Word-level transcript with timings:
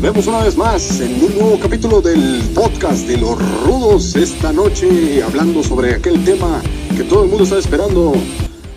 volvemos 0.00 0.28
una 0.28 0.44
vez 0.44 0.56
más 0.56 1.00
en 1.00 1.24
un 1.24 1.36
nuevo 1.36 1.58
capítulo 1.60 2.00
del 2.00 2.40
podcast 2.54 3.08
de 3.08 3.16
los 3.16 3.36
rudos 3.66 4.14
esta 4.14 4.52
noche 4.52 5.20
hablando 5.24 5.60
sobre 5.60 5.92
aquel 5.96 6.24
tema 6.24 6.62
que 6.96 7.02
todo 7.02 7.24
el 7.24 7.28
mundo 7.28 7.42
está 7.42 7.58
esperando, 7.58 8.12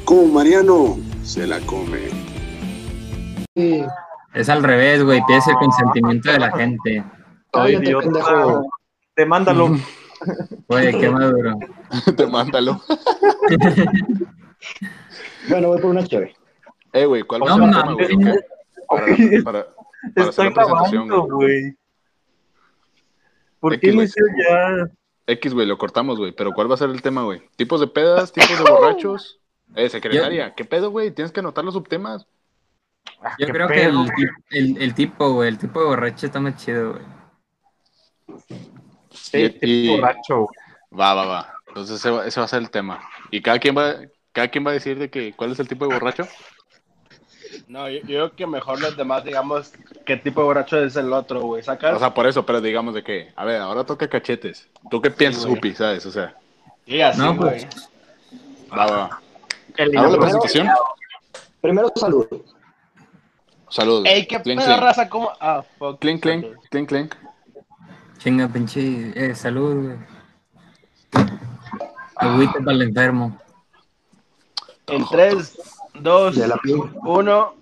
como 0.04 0.25
Mariano 0.25 0.97
se 1.21 1.46
la 1.46 1.60
come. 1.60 2.10
Es 4.33 4.49
al 4.49 4.63
revés, 4.63 5.04
güey, 5.04 5.23
pides 5.27 5.47
el 5.47 5.54
consentimiento 5.57 6.32
de 6.32 6.39
la 6.39 6.51
gente. 6.57 7.04
Cállate, 7.51 7.85
idiota. 7.85 8.05
pendejo. 8.05 8.69
Demándalo. 9.15 9.69
Güey, 10.68 10.99
qué 10.99 11.10
maduro. 11.10 11.57
Te 12.15 12.27
mándalo. 12.27 12.79
Bueno, 15.49 15.68
voy 15.69 15.82
por 15.82 15.89
una 15.89 16.04
chévere. 16.04 16.35
Eh, 16.93 17.05
güey, 17.05 17.24
¿cuál 17.24 17.41
va 17.41 17.54
a 17.54 17.57
No 17.57 17.96
ser 17.96 18.11
el 18.11 18.18
tema, 18.18 18.33
güey? 18.89 19.43
para, 19.43 19.65
para 20.15 20.29
hacer 20.29 20.29
Estoy 20.29 20.46
la 20.50 20.54
presentación, 20.54 21.07
grabando, 21.07 21.36
güey. 21.36 21.75
¿Por 23.60 23.73
X, 23.75 23.82
qué 23.82 23.93
güey. 23.96 24.05
inicio 24.05 24.25
ya? 24.50 24.91
X, 25.27 25.54
güey, 25.54 25.68
lo 25.68 25.77
cortamos, 25.77 26.18
güey. 26.18 26.32
Pero 26.32 26.51
¿cuál 26.51 26.69
va 26.69 26.75
a 26.75 26.77
ser 26.77 26.89
el 26.89 27.01
tema, 27.01 27.24
güey? 27.24 27.41
¿Tipos 27.55 27.79
de 27.79 27.87
pedas? 27.87 28.32
¿Tipos 28.33 28.57
de 28.57 28.64
borrachos? 28.71 29.39
Eh, 29.75 29.87
secretaria, 29.89 30.54
¿qué 30.55 30.65
pedo, 30.65 30.89
güey? 30.91 31.11
Tienes 31.11 31.32
que 31.32 31.39
anotar 31.39 31.64
los 31.64 31.74
subtemas. 31.75 32.25
Ah, 33.23 33.35
Yo 33.39 33.47
creo 33.47 33.67
que 33.67 33.83
el, 33.85 33.95
tip- 33.95 34.44
el, 34.49 34.81
el 34.81 34.94
tipo, 34.94 35.31
güey, 35.33 35.47
el 35.49 35.57
tipo 35.57 35.79
de 35.79 35.85
borracho 35.85 36.25
está 36.25 36.39
más 36.39 36.55
chido, 36.57 36.94
güey. 36.94 37.03
Sí, 39.11 39.38
Y- 39.38 39.49
tipo 39.49 39.66
y- 39.67 39.89
borracho, 39.99 40.38
güey. 40.39 40.99
Va, 40.99 41.13
va, 41.13 41.25
va. 41.25 41.53
Entonces 41.67 41.97
ese 41.97 42.09
va, 42.09 42.25
ese 42.27 42.39
va 42.39 42.45
a 42.45 42.49
ser 42.49 42.59
el 42.61 42.69
tema. 42.69 43.02
¿Y 43.29 43.41
cada 43.41 43.59
quien 43.59 43.77
va, 43.77 43.95
cada 44.33 44.49
quien 44.49 44.66
va 44.66 44.72
a 44.72 44.73
decir 44.73 44.99
de 44.99 45.09
que 45.09 45.33
cuál 45.33 45.52
es 45.52 45.59
el 45.59 45.67
tipo 45.69 45.88
de 45.88 45.94
borracho? 45.94 46.27
No, 47.72 47.88
yo, 47.88 48.00
yo 48.00 48.05
creo 48.05 48.36
que 48.36 48.47
mejor 48.47 48.81
los 48.81 48.97
demás 48.97 49.23
digamos 49.23 49.72
qué 50.05 50.17
tipo 50.17 50.41
de 50.41 50.45
borracho 50.47 50.77
es 50.83 50.97
el 50.97 51.14
otro, 51.14 51.39
güey. 51.39 51.64
¿Sacas? 51.64 51.95
O 51.95 52.00
sea, 52.00 52.13
por 52.13 52.28
eso, 52.28 52.45
pero 52.45 52.59
digamos 52.59 52.94
de 52.94 53.02
que, 53.02 53.31
a 53.33 53.45
ver, 53.45 53.61
ahora 53.61 53.86
toca 53.86 54.09
cachetes. 54.09 54.67
¿Tú 54.89 55.02
qué 55.02 55.09
piensas, 55.09 55.45
güey. 55.45 55.58
Upi, 55.58 55.73
sabes? 55.73 56.05
O 56.05 56.11
sea, 56.11 56.36
sí, 56.86 57.00
así, 57.02 57.17
No, 57.17 57.33
güey. 57.33 57.66
pues. 57.66 57.89
va, 58.78 58.88
va, 58.88 59.22
¿Hago 59.78 60.11
la 60.11 60.19
presentación? 60.19 60.67
Primero, 61.61 61.89
salud. 61.95 62.28
Saludos. 63.69 64.03
Ey, 64.06 64.28
qué 64.28 64.41
Clink, 64.41 64.59
pedo, 64.59 64.78
raza, 64.78 65.08
¿cómo? 65.08 65.31
Ah, 65.39 65.63
fuck. 65.80 65.97
Clink, 66.02 66.22
clink, 66.23 66.45
clink, 66.72 66.89
clink. 66.89 67.16
Chinga, 68.17 68.50
pinche. 68.50 69.13
Eh, 69.16 69.33
salud, 69.33 69.85
güey. 69.85 69.97
Agüita 72.17 72.59
para 72.59 72.72
el 72.73 72.81
enfermo. 72.81 73.39
En 74.88 75.06
3, 75.08 75.58
2, 75.94 76.35
De 76.35 76.47
la 76.50 76.58
pin. 76.58 76.83
1. 77.02 77.60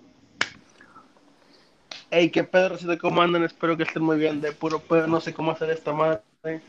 Ey, 2.10 2.30
qué 2.30 2.42
pedo, 2.42 2.70
racita, 2.70 2.98
¿cómo 2.98 3.22
andan? 3.22 3.44
Espero 3.44 3.76
que 3.76 3.84
estén 3.84 4.02
muy 4.02 4.18
bien. 4.18 4.40
De 4.40 4.50
puro 4.50 4.80
pedo, 4.80 5.06
no 5.06 5.20
sé 5.20 5.32
cómo 5.32 5.52
hacer 5.52 5.70
esta 5.70 5.92
madre. 5.92 6.20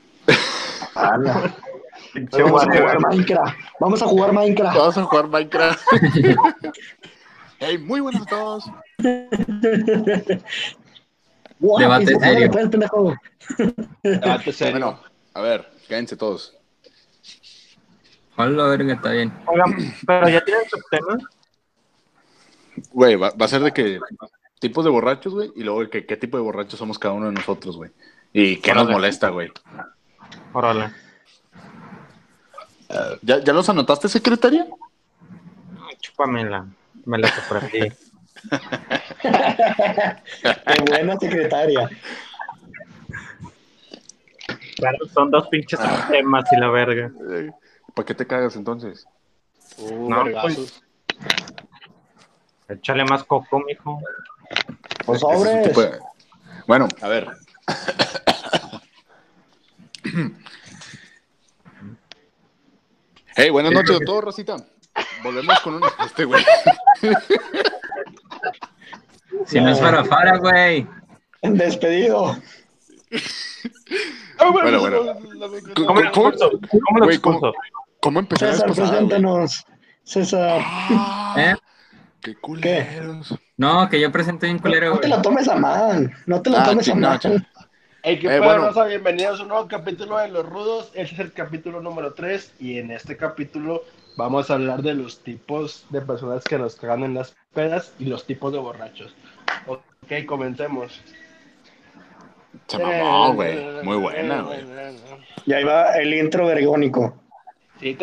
Vamos 2.31 2.67
a 2.67 2.77
jugar 2.77 2.99
Minecraft. 2.99 3.57
Vamos 3.79 4.01
a 4.01 4.05
jugar 4.05 4.33
Minecraft. 4.33 4.77
Vamos 4.77 4.97
a 4.97 5.03
jugar 5.03 5.27
Minecraft. 5.27 5.81
Hey, 7.63 7.77
muy 7.77 7.99
buenas 7.99 8.23
a 8.23 8.25
todos. 8.25 8.65
Guau, 11.59 11.77
Debate 11.77 12.19
serio. 12.19 12.49
Debate 14.01 14.51
serio. 14.51 14.71
Bueno, 14.71 14.99
a 15.35 15.41
ver, 15.41 15.69
cállense 15.87 16.17
todos. 16.17 16.57
Hola, 18.35 18.63
verga, 18.65 18.95
está 18.95 19.11
bien. 19.11 19.31
Oigan, 19.45 19.75
pero 20.07 20.29
ya 20.29 20.43
tienen 20.43 20.67
sus 20.67 20.83
temas. 20.89 21.21
Güey, 22.93 23.15
va, 23.15 23.29
va 23.29 23.45
a 23.45 23.47
ser 23.47 23.61
de 23.61 23.71
que 23.71 23.99
tipos 24.61 24.85
de 24.85 24.91
borrachos, 24.91 25.33
güey, 25.33 25.51
y 25.55 25.63
luego 25.63 25.89
qué 25.89 26.17
tipo 26.17 26.37
de 26.37 26.43
borrachos 26.43 26.79
somos 26.79 26.97
cada 26.99 27.15
uno 27.15 27.25
de 27.25 27.33
nosotros, 27.33 27.75
güey. 27.75 27.91
Y 28.31 28.57
qué 28.57 28.73
nos 28.73 28.87
molesta, 28.89 29.29
güey. 29.29 29.51
Órale. 30.53 30.91
¿Ya, 33.21 33.39
¿Ya 33.39 33.53
los 33.53 33.67
anotaste, 33.69 34.07
secretaria? 34.07 34.67
Chúpamela. 35.99 36.65
Me 37.05 37.17
la 37.17 37.27
aquí. 37.27 37.79
Qué 39.21 40.83
buena 40.87 41.17
secretaria. 41.17 41.89
Claro, 44.75 44.97
son 45.13 45.31
dos 45.31 45.47
pinches 45.47 45.79
temas 46.09 46.45
y 46.51 46.57
la 46.57 46.69
verga. 46.69 47.11
Eh, 47.31 47.51
¿Para 47.93 48.05
qué 48.05 48.13
te 48.13 48.25
cagas 48.27 48.55
entonces? 48.55 49.07
Uh, 49.77 50.09
No, 50.09 50.23
vergazos. 50.23 50.83
Échale 52.67 53.05
más 53.05 53.23
coco, 53.23 53.59
mijo. 53.59 53.99
Pues 55.05 55.17
es 55.17 55.21
sobres. 55.21 55.67
tipo 55.67 55.81
de- 55.81 55.99
Bueno, 56.67 56.87
a 57.01 57.07
ver. 57.07 57.27
Hey, 63.35 63.49
buenas 63.49 63.71
noches 63.71 63.97
a 64.01 64.05
todos, 64.05 64.23
Rosita. 64.25 64.57
Volvemos 65.23 65.59
con 65.61 65.75
un... 65.75 65.83
Este, 66.05 66.25
güey. 66.25 66.43
Si 69.45 69.59
no 69.59 69.69
es 69.69 69.79
para 69.79 70.03
Fara, 70.03 70.37
güey. 70.37 70.87
Despedido. 71.41 72.37
Bueno, 74.51 74.79
bueno. 74.79 75.01
¿Cómo 75.85 75.99
expulso? 76.01 76.51
¿Cómo 76.69 76.99
lo 76.99 77.05
Güey, 77.05 77.17
¿cómo-? 77.19 77.53
¿Cómo 78.01 78.19
empezó 78.19 78.47
César, 78.47 78.73
preséntanos. 78.73 79.65
César. 80.03 80.61
Ah, 80.65 81.35
¿Eh? 81.37 81.55
Qué 82.21 82.35
culeros. 82.35 83.35
No, 83.61 83.87
que 83.89 83.99
yo 84.01 84.11
presenté 84.11 84.47
bien 84.47 84.57
culero, 84.57 84.89
No 84.89 84.95
te 84.99 85.07
güey. 85.07 85.17
lo 85.17 85.21
tomes 85.21 85.47
a 85.47 85.55
mal. 85.55 86.11
No 86.25 86.41
te 86.41 86.49
lo 86.49 86.57
Ah, 86.57 86.63
tomes 86.63 86.87
a 86.89 86.91
chingada, 86.93 87.09
mal. 87.13 87.19
chingada. 87.19 87.47
Ey, 88.01 88.17
qué 88.17 88.35
Eh, 88.35 88.39
bueno. 88.39 88.71
bienvenidos 88.87 89.39
a 89.39 89.43
un 89.43 89.49
nuevo 89.49 89.67
capítulo 89.67 90.17
de 90.17 90.29
Los 90.29 90.49
Rudos. 90.49 90.91
Este 90.95 91.13
es 91.13 91.19
el 91.19 91.31
capítulo 91.31 91.79
número 91.79 92.15
3 92.15 92.55
y 92.59 92.79
en 92.79 92.89
este 92.89 93.15
capítulo 93.17 93.83
vamos 94.17 94.49
a 94.49 94.55
hablar 94.55 94.81
de 94.81 94.95
los 94.95 95.19
tipos 95.19 95.85
de 95.91 96.01
personas 96.01 96.43
que 96.43 96.57
nos 96.57 96.75
cagan 96.75 97.03
en 97.03 97.13
las 97.13 97.35
pedas 97.53 97.93
y 97.99 98.05
los 98.05 98.25
tipos 98.25 98.51
de 98.51 98.57
borrachos. 98.57 99.13
Ok, 99.67 100.25
comencemos. 100.25 100.99
Se 102.65 102.79
mamó, 102.79 103.35
güey. 103.35 103.83
Muy 103.83 103.97
buena, 103.97 104.41
güey. 104.41 104.65
Y 105.45 105.53
ahí 105.53 105.63
va 105.63 105.91
el 105.99 106.11
intro 106.15 106.47
vergónico. 106.47 107.20
Sí, 107.81 107.97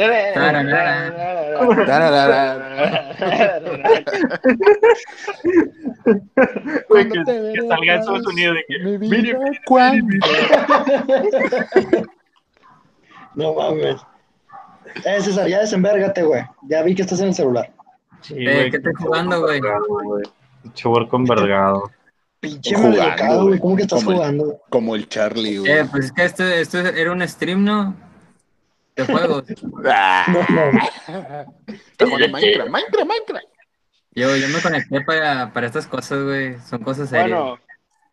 Güey, 6.88 7.08
que, 7.08 7.24
que 7.24 7.68
salga 7.68 7.94
esos 7.96 8.22
sonidos 8.24 8.56
de 8.56 8.64
que. 8.68 8.78
Mi 8.84 8.98
Mire, 9.08 9.20
vida, 9.34 9.38
¿cuándo? 9.66 10.16
No 13.34 13.54
mames. 13.54 13.96
Eh, 15.04 15.20
César, 15.20 15.46
ya 15.48 15.60
desenvérgate, 15.60 16.22
güey. 16.22 16.42
Ya 16.68 16.82
vi 16.82 16.94
que 16.94 17.02
estás 17.02 17.20
en 17.20 17.28
el 17.28 17.34
celular. 17.34 17.70
Sí, 18.22 18.34
Eh, 18.36 18.52
güey, 18.54 18.70
¿qué 18.70 18.76
estás 18.78 18.94
jugando, 18.98 19.40
güey? 19.42 19.60
Pinche 20.62 20.88
huerco 20.88 21.16
envergado. 21.16 21.90
Pinche 22.40 22.74
Jugando, 22.76 23.46
güey. 23.46 23.58
¿Cómo 23.58 23.76
que 23.76 23.82
estás 23.82 23.98
Como 24.02 24.10
el- 24.12 24.16
jugando? 24.16 24.60
Como 24.70 24.94
el 24.96 25.08
Charlie, 25.08 25.58
güey. 25.58 25.70
Eh, 25.72 25.84
pues 25.90 26.06
es 26.06 26.12
que 26.12 26.24
esto, 26.24 26.44
esto 26.44 26.78
era 26.78 27.12
un 27.12 27.26
stream, 27.28 27.64
¿no? 27.64 27.94
De 29.06 29.12
juegos. 29.14 29.44
Minecraft, 32.30 32.70
Minecraft, 32.70 33.06
Minecraft. 33.06 33.46
Yo, 34.14 34.36
yo 34.36 34.48
me 34.48 34.60
conecté 34.60 35.00
para, 35.02 35.52
para 35.52 35.66
estas 35.66 35.86
cosas, 35.86 36.24
güey. 36.24 36.58
Son 36.68 36.82
cosas 36.82 37.08
serias. 37.08 37.28
Bueno, 37.30 37.58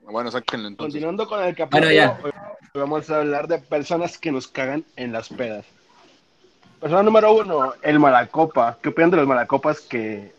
Bueno, 0.01 0.31
sáquenlo 0.31 0.67
entonces. 0.67 0.93
continuando 0.93 1.27
con 1.27 1.43
el 1.43 1.55
capítulo, 1.55 1.87
Bueno, 1.87 2.17
hoy 2.23 2.31
vamos 2.79 3.09
a 3.09 3.17
hablar 3.17 3.47
de 3.47 3.57
personas 3.59 4.17
que 4.17 4.31
nos 4.31 4.47
cagan 4.47 4.83
en 4.95 5.11
las 5.11 5.29
pedas. 5.29 5.65
Persona 6.79 7.01
número 7.03 7.33
uno, 7.33 7.73
el 7.81 7.99
malacopa. 7.99 8.77
¿Qué 8.81 8.89
opinan 8.89 9.09
de 9.11 9.17
los 9.17 9.27
malacopas 9.27 9.79
que 9.81 10.33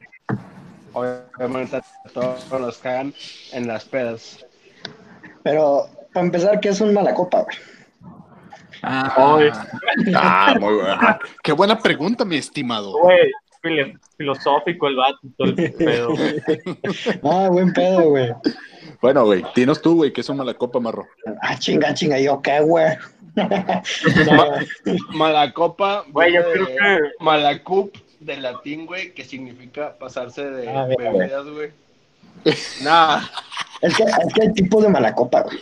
obviamente 0.92 1.76
a 1.76 1.82
todos 2.14 2.60
nos 2.60 2.78
cagan 2.78 3.12
en 3.52 3.66
las 3.66 3.84
pedas? 3.84 4.46
Pero, 5.42 5.88
para 6.12 6.26
empezar, 6.26 6.60
¿qué 6.60 6.68
es 6.68 6.80
un 6.80 6.94
mala 6.94 7.14
copa, 7.14 7.42
güey? 7.42 7.56
Ah, 8.88 9.38
Ah, 10.14 10.54
muy 10.60 10.74
buena. 10.74 11.18
Qué 11.42 11.52
buena 11.52 11.78
pregunta, 11.78 12.24
mi 12.24 12.36
estimado. 12.36 12.92
Güey, 13.00 13.30
filo- 13.62 13.98
filosófico 14.16 14.86
el 14.88 14.96
vato 14.96 15.18
todo 15.36 15.48
el 15.48 15.72
pedo. 15.74 16.14
Ah, 17.24 17.48
buen 17.50 17.72
pedo, 17.72 18.10
güey. 18.10 18.32
Bueno, 19.02 19.24
güey, 19.24 19.44
dinos 19.54 19.82
tú, 19.82 19.96
güey, 19.96 20.12
que 20.12 20.20
es 20.20 20.28
un 20.28 20.36
mala 20.36 20.54
copa, 20.54 20.78
marro. 20.80 21.06
Ah, 21.42 21.58
chinga, 21.58 21.92
chinga. 21.94 22.18
Yo, 22.20 22.40
¿qué, 22.40 22.60
güey? 22.60 22.96
Malacopa, 25.14 26.04
Güey, 26.08 26.32
yo 26.34 26.42
creo 26.52 26.66
que- 26.66 27.00
Malacup, 27.20 27.94
de 28.20 28.36
latín, 28.38 28.86
güey, 28.86 29.12
que 29.12 29.24
significa 29.24 29.94
pasarse 29.98 30.50
de 30.50 30.68
Ah, 30.68 30.86
bien, 30.86 31.12
bebidas, 31.12 31.46
güey. 31.48 31.70
Nah, 32.82 33.20
Es 33.82 33.96
que, 33.96 34.02
es 34.04 34.34
que 34.34 34.42
hay 34.42 34.52
tipos 34.52 34.82
de 34.82 34.88
mala 34.88 35.14
copa, 35.14 35.42
güey. 35.42 35.58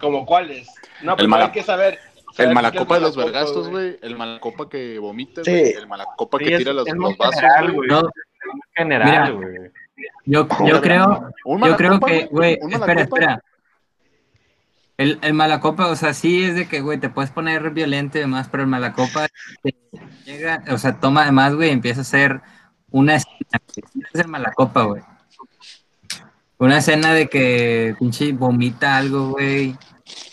¿como 0.00 0.24
cuáles? 0.24 0.68
No, 1.02 1.12
El 1.12 1.16
pero 1.16 1.28
mala- 1.28 1.44
hay 1.46 1.50
que 1.52 1.62
saber. 1.62 1.98
El 2.36 2.54
malacopa 2.54 2.94
de 2.96 3.00
los 3.00 3.16
vergastos, 3.16 3.68
güey. 3.68 3.98
El 4.02 4.16
malacopa 4.16 4.68
que 4.68 4.98
vomita, 4.98 5.42
Sí. 5.44 5.50
El 5.50 5.86
malacopa 5.88 6.38
Sí, 6.38 6.44
que 6.44 6.52
es- 6.52 6.58
tira 6.58 6.72
los, 6.72 6.84
vasos, 7.16 7.42
güey. 7.60 7.74
güey. 7.74 7.88
no, 7.88 8.02
General, 8.74 9.10
Mira. 9.10 9.30
güey. 9.48 9.70
Yo, 10.24 10.46
yo 10.66 10.80
creo, 10.80 11.30
yo 11.44 11.76
creo 11.76 11.98
que, 12.00 12.26
güey, 12.26 12.58
espera, 12.70 13.02
espera. 13.02 13.42
El, 14.96 15.18
el 15.22 15.32
malacopa, 15.34 15.86
o 15.88 15.96
sea, 15.96 16.12
sí 16.14 16.44
es 16.44 16.54
de 16.54 16.68
que, 16.68 16.80
güey, 16.80 16.98
te 16.98 17.08
puedes 17.08 17.30
poner 17.30 17.70
violento 17.70 18.18
y 18.18 18.22
demás, 18.22 18.48
pero 18.50 18.62
el 18.64 18.68
malacopa 18.68 19.26
llega, 20.24 20.62
o 20.70 20.78
sea, 20.78 20.98
toma 21.00 21.22
además, 21.22 21.54
güey, 21.54 21.70
empieza 21.70 22.00
a 22.00 22.04
ser 22.04 22.40
una 22.90 23.16
escena, 23.16 23.36
es 24.12 24.20
el 24.20 24.28
malacopa, 24.28 24.82
güey. 24.84 25.02
Una 26.58 26.78
escena 26.78 27.12
de 27.14 27.28
que 27.28 27.94
pinche 27.98 28.32
vomita 28.32 28.96
algo, 28.96 29.30
güey. 29.30 29.76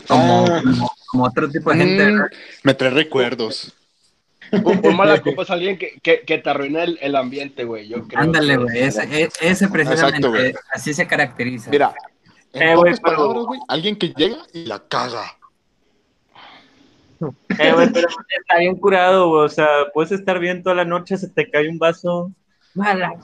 Como, 0.08 0.44
Ah. 0.46 0.60
como, 0.62 0.90
como 1.10 1.24
otro 1.24 1.48
tipo 1.48 1.70
de 1.72 1.76
gente, 1.78 2.12
Mm, 2.12 2.22
me 2.64 2.74
trae 2.74 2.90
recuerdos. 2.90 3.72
Un, 4.52 4.80
un 4.86 4.96
malacopa 4.96 5.42
es 5.42 5.50
alguien 5.50 5.76
que, 5.78 5.98
que, 6.02 6.20
que 6.20 6.38
te 6.38 6.50
arruina 6.50 6.84
el, 6.84 6.98
el 7.02 7.16
ambiente, 7.16 7.64
güey. 7.64 7.88
Yo 7.88 8.06
creo 8.06 8.20
Ándale, 8.22 8.56
que- 8.56 8.62
güey, 8.62 8.78
ese, 8.78 9.02
e- 9.22 9.28
ese 9.40 9.68
precisamente, 9.68 10.18
Exacto, 10.18 10.30
güey. 10.30 10.54
así 10.72 10.94
se 10.94 11.06
caracteriza. 11.06 11.70
Mira, 11.70 11.92
en 12.52 12.62
Eh, 12.62 12.76
güey, 12.76 12.92
pocas 12.94 13.00
pero- 13.02 13.16
palabras, 13.16 13.44
güey, 13.46 13.60
alguien 13.68 13.96
que 13.96 14.08
llega 14.16 14.38
y 14.52 14.66
la 14.66 14.78
caga. 14.86 15.24
Eh, 17.58 17.72
güey, 17.72 17.90
pero 17.92 18.08
está 18.38 18.58
bien 18.58 18.76
curado, 18.76 19.28
güey. 19.30 19.46
O 19.46 19.48
sea, 19.48 19.66
puedes 19.92 20.12
estar 20.12 20.38
bien 20.38 20.62
toda 20.62 20.76
la 20.76 20.84
noche, 20.84 21.16
se 21.16 21.28
te 21.28 21.50
cae 21.50 21.68
un 21.68 21.78
vaso. 21.78 22.30
Mala. 22.74 23.14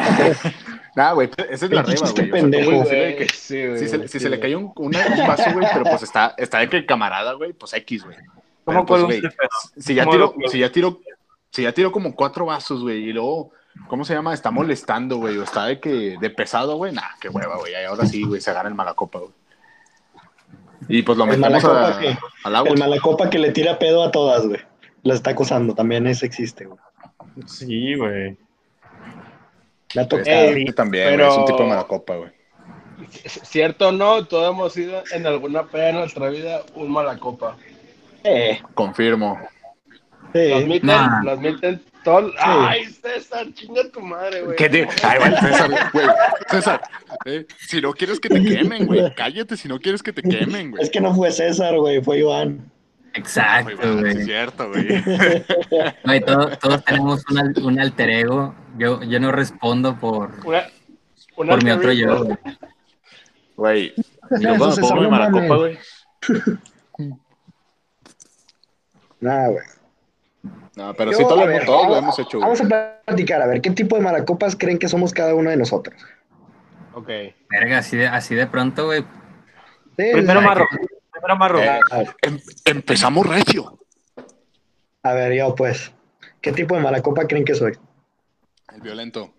Nah, 0.96 1.12
güey, 1.12 1.28
esa 1.50 1.66
es 1.66 1.72
la 1.72 1.82
reba, 1.82 2.08
güey. 2.12 2.30
Pendejo. 2.30 2.84
si 2.84 3.28
se, 3.34 3.98
le- 3.98 4.06
si 4.06 4.08
sí, 4.08 4.18
se 4.20 4.30
le 4.30 4.36
güey. 4.36 4.40
cayó 4.40 4.58
un, 4.60 4.72
una- 4.76 5.06
un 5.06 5.26
vaso, 5.26 5.50
güey, 5.52 5.66
pero 5.72 5.84
pues 5.84 6.04
está, 6.04 6.34
está 6.38 6.58
de 6.60 6.68
que 6.68 6.86
camarada, 6.86 7.32
güey, 7.32 7.52
pues 7.52 7.72
X, 7.72 8.04
güey. 8.04 8.16
¿Cómo 8.64 8.86
pues, 8.86 9.02
güey, 9.02 9.20
si 9.76 9.94
ya 9.94 10.04
¿Cómo 10.04 10.12
tiró, 10.14 10.34
si 10.48 10.58
ya 10.60 10.70
tiró, 10.70 11.00
si 11.50 11.62
ya 11.64 11.72
tiró 11.72 11.90
como 11.90 12.14
cuatro 12.14 12.46
vasos, 12.46 12.82
güey, 12.82 13.08
y 13.08 13.12
luego, 13.12 13.50
¿cómo 13.88 14.04
se 14.04 14.14
llama? 14.14 14.32
Está 14.34 14.52
molestando, 14.52 15.16
güey, 15.16 15.36
o 15.36 15.42
está 15.42 15.66
de 15.66 15.80
que, 15.80 16.16
de 16.20 16.30
pesado, 16.30 16.76
güey, 16.76 16.92
nah, 16.92 17.02
qué 17.20 17.28
hueva, 17.28 17.56
güey, 17.56 17.74
ahora 17.84 18.06
sí, 18.06 18.22
güey, 18.22 18.40
se 18.40 18.50
agarra 18.50 18.68
el 18.68 18.76
malacopa, 18.76 19.18
güey. 19.18 19.32
Y 20.88 21.02
pues 21.02 21.16
lo 21.18 21.26
metemos 21.26 21.50
malacopa 21.50 21.88
a- 21.88 21.98
que- 22.00 22.16
al 22.44 22.54
agua. 22.56 22.70
El 22.70 22.78
malacopa 22.78 23.30
que 23.30 23.38
le 23.40 23.50
tira 23.50 23.78
pedo 23.80 24.04
a 24.04 24.10
todas, 24.12 24.46
güey. 24.46 24.60
La 25.02 25.14
está 25.14 25.30
acosando, 25.30 25.74
también 25.74 26.06
ese 26.06 26.24
existe, 26.26 26.66
güey. 26.66 26.78
Sí, 27.46 27.96
güey. 27.96 28.36
Sí, 29.94 30.64
también, 30.74 31.06
pero- 31.10 31.26
güey, 31.26 31.30
es 31.30 31.38
un 31.38 31.46
tipo 31.46 31.62
de 31.62 31.68
malacopa, 31.68 32.16
güey. 32.16 32.30
Cierto 33.24 33.88
o 33.88 33.92
no, 33.92 34.24
todos 34.26 34.50
hemos 34.52 34.72
sido 34.72 35.02
en 35.12 35.26
alguna 35.26 35.64
peda 35.64 35.86
de 35.86 35.92
nuestra 35.94 36.28
vida 36.30 36.62
un 36.74 36.90
malacopa. 36.90 37.56
Eh, 38.24 38.60
Confirmo. 38.74 39.38
sí. 40.32 40.48
Los 40.48 40.62
admiten, 40.62 40.86
Nah. 40.88 41.22
lo 41.22 41.30
admiten 41.32 41.82
todos. 42.02 42.32
Ay, 42.38 42.84
César, 42.86 43.46
chinga 43.54 43.88
tu 43.90 44.00
madre, 44.00 44.42
güey. 44.42 44.56
¿Qué 44.56 44.68
te... 44.68 44.88
Ay, 45.02 45.18
güey, 45.18 45.32
César, 45.40 45.90
güey, 45.92 46.06
César, 46.50 46.80
eh, 47.26 47.46
si 47.58 47.80
no 47.80 47.92
quieres 47.92 48.18
que 48.20 48.28
te 48.28 48.42
quemen, 48.42 48.86
güey, 48.86 49.14
cállate 49.14 49.56
si 49.56 49.68
no 49.68 49.78
quieres 49.78 50.02
que 50.02 50.12
te 50.12 50.22
quemen, 50.22 50.70
güey. 50.72 50.82
Es 50.82 50.90
que 50.90 51.00
no 51.00 51.14
fue 51.14 51.30
César, 51.30 51.76
güey, 51.76 52.02
fue 52.02 52.18
Iván. 52.18 52.70
Exacto, 53.14 53.76
bueno, 53.76 54.00
sí 54.02 54.06
es 54.08 54.14
güey. 54.14 54.24
cierto, 54.24 54.68
güey. 54.68 54.86
Güey, 56.04 56.20
todo- 56.20 56.50
todos 56.58 56.84
tenemos 56.84 57.22
un, 57.30 57.64
un 57.64 57.80
alter 57.80 58.10
ego. 58.10 58.54
Yo, 58.76 59.02
yo 59.04 59.20
no 59.20 59.30
respondo 59.32 59.98
por, 60.00 60.32
Una, 60.44 60.64
una 61.36 61.52
por 61.52 61.64
mi 61.64 61.70
otro 61.70 61.92
yo. 61.92 62.24
güey. 62.24 62.36
Güey, 63.56 63.94
yo 64.40 64.56
cuando 64.58 64.76
pongo 64.76 65.00
mi 65.02 65.08
mames. 65.08 65.48
güey. 65.48 65.78
Nada, 69.20 69.48
güey. 69.48 69.64
No, 70.76 70.92
pero 70.94 71.12
Yo, 71.12 71.18
sí, 71.18 71.22
todos, 71.22 71.38
a 71.38 71.44
lo- 71.44 71.46
ver, 71.46 71.66
lo 71.66 71.72
vamos- 71.72 71.98
hemos 71.98 72.18
hecho, 72.18 72.38
güey. 72.38 72.42
Vamos 72.42 72.60
a 72.60 72.94
platicar, 73.06 73.40
a 73.42 73.46
ver, 73.46 73.60
¿qué 73.60 73.70
tipo 73.70 73.96
de 73.96 74.02
malacopas 74.02 74.56
creen 74.56 74.78
que 74.78 74.88
somos 74.88 75.12
cada 75.12 75.34
uno 75.34 75.50
de 75.50 75.56
nosotros? 75.56 76.00
Ok. 76.94 77.08
Verga, 77.50 77.78
así 77.78 77.96
de, 77.96 78.08
así 78.08 78.34
de 78.34 78.46
pronto, 78.48 78.86
güey. 78.86 79.02
Sí, 79.96 80.10
Primero 80.12 80.40
marro. 80.42 80.66
Marro. 81.34 81.60
Eh, 81.60 81.80
Em- 82.22 82.40
empezamos 82.64 83.26
recio. 83.26 83.78
a 85.02 85.12
ver, 85.12 85.34
yo 85.34 85.54
pues, 85.54 85.92
¿qué 86.40 86.52
tipo 86.52 86.74
de 86.74 86.82
malacopa 86.82 87.26
creen 87.26 87.44
que 87.44 87.54
soy? 87.54 87.72
El 88.74 88.80
violento. 88.80 89.32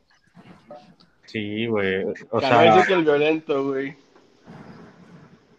Sí, 1.25 1.67
güey. 1.67 2.03
O 2.29 2.39
sea, 2.39 2.85
que 2.85 2.93
el 2.93 3.03
violento, 3.03 3.65
güey. 3.65 3.95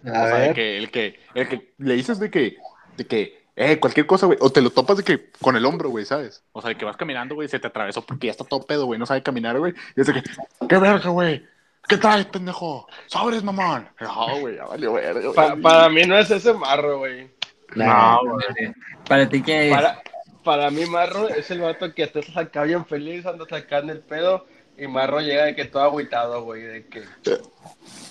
A 0.05 0.09
o 0.09 0.27
sea, 0.27 0.39
de 0.39 0.55
que, 0.55 0.79
el 0.79 0.91
que, 0.91 1.19
el 1.35 1.49
que 1.49 1.75
le 1.79 1.95
dices 1.95 2.19
de 2.19 2.31
que, 2.31 2.57
de 2.97 3.07
que, 3.07 3.47
eh, 3.57 3.81
cualquier 3.81 4.07
cosa, 4.07 4.27
güey, 4.27 4.39
o 4.41 4.51
te 4.51 4.61
lo 4.61 4.71
topas 4.71 4.99
de 4.99 5.03
que 5.03 5.31
con 5.41 5.57
el 5.57 5.65
hombro, 5.67 5.91
güey, 5.91 6.05
¿sabes? 6.05 6.45
O 6.53 6.61
sea, 6.61 6.69
de 6.69 6.77
que 6.77 6.85
vas 6.85 6.97
caminando, 6.97 7.35
güey, 7.35 7.49
se 7.49 7.59
te 7.59 7.67
atravesó 7.67 8.03
porque 8.03 8.29
ya 8.29 8.31
está 8.31 8.45
todo 8.45 8.65
pedo, 8.65 8.87
güey, 8.87 8.99
no 9.01 9.07
sabe 9.07 9.23
caminar, 9.23 9.59
güey. 9.59 9.75
Y 9.97 10.01
es 10.01 10.07
de 10.07 10.15
que, 10.15 10.23
qué 10.69 10.79
verga, 10.79 11.11
güey. 11.11 11.45
¿Qué 11.89 11.97
traes, 11.99 12.27
pendejo? 12.27 12.87
Sobres, 13.07 13.43
mamón. 13.43 13.89
No, 14.01 14.41
güey, 14.41 14.57
ya 14.57 14.65
valió 14.65 14.93
verga, 14.95 15.21
güey. 15.21 15.35
Pa- 15.35 15.57
para 15.57 15.89
mí 15.89 16.03
no 16.05 16.19
es 16.19 16.31
ese 16.31 16.53
marro, 16.53 16.99
güey. 16.99 17.31
no, 17.75 18.21
güey. 18.25 18.73
Para 19.09 19.29
ti, 19.29 19.41
¿qué 19.43 19.69
es? 19.69 19.75
Para, 19.75 20.03
para 20.43 20.71
mí, 20.71 20.85
Marro 20.87 21.29
es 21.29 21.51
el 21.51 21.61
vato 21.61 21.93
que 21.95 22.07
te 22.09 22.21
estás 22.21 22.37
acá 22.37 22.63
bien 22.63 22.85
feliz, 22.87 23.25
andas 23.27 23.53
acá 23.53 23.79
en 23.79 23.91
el 23.91 24.01
pedo, 24.01 24.47
y 24.79 24.87
Marro 24.89 25.21
llega 25.21 25.45
de 25.45 25.55
que 25.55 25.65
todo 25.65 25.83
agüitado, 25.83 26.43
güey, 26.43 26.63
de 26.63 26.87
que... 26.87 27.03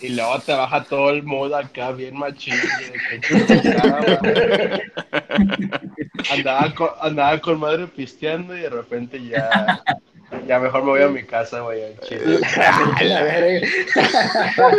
Y 0.01 0.09
luego 0.09 0.39
te 0.39 0.53
baja 0.53 0.83
todo 0.83 1.09
el 1.11 1.23
mood 1.23 1.53
acá 1.53 1.91
bien 1.91 2.17
machín, 2.17 2.55
de 2.55 3.19
que 3.19 4.81
andaba, 6.31 6.73
con, 6.73 6.89
andaba 7.01 7.39
con 7.39 7.59
madre 7.59 7.87
pisteando 7.87 8.55
y 8.57 8.61
de 8.61 8.69
repente 8.69 9.21
ya... 9.25 9.83
Ya 10.47 10.59
mejor 10.59 10.83
me 10.83 10.89
voy 10.91 11.01
a 11.01 11.07
mi 11.07 11.23
casa, 11.23 11.61
güey, 11.61 11.81
la 13.01 13.23
verga. 13.23 13.67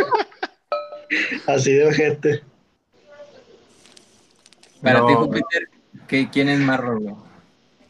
Así 1.47 1.73
de 1.73 1.87
ojete. 1.87 2.41
Para 4.81 4.99
No, 4.99 5.07
ti. 5.07 5.13
Júpiter, 5.13 5.67
¿qué, 6.07 6.29
¿quién 6.29 6.49
es 6.49 6.59
Marro, 6.59 6.99
güey? 6.99 7.15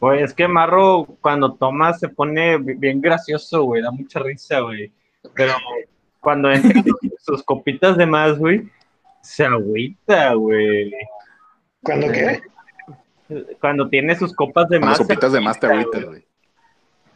Güey, 0.00 0.22
es 0.22 0.32
que 0.32 0.46
Marro 0.46 1.06
cuando 1.20 1.54
toma 1.54 1.92
se 1.94 2.08
pone 2.08 2.58
bi- 2.58 2.74
bien 2.74 3.00
gracioso, 3.00 3.64
güey, 3.64 3.82
da 3.82 3.90
mucha 3.90 4.20
risa, 4.20 4.60
güey. 4.60 4.92
Pero 5.34 5.54
cuando 6.20 6.50
entra 6.50 6.82
sus 7.20 7.42
copitas 7.42 7.96
de 7.96 8.06
más, 8.06 8.38
güey, 8.38 8.68
se 9.22 9.44
agüita, 9.44 10.34
güey. 10.34 10.92
¿Cuándo 11.82 12.12
qué? 12.12 12.40
Cuando 13.60 13.88
tiene 13.88 14.16
sus 14.16 14.32
copas 14.34 14.68
de 14.68 14.78
más. 14.78 14.90
las 14.90 14.98
se 14.98 15.04
copitas 15.04 15.32
de 15.32 15.40
más 15.40 15.58
te 15.58 15.66
agüita, 15.66 15.88
agüitas, 15.98 16.04
güey. 16.08 16.27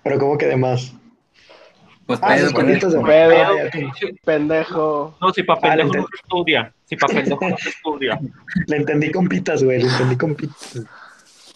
Pero 0.03 0.19
¿cómo 0.19 0.37
que 0.39 0.47
de 0.47 0.57
más? 0.57 0.93
Pues 2.07 2.19
Ah, 2.23 2.35
pedo, 2.35 2.51
de. 2.51 2.79
Pedo. 3.05 3.35
Ah. 3.35 4.11
Pendejo. 4.25 5.17
No, 5.21 5.33
si 5.33 5.43
pa' 5.45 5.55
Ah, 5.55 5.61
pendejo 5.61 5.95
no 5.95 6.03
se 6.09 6.17
estudia. 6.17 6.75
Si 6.85 6.97
pa' 6.97 7.07
pendejo 7.07 7.49
no 7.49 7.57
se 7.57 7.69
estudia. 7.69 8.21
Le 8.67 8.77
entendí 8.77 9.11
con 9.13 9.29
pitas, 9.29 9.63
güey, 9.63 9.83
le 9.83 9.89
entendí 9.89 10.17
con 10.17 10.35
pitas. 10.35 10.83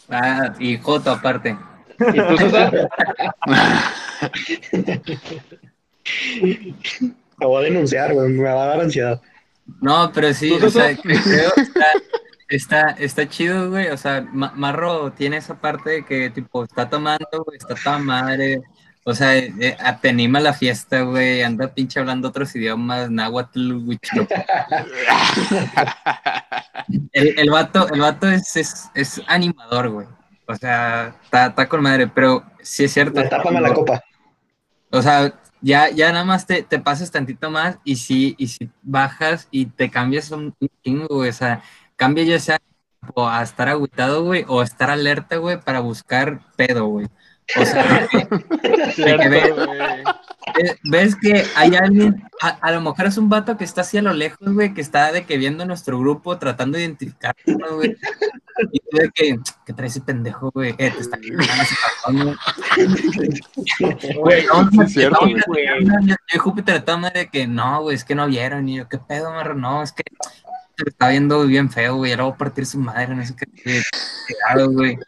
Ah, 0.09 0.55
y 0.59 0.79
Joto 0.79 1.11
aparte. 1.11 1.57
¿Y 1.99 2.21
tú, 2.29 2.37
César? 2.38 2.88
Me 7.38 7.47
voy 7.47 7.62
a 7.62 7.65
denunciar, 7.65 8.15
güey, 8.15 8.29
me 8.31 8.45
va 8.45 8.65
a 8.65 8.67
dar 8.69 8.81
ansiedad. 8.81 9.21
No, 9.81 10.11
pero 10.15 10.33
sí, 10.33 10.53
o 10.53 10.71
sea, 10.71 10.97
creo 10.97 11.53
está, 11.57 11.87
está, 12.49 12.91
está 12.99 13.29
chido, 13.29 13.71
güey. 13.71 13.88
O 13.88 13.97
sea, 13.97 14.23
Ma- 14.33 14.53
Marro 14.55 15.12
tiene 15.12 15.37
esa 15.38 15.61
parte 15.61 15.91
de 15.91 16.05
que, 16.05 16.31
tipo, 16.31 16.65
está 16.65 16.88
tomando, 16.88 17.26
güey, 17.45 17.59
está 17.59 17.75
toda 17.75 17.99
madre. 17.99 18.62
O 19.05 19.15
sea, 19.15 19.37
eh, 19.37 19.53
eh, 19.61 19.76
te 20.00 20.09
anima 20.09 20.41
la 20.41 20.53
fiesta, 20.53 21.03
güey. 21.03 21.43
Anda 21.43 21.73
pinche 21.73 22.00
hablando 22.00 22.29
otros 22.29 22.55
idiomas, 22.57 23.11
náhuatl, 23.11 23.73
huichil. 23.87 24.26
El, 27.12 27.38
el 27.38 27.50
vato, 27.50 27.88
el 27.93 28.00
vato 28.00 28.29
es, 28.29 28.57
es, 28.57 28.91
es 28.95 29.23
animador, 29.26 29.88
güey. 29.91 30.07
O 30.47 30.55
sea, 30.55 31.17
está, 31.25 31.47
está 31.47 31.69
con 31.69 31.83
madre, 31.83 32.07
pero 32.09 32.45
sí 32.62 32.85
es 32.85 32.93
cierto. 32.93 33.23
Tápame 33.29 33.61
la 33.61 33.75
copa. 33.75 34.03
O 34.91 35.03
sea, 35.03 35.35
ya, 35.61 35.91
ya 35.91 36.12
nada 36.12 36.25
más 36.25 36.47
te, 36.47 36.62
te 36.62 36.79
pasas 36.79 37.11
tantito 37.11 37.50
más 37.50 37.79
y 37.85 37.97
si, 37.97 38.35
y 38.38 38.47
si 38.49 38.71
bajas 38.83 39.49
y 39.50 39.67
te 39.67 39.91
cambias 39.91 40.31
un 40.31 40.55
un 40.61 40.69
chingo, 40.85 41.07
güey. 41.09 41.31
O 41.31 41.33
sea, 41.33 41.62
cambia 41.97 42.25
ya 42.25 42.38
sea 42.38 42.61
a 43.17 43.43
estar 43.43 43.69
agüitado, 43.69 44.25
güey, 44.25 44.45
o 44.49 44.61
a 44.61 44.65
estar 44.65 44.91
alerta, 44.91 45.37
güey, 45.37 45.61
para 45.61 45.81
buscar 45.81 46.41
pedo, 46.57 46.87
güey. 46.87 47.07
O 47.61 47.65
sea, 47.65 48.09
de 48.11 48.97
que- 48.97 49.55
ves 50.85 51.15
que 51.17 51.45
hay 51.55 51.76
alguien, 51.76 52.25
a, 52.41 52.49
a 52.49 52.73
lo 52.73 52.81
mejor 52.81 53.07
es 53.07 53.17
un 53.19 53.29
vato 53.29 53.57
que 53.57 53.62
está 53.65 53.83
así 53.83 53.99
a 53.99 54.03
lo 54.03 54.12
lejos, 54.12 54.53
güey, 54.53 54.75
que 54.75 54.81
está 54.81 55.12
de 55.12 55.25
que 55.25 55.37
viendo 55.38 55.65
nuestro 55.65 55.99
grupo, 55.99 56.38
tratando 56.38 56.76
de 56.76 56.85
identificarlo, 56.85 57.76
güey. 57.76 57.97
Y 58.73 58.81
tú 58.81 58.97
de 58.97 59.11
que, 59.15 59.38
¿qué 59.65 59.73
trae 59.73 59.88
ese 59.88 60.00
pendejo, 60.00 60.50
güey? 60.50 60.75
Eh, 60.79 60.91
te 60.91 61.00
está 61.00 61.19
güey. 62.09 62.35
Güey, 64.17 64.47
no, 64.47 64.83
es 64.83 64.93
cierto, 64.93 65.19
güey. 65.47 65.67
Júpiter 66.38 66.85
de 66.85 67.29
que 67.31 67.47
no, 67.47 67.83
güey, 67.83 67.97
es 67.97 68.05
que 68.05 68.15
no 68.15 68.26
vieron. 68.26 68.69
Y 68.69 68.76
yo, 68.76 68.88
¿qué 68.88 68.99
pedo, 68.99 69.31
marro? 69.31 69.55
No, 69.55 69.83
es 69.83 69.93
que 69.93 70.03
se 70.76 70.90
está 70.90 71.09
viendo 71.09 71.47
bien 71.47 71.71
feo, 71.71 71.97
güey. 71.97 72.14
Le 72.14 72.23
voy 72.23 72.33
a 72.33 72.37
partir 72.37 72.66
su 72.66 72.78
madre, 72.78 73.14
no 73.14 73.25
sé 73.25 73.35
qué. 73.37 73.47
qué 73.64 74.64
güey. 74.66 74.99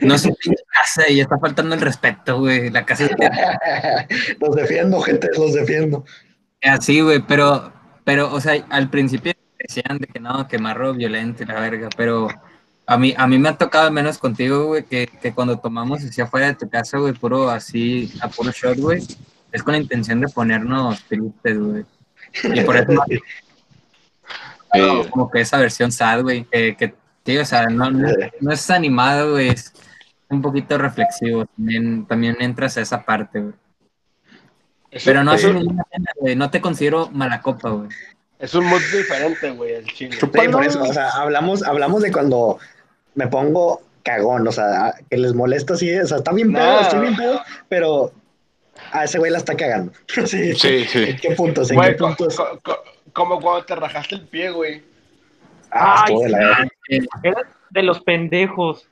No 0.00 0.18
su 0.18 0.34
pinche 0.34 0.62
casa 0.72 1.08
y 1.08 1.16
ya 1.16 1.22
está 1.22 1.38
faltando 1.38 1.74
el 1.74 1.80
respeto, 1.80 2.38
güey. 2.38 2.70
La 2.70 2.84
casa 2.84 3.04
es 3.04 3.10
de 3.10 4.36
los 4.40 4.56
defiendo, 4.56 5.00
gente, 5.00 5.28
los 5.36 5.54
defiendo. 5.54 6.04
así, 6.62 7.00
güey, 7.00 7.20
pero, 7.26 7.72
pero, 8.04 8.32
o 8.32 8.40
sea, 8.40 8.64
al 8.70 8.90
principio 8.90 9.32
decían 9.58 9.98
de 9.98 10.06
que 10.06 10.20
no, 10.20 10.46
que 10.48 10.58
marro 10.58 10.94
violento 10.94 11.42
y 11.42 11.46
la 11.46 11.60
verga, 11.60 11.88
pero 11.96 12.28
a 12.86 12.98
mí, 12.98 13.14
a 13.16 13.26
mí 13.26 13.38
me 13.38 13.48
ha 13.48 13.58
tocado 13.58 13.90
menos 13.90 14.18
contigo, 14.18 14.66
güey, 14.66 14.84
que, 14.84 15.08
que 15.20 15.32
cuando 15.32 15.58
tomamos 15.58 16.04
así 16.04 16.20
afuera 16.20 16.46
de 16.46 16.54
tu 16.54 16.68
casa, 16.68 16.98
güey, 16.98 17.12
puro 17.12 17.50
así, 17.50 18.12
a 18.20 18.28
puro 18.28 18.52
shot, 18.52 18.78
güey, 18.78 19.02
es 19.52 19.62
con 19.62 19.72
la 19.72 19.80
intención 19.80 20.20
de 20.20 20.28
ponernos 20.28 21.02
tristes, 21.04 21.58
güey. 21.58 21.84
Y 22.44 22.60
por 22.62 22.76
eso 22.76 22.86
Eh, 24.78 25.08
como 25.10 25.30
que 25.30 25.40
esa 25.40 25.58
versión 25.58 25.90
sad, 25.92 26.22
güey, 26.22 26.44
que, 26.44 26.76
que 26.76 26.94
tío, 27.22 27.42
o 27.42 27.44
sea, 27.44 27.66
no, 27.66 27.90
no, 27.90 28.08
no 28.40 28.52
es 28.52 28.70
animado, 28.70 29.32
güey, 29.32 29.48
es 29.48 29.72
un 30.28 30.42
poquito 30.42 30.76
reflexivo, 30.78 31.46
también, 31.56 32.06
también 32.06 32.36
entras 32.40 32.76
a 32.76 32.80
esa 32.82 33.04
parte, 33.04 33.40
güey. 33.40 33.54
Pero 35.04 35.22
no 35.24 35.32
hace 35.32 35.52
ninguna 35.52 35.84
pena, 35.84 36.10
güey, 36.18 36.36
no 36.36 36.50
te 36.50 36.60
considero 36.60 37.08
mala 37.12 37.40
copa, 37.42 37.70
güey. 37.70 37.88
Es 38.38 38.54
un 38.54 38.64
mood 38.66 38.80
diferente, 38.92 39.50
güey, 39.50 39.72
el 39.74 39.84
chile. 39.86 40.16
Sí, 40.18 40.26
por 40.26 40.64
eso, 40.64 40.82
o 40.82 40.92
sea, 40.92 41.10
hablamos, 41.10 41.62
hablamos 41.62 42.02
de 42.02 42.12
cuando 42.12 42.58
me 43.14 43.26
pongo 43.26 43.82
cagón, 44.02 44.46
o 44.46 44.52
sea, 44.52 44.94
que 45.10 45.16
les 45.16 45.34
molesta 45.34 45.74
así, 45.74 45.92
o 45.98 46.06
sea, 46.06 46.18
está 46.18 46.32
bien 46.32 46.52
pedo, 46.52 46.64
Nah. 46.64 46.80
estoy 46.82 47.00
bien 47.00 47.16
pedo, 47.16 47.40
pero 47.68 48.12
a 48.92 49.04
ese 49.04 49.18
güey 49.18 49.32
la 49.32 49.38
está 49.38 49.54
cagando. 49.56 49.92
Sí, 50.26 50.54
Sí, 50.54 50.84
sí. 50.84 51.04
¿En 51.08 51.16
qué 51.16 51.30
puntos? 51.32 51.70
¿En 51.70 51.76
Güey, 51.76 51.90
qué 51.92 51.96
co- 51.96 52.06
puntos? 52.08 52.36
co- 52.36 52.58
co- 52.62 52.82
como 53.16 53.40
cuando 53.40 53.64
te 53.64 53.74
rajaste 53.74 54.14
el 54.16 54.26
pie, 54.28 54.50
güey. 54.50 54.82
Ah, 55.72 56.04
Ay, 56.06 56.14
de 56.22 56.28
la. 56.28 56.68
Era 57.22 57.42
de 57.70 57.82
los 57.82 58.00
pendejos. 58.02 58.86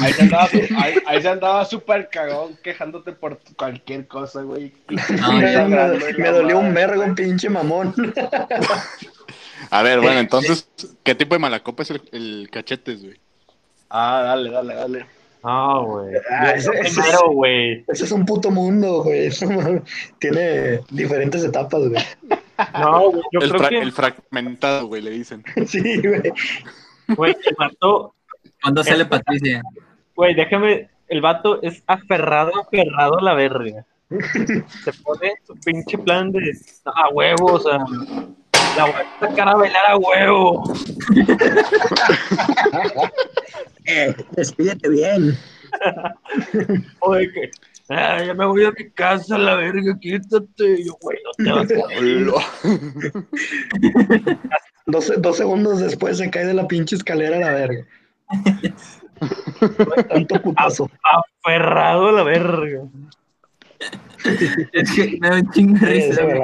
Ahí 0.00 0.12
se 0.12 0.22
andaba, 0.22 0.48
ahí, 0.78 0.94
ahí 1.06 1.20
se 1.22 1.28
andaba 1.28 1.64
súper 1.64 2.08
cagón 2.08 2.56
quejándote 2.62 3.12
por 3.12 3.40
cualquier 3.56 4.06
cosa, 4.06 4.42
güey. 4.42 4.72
No, 5.20 5.32
Me, 5.32 5.52
ya, 5.52 5.64
me- 5.64 6.12
me 6.16 6.30
dolió 6.30 6.58
un 6.60 6.72
vergo, 6.72 7.04
pinche 7.14 7.50
mamón. 7.50 7.92
A 9.70 9.82
ver, 9.82 10.00
bueno, 10.00 10.20
entonces, 10.20 10.68
¿qué 11.02 11.14
tipo 11.14 11.34
de 11.34 11.40
malacopa 11.40 11.82
es 11.82 11.90
el, 11.90 12.02
el 12.12 12.48
cachetes, 12.50 13.02
güey? 13.02 13.18
Ah, 13.90 14.22
dale, 14.24 14.50
dale, 14.50 14.74
dale. 14.74 15.06
Ah, 15.42 15.80
güey. 15.84 16.14
Ah, 16.30 16.52
ese- 16.52 16.70
ese 16.72 16.80
es- 16.88 16.94
Primero, 16.94 17.30
güey. 17.32 17.84
Ese 17.88 18.04
es 18.04 18.12
un 18.12 18.24
puto 18.24 18.50
mundo, 18.50 19.02
güey. 19.02 19.30
Tiene 20.20 20.80
diferentes 20.90 21.42
etapas, 21.44 21.82
güey. 21.88 22.02
No, 22.78 23.10
güey. 23.10 23.22
Yo 23.32 23.40
El, 23.40 23.48
creo 23.48 23.58
fra- 23.60 23.68
que, 23.68 23.78
el 23.78 23.92
fragmentado, 23.92 24.86
güey, 24.86 25.02
le 25.02 25.10
dicen. 25.10 25.42
Sí, 25.66 25.80
güey. 26.06 26.22
güey, 27.08 27.36
el 27.46 27.56
vato, 27.58 28.14
¿Cuándo 28.62 28.82
sale 28.84 29.04
Patricia? 29.06 29.62
güey, 30.16 30.34
déjame, 30.34 30.88
el 31.08 31.20
vato 31.20 31.60
es 31.62 31.82
aferrado, 31.86 32.52
aferrado 32.60 33.18
a 33.18 33.22
la 33.22 33.34
verga. 33.34 33.84
Se 34.84 34.92
pone 35.02 35.34
su 35.46 35.54
pinche 35.64 35.98
plan 35.98 36.30
de 36.30 36.52
a 36.86 37.08
huevo, 37.08 37.46
o 37.54 37.60
sea, 37.60 37.78
la 38.76 38.84
voy 38.84 38.94
a 38.94 39.20
sacar 39.20 39.48
a 39.48 39.54
bailar 39.56 39.86
a 39.88 39.96
huevo. 39.96 40.62
Eh, 43.86 44.14
despídete 44.32 44.88
bien. 44.88 45.36
O 47.00 47.14
de 47.14 47.30
que, 47.32 47.50
ah, 47.90 48.22
ya 48.24 48.34
me 48.34 48.46
voy 48.46 48.64
a 48.64 48.72
mi 48.72 48.90
casa, 48.90 49.38
la 49.38 49.54
verga, 49.56 49.98
quítate. 49.98 50.80
Y 50.80 50.86
yo, 50.86 50.96
güey, 51.00 51.18
no 51.38 51.66
te 51.66 51.76
vas 51.76 51.90
a. 51.90 51.94
Dos, 54.86 55.12
dos 55.18 55.36
segundos 55.36 55.80
después 55.80 56.18
se 56.18 56.30
cae 56.30 56.44
de 56.44 56.54
la 56.54 56.68
pinche 56.68 56.96
escalera 56.96 57.36
a 57.36 57.40
la 57.40 57.52
verga. 57.52 57.86
Tanto 60.08 60.42
putazo. 60.42 60.90
aferrado 61.42 62.08
a 62.08 62.12
la 62.12 62.22
verga. 62.22 62.82
Es 64.72 64.90
que 64.92 65.18
me 65.20 65.28
da 65.30 65.36
un 65.36 65.50
chingo 65.52 65.78
de 65.78 65.86
risa, 65.86 66.22
güey. 66.22 66.40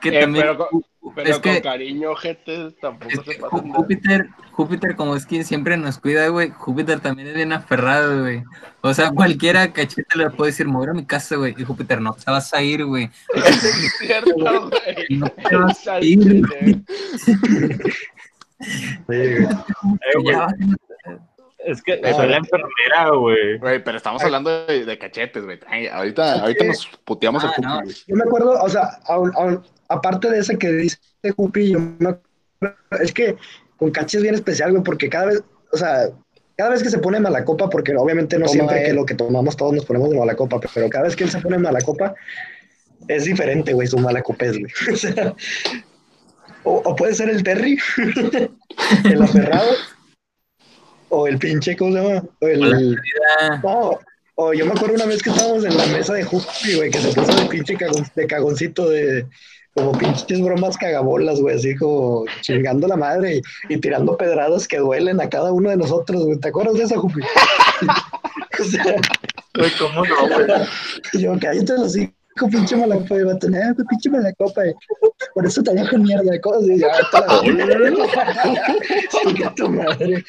Que 0.00 0.08
Eh, 0.16 0.20
también, 0.22 0.46
pero 0.46 0.56
con, 0.56 0.84
pero 1.14 1.28
es 1.30 1.38
con 1.38 1.42
que- 1.52 1.62
cariño, 1.62 2.14
gente, 2.16 2.70
tampoco 2.80 3.10
es 3.12 3.20
se 3.26 3.34
pasa 3.40 3.56
Jú- 3.56 3.74
Júpiter, 3.74 4.28
Júpiter, 4.52 4.96
como 4.96 5.14
es 5.16 5.26
que 5.26 5.44
siempre 5.44 5.76
nos 5.76 5.98
cuida, 5.98 6.28
güey, 6.28 6.50
Júpiter 6.50 7.00
también 7.00 7.28
es 7.28 7.34
bien 7.34 7.52
aferrado, 7.52 8.20
güey. 8.22 8.42
O 8.80 8.94
sea, 8.94 9.10
cualquiera 9.10 9.72
cachete 9.72 10.16
le 10.18 10.30
puede 10.30 10.52
decir, 10.52 10.66
voy 10.66 10.86
a 10.88 10.92
mi 10.92 11.04
casa, 11.04 11.36
güey. 11.36 11.54
Y 11.58 11.64
Júpiter, 11.64 12.00
no 12.00 12.14
te 12.14 12.30
vas 12.30 12.52
a 12.54 12.62
ir, 12.62 12.84
güey. 12.86 13.10
Es 13.34 13.94
cierto, 13.98 14.32
güey. 14.36 15.18
No 15.18 15.28
te 15.28 15.56
vas 15.56 15.86
a 15.88 16.00
ir, 16.00 16.18
chile. 16.20 16.82
Sí, 18.60 18.96
güey. 19.06 19.44
Eh, 19.44 19.46
güey, 20.22 20.36
es 21.66 21.82
que 21.82 22.00
soy 22.12 22.28
la 22.28 22.36
enfermera, 22.38 23.10
güey. 23.16 23.58
Güey, 23.58 23.82
pero 23.84 23.96
estamos 23.96 24.22
hablando 24.22 24.66
de, 24.66 24.84
de 24.84 24.98
cachetes, 24.98 25.44
güey. 25.44 25.58
Ahorita, 25.92 26.40
ahorita 26.40 26.64
nos 26.64 26.86
puteamos 27.04 27.44
Ah, 27.44 27.48
pupi, 27.54 27.62
no. 27.66 27.80
güey. 27.82 27.94
Yo 28.06 28.16
me 28.16 28.22
acuerdo, 28.24 28.52
o 28.62 28.68
sea, 28.68 28.98
aun- 29.06 29.32
aun- 29.36 29.62
aparte 29.88 30.30
de 30.30 30.38
ese 30.40 30.56
que 30.58 30.68
dice 30.72 30.98
Jupi, 31.36 31.70
yo 31.70 31.78
me 31.80 32.10
acuerdo- 32.10 32.22
es 33.00 33.12
que 33.12 33.36
con 33.76 33.90
Cachi 33.90 34.16
es 34.18 34.22
bien 34.22 34.34
especial, 34.34 34.70
güey, 34.72 34.82
porque 34.82 35.08
cada 35.08 35.26
vez, 35.26 35.42
o 35.72 35.76
sea, 35.76 36.08
cada 36.56 36.70
vez 36.70 36.82
que 36.82 36.90
se 36.90 36.98
pone 36.98 37.18
mala 37.20 37.44
copa, 37.44 37.68
porque 37.68 37.94
obviamente 37.96 38.36
no 38.38 38.46
Toma 38.46 38.52
siempre 38.52 38.80
él. 38.80 38.86
que 38.86 38.92
lo 38.92 39.04
que 39.04 39.14
tomamos 39.14 39.56
todos 39.56 39.72
nos 39.72 39.84
ponemos 39.84 40.10
de 40.10 40.18
mala 40.18 40.34
copa, 40.36 40.60
pero 40.72 40.88
cada 40.88 41.04
vez 41.04 41.16
que 41.16 41.24
él 41.24 41.30
se 41.30 41.40
pone 41.40 41.58
mala 41.58 41.80
copa, 41.80 42.14
es 43.08 43.24
diferente, 43.24 43.72
güey, 43.72 43.88
su 43.88 43.98
mala 43.98 44.22
copa 44.22 44.46
es, 44.46 44.58
güey. 44.58 44.72
O 44.92 44.96
sea, 44.96 45.34
o, 46.62 46.76
o 46.84 46.96
puede 46.96 47.14
ser 47.14 47.28
el 47.28 47.42
Terry, 47.42 47.76
el 49.04 49.22
aferrado, 49.22 49.70
o 51.16 51.26
el 51.26 51.38
pinche, 51.38 51.76
¿cómo 51.76 51.92
se 51.94 52.02
llama? 52.02 52.22
O 52.40 52.46
el, 52.46 52.98
no, 53.62 53.98
o 54.36 54.52
yo 54.52 54.66
me 54.66 54.72
acuerdo 54.72 54.94
una 54.96 55.06
vez 55.06 55.22
que 55.22 55.30
estábamos 55.30 55.64
en 55.64 55.76
la 55.76 55.86
mesa 55.86 56.14
de 56.14 56.24
Jupi, 56.24 56.74
güey, 56.76 56.90
que 56.90 56.98
se 57.00 57.12
puso 57.12 57.32
de 57.36 57.46
pinche 57.46 57.76
cagón- 57.76 58.10
de 58.14 58.26
cagoncito 58.26 58.88
de 58.88 59.26
como 59.74 59.92
pinches 59.98 60.40
bromas 60.40 60.76
cagabolas, 60.76 61.40
güey, 61.40 61.56
así 61.56 61.74
como 61.76 62.24
chingando 62.42 62.86
la 62.86 62.96
madre 62.96 63.36
y, 63.68 63.74
y 63.74 63.78
tirando 63.78 64.16
pedradas 64.16 64.68
que 64.68 64.78
duelen 64.78 65.20
a 65.20 65.28
cada 65.28 65.52
uno 65.52 65.70
de 65.70 65.76
nosotros, 65.76 66.24
güey. 66.24 66.38
¿Te 66.38 66.48
acuerdas 66.48 66.74
de 66.76 66.84
esa, 66.84 66.96
Jupi? 66.98 67.20
o 68.60 68.64
sea, 68.64 68.84
Güey, 69.56 69.70
¿cómo 69.78 70.04
no, 70.04 70.28
güey? 70.28 70.48
yo, 71.22 71.32
cállate 71.40 71.72
los 71.74 71.96
hijos, 72.36 72.50
pinche 72.50 72.76
malacopa, 72.76 73.16
y 73.16 73.22
va 73.22 73.32
a 73.32 73.38
tener, 73.38 73.74
güey, 73.74 73.86
pinche 73.86 74.10
malacopa, 74.10 74.66
y 74.66 74.72
por 75.34 75.46
eso 75.46 75.62
te 75.62 75.72
dejo 75.74 75.96
mierda 75.98 76.30
de 76.30 76.40
cosas, 76.40 76.68
y 76.68 76.80
tu 79.56 79.68
madre. 79.70 80.24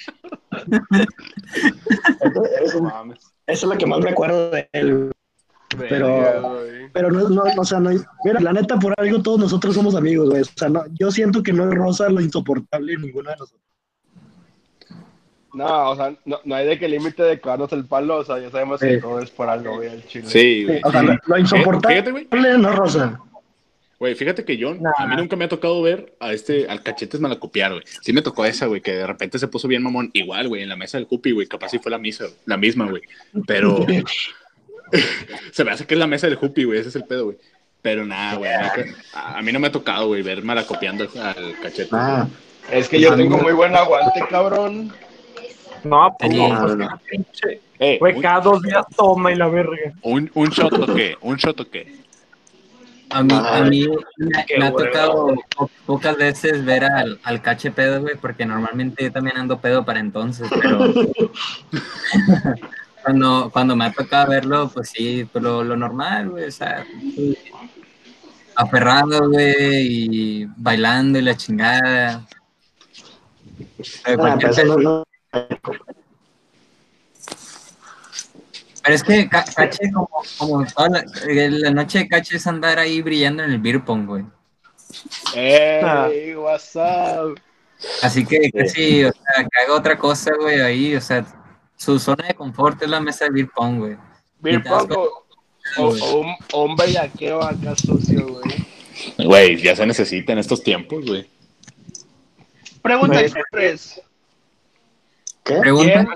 Eso, 2.21 2.91
es 3.47 3.63
lo 3.63 3.77
que 3.77 3.85
más 3.85 3.99
me 3.99 4.09
acuerdo 4.11 4.49
de 4.51 4.69
él, 4.73 4.97
güey. 4.97 5.11
Pero-. 5.89 6.61
Pero 6.93 7.11
no, 7.11 7.27
no, 7.29 7.43
no, 7.43 7.61
o 7.61 7.65
sea, 7.65 7.79
no 7.81 7.89
hay- 7.89 7.99
mira, 8.23 8.39
la 8.39 8.53
neta, 8.53 8.79
por 8.79 8.93
algo 8.97 9.21
todos 9.21 9.37
nosotros 9.39 9.75
somos 9.75 9.95
amigos, 9.95 10.29
güey. 10.29 10.41
O 10.43 10.45
sea, 10.45 10.69
no, 10.69 10.83
yo 10.97 11.11
siento 11.11 11.43
que 11.43 11.51
no 11.51 11.67
es 11.69 11.75
Rosa 11.75 12.07
lo 12.09 12.21
insoportable 12.21 12.93
en 12.93 13.01
ninguno 13.01 13.29
de 13.31 13.35
nosotros. 13.35 13.64
No, 15.55 15.89
o 15.91 15.95
sea, 15.95 16.13
no, 16.25 16.39
no 16.43 16.55
hay 16.55 16.67
de 16.67 16.77
que 16.77 16.87
límite 16.87 17.23
de 17.23 17.39
cagarnos 17.39 17.71
el 17.71 17.85
palo, 17.85 18.17
o 18.17 18.25
sea, 18.25 18.39
ya 18.39 18.51
sabemos 18.51 18.79
que 18.79 18.97
todo 18.97 19.21
es 19.21 19.31
por 19.31 19.49
algo, 19.49 19.77
güey, 19.77 19.89
al 19.89 20.05
chile. 20.05 20.25
Sí, 20.27 20.65
güey. 20.65 20.81
O 20.83 20.91
sea, 20.91 21.01
lo, 21.01 21.17
lo 21.25 21.37
insoportable 21.37 22.03
Fíjate, 22.03 22.11
güey. 22.11 22.57
no 22.57 22.71
Rosa. 22.73 23.19
Güey, 23.97 24.13
fíjate 24.13 24.43
que 24.43 24.57
yo, 24.57 24.75
a 24.97 25.07
mí 25.07 25.15
nunca 25.15 25.37
me 25.37 25.45
ha 25.45 25.49
tocado 25.49 25.81
ver 25.81 26.13
a 26.19 26.33
este, 26.33 26.67
al 26.67 26.83
cachetes 26.83 27.21
malacopiar, 27.21 27.71
güey. 27.71 27.83
Sí 28.01 28.11
me 28.11 28.21
tocó 28.21 28.45
esa, 28.45 28.65
güey, 28.65 28.81
que 28.81 28.93
de 28.93 29.07
repente 29.07 29.39
se 29.39 29.47
puso 29.47 29.69
bien 29.69 29.83
mamón. 29.83 30.09
Igual, 30.11 30.49
güey, 30.49 30.63
en 30.63 30.69
la 30.69 30.75
mesa 30.75 30.97
del 30.97 31.07
cupi, 31.07 31.31
güey, 31.31 31.47
capaz 31.47 31.69
sí 31.69 31.79
fue 31.79 31.91
la 31.91 31.97
misa, 31.97 32.25
la 32.45 32.57
misma, 32.57 32.89
güey. 32.89 33.01
Pero 33.47 33.85
se 35.51 35.63
me 35.63 35.71
hace 35.71 35.85
que 35.85 35.93
es 35.93 35.99
la 35.99 36.07
mesa 36.07 36.27
del 36.27 36.37
cupi, 36.37 36.65
güey, 36.65 36.79
ese 36.79 36.89
es 36.89 36.95
el 36.97 37.05
pedo, 37.05 37.25
güey. 37.25 37.37
Pero 37.81 38.05
nada, 38.05 38.35
güey, 38.35 38.51
a, 38.51 39.37
a 39.37 39.41
mí 39.41 39.51
no 39.53 39.59
me 39.59 39.67
ha 39.67 39.71
tocado, 39.71 40.07
güey, 40.07 40.23
ver 40.23 40.43
malacopiando 40.43 41.07
al, 41.15 41.21
al 41.21 41.59
cachete. 41.61 41.89
Ah, 41.93 42.27
Es 42.71 42.89
que 42.89 42.99
yo 42.99 43.15
tengo 43.15 43.37
muy 43.37 43.53
buen 43.53 43.75
aguante, 43.75 44.21
cabrón. 44.29 44.91
No, 45.85 46.15
pues 46.19 46.33
no, 46.35 46.47
no, 46.49 46.61
pues, 46.61 46.75
no. 46.77 46.99
pinche. 47.09 47.61
Eh, 47.79 47.97
Güey, 47.99 48.15
un, 48.15 48.21
cada 48.21 48.39
dos 48.41 48.61
días 48.61 48.85
toma 48.95 49.31
y 49.31 49.35
la 49.35 49.47
verga. 49.47 49.93
un, 50.01 50.29
un 50.33 50.49
shot 50.49 50.73
o 50.73 50.93
qué, 50.95 51.17
un 51.21 51.35
shot 51.35 51.59
o 51.59 51.69
qué. 51.69 51.95
A 53.11 53.21
mí, 53.23 53.33
a 53.33 53.61
mí 53.63 53.87
me, 54.17 54.65
ha 54.65 54.71
tocado 54.71 55.35
po- 55.55 55.69
pocas 55.85 56.17
veces 56.17 56.65
ver 56.65 56.83
al, 56.85 57.19
al 57.23 57.41
cache 57.41 57.71
pedo, 57.71 58.01
güey, 58.01 58.15
porque 58.15 58.45
normalmente 58.45 59.03
yo 59.03 59.11
también 59.11 59.37
ando 59.37 59.59
pedo 59.59 59.85
para 59.85 59.99
entonces, 59.99 60.49
pero 60.59 60.79
cuando, 63.03 63.49
cuando 63.51 63.75
me 63.75 63.85
ha 63.85 63.91
tocado 63.91 64.31
verlo, 64.31 64.71
pues 64.73 64.89
sí, 64.89 65.27
pues 65.31 65.43
lo, 65.43 65.63
lo 65.63 65.77
normal, 65.77 66.29
güey, 66.29 66.45
o 66.45 66.51
sea, 66.51 66.83
sí, 66.99 67.37
aferrado, 68.55 69.29
güey, 69.29 70.07
y 70.41 70.45
bailando 70.57 71.19
y 71.19 71.21
la 71.21 71.37
chingada. 71.37 72.25
Ah, 74.05 74.15
cualquier 74.17 74.51
pero 74.51 74.63
eso 74.63 74.65
no- 74.65 74.77
no- 74.99 75.03
pero 78.83 78.95
es 78.95 79.03
que 79.03 79.27
Ca- 79.27 79.45
Cache, 79.55 79.91
como, 79.91 80.09
como 80.37 80.65
toda 80.67 80.89
la, 80.89 81.05
eh, 81.27 81.49
la 81.49 81.71
noche 81.71 81.99
de 81.99 82.07
Cache 82.07 82.37
es 82.37 82.45
andar 82.47 82.77
ahí 82.77 83.01
brillando 83.01 83.43
en 83.43 83.51
el 83.51 83.59
beer 83.59 83.83
pong, 83.83 84.05
güey. 84.05 84.25
Ey, 85.33 86.35
what's 86.35 86.75
up? 86.75 87.39
Así 88.01 88.25
que 88.25 88.51
casi, 88.51 89.03
o 89.05 89.11
sea, 89.11 89.43
que 89.43 89.61
haga 89.63 89.73
otra 89.75 89.97
cosa, 89.97 90.31
güey, 90.39 90.61
ahí, 90.61 90.95
o 90.95 91.01
sea, 91.01 91.25
su 91.75 91.97
zona 91.99 92.27
de 92.27 92.33
confort 92.35 92.81
es 92.83 92.89
la 92.89 92.99
mesa 92.99 93.25
de 93.25 93.31
beer 93.31 93.49
pong, 93.55 93.79
güey. 93.79 93.97
Beer 94.39 94.63
pong 94.63 94.91
o, 94.97 95.25
o- 95.77 95.83
o 95.87 96.19
un, 96.19 96.35
o 96.53 96.63
un 96.65 96.75
bellaqueo 96.75 97.41
acá 97.43 97.75
sucio, 97.75 98.27
güey. 98.27 98.65
Güey, 99.17 99.61
ya 99.61 99.75
se 99.75 99.85
necesita 99.85 100.31
en 100.33 100.39
estos 100.39 100.63
tiempos, 100.63 101.03
güey. 101.05 101.27
Pregunta 102.83 103.19
express. 103.19 103.99
¿Qué? 105.45 105.55
Pregunta, 105.59 105.93
¿Quién? 105.93 106.07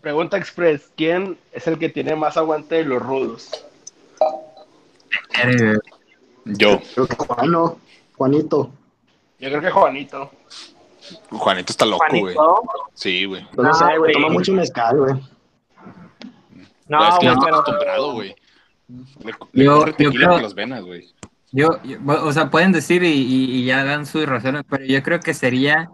Pregunta 0.00 0.36
express. 0.38 0.90
¿Quién 0.96 1.36
es 1.52 1.66
el 1.66 1.78
que 1.78 1.88
tiene 1.90 2.16
más 2.16 2.36
aguante 2.36 2.76
de 2.76 2.84
los 2.84 3.02
rudos? 3.02 3.50
eh, 5.44 5.76
Yo, 6.44 6.80
Creo 6.94 7.06
que 7.06 7.16
Juano, 7.16 7.78
Juanito. 8.16 8.70
Yo 9.38 9.48
creo 9.48 9.60
que 9.60 9.70
Juanito. 9.70 10.30
Juanito 11.30 11.72
está 11.72 11.84
loco, 11.84 12.04
güey. 12.10 12.34
Sí, 12.94 13.24
güey. 13.24 13.44
Pues 13.54 13.64
no 13.66 13.70
Ah, 13.70 13.74
sé, 13.74 13.84
güey, 13.84 13.98
güey. 13.98 14.12
toma 14.14 14.28
mucho 14.28 14.52
mezcal, 14.52 14.98
güey. 14.98 15.14
No, 16.88 17.08
es 17.08 17.18
que 17.18 17.24
ya 17.26 17.34
güey, 17.34 17.44
está 17.48 17.48
acostumbrado, 17.48 18.12
güey. 18.12 18.34
Le, 19.24 19.32
le 19.52 19.64
Yo- 19.64 19.78
corre 19.78 19.90
yo 19.92 19.96
tequila 19.96 20.26
creo- 20.26 20.30
por 20.34 20.42
las 20.42 20.54
venas, 20.54 20.82
güey. 20.84 21.08
yo, 21.52 21.82
yo- 21.82 21.98
o 22.06 22.32
sea, 22.32 22.50
pueden 22.50 22.72
decir 22.72 23.02
y, 23.02 23.08
y- 23.08 23.56
y 23.56 23.64
ya 23.64 23.84
dan 23.84 24.06
sus 24.06 24.26
razones, 24.26 24.62
pero 24.68 24.84
yo 24.84 25.02
creo 25.02 25.20
que 25.20 25.34
sería 25.34 25.90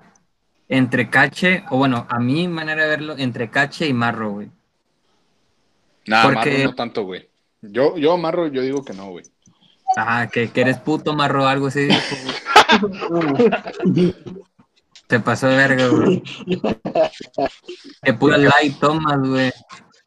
entre 0.68 1.08
Cache, 1.10 1.64
o 1.70 1.78
bueno, 1.78 2.06
a 2.08 2.18
mi 2.18 2.46
manera 2.48 2.82
de 2.82 2.88
verlo, 2.88 3.16
entre 3.18 3.50
Cache 3.50 3.86
y 3.86 3.92
Marro, 3.92 4.32
güey. 4.32 4.50
Nada, 6.06 6.24
Porque- 6.24 6.50
Marro 6.50 6.64
no 6.64 6.74
tanto, 6.74 7.04
güey. 7.04 7.28
Yo, 7.62 7.96
yo, 7.96 8.16
Marro, 8.16 8.46
yo 8.48 8.62
digo 8.62 8.84
que 8.84 8.92
no, 8.94 9.10
güey. 9.10 9.24
Ajá, 9.96 10.28
que, 10.28 10.50
que 10.50 10.60
eres 10.60 10.78
puto 10.78 11.14
Marro, 11.14 11.46
algo 11.46 11.66
así. 11.68 11.88
Te 15.06 15.20
pasó 15.20 15.48
de 15.48 15.56
verga, 15.56 15.88
güey. 15.88 16.22
Que 18.02 18.12
pura 18.12 18.36
light 18.36 18.78
tomas, 18.78 19.18
güey. 19.26 19.50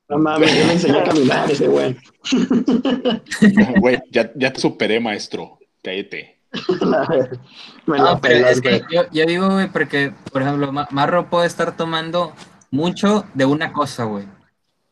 No 0.07 0.19
mames, 0.19 0.53
yo 0.55 0.65
le 0.67 0.73
enseñé 0.73 0.99
a 0.99 1.03
caminar 1.05 1.49
ese 1.49 1.67
güey. 1.67 1.97
Güey, 3.79 3.99
ya, 4.11 4.31
ya 4.35 4.53
te 4.53 4.59
superé, 4.59 4.99
maestro. 4.99 5.57
Cállate. 5.81 6.37
Me 7.87 7.97
No, 7.97 8.19
pero 8.21 8.47
es 8.47 8.61
que 8.61 8.81
yo, 8.91 9.03
yo 9.11 9.25
digo, 9.25 9.49
güey, 9.49 9.67
porque, 9.67 10.13
por 10.31 10.41
ejemplo, 10.41 10.71
Ma- 10.71 10.87
Marro 10.91 11.29
puede 11.29 11.47
estar 11.47 11.75
tomando 11.75 12.33
mucho 12.71 13.25
de 13.33 13.45
una 13.45 13.71
cosa, 13.73 14.03
güey. 14.05 14.25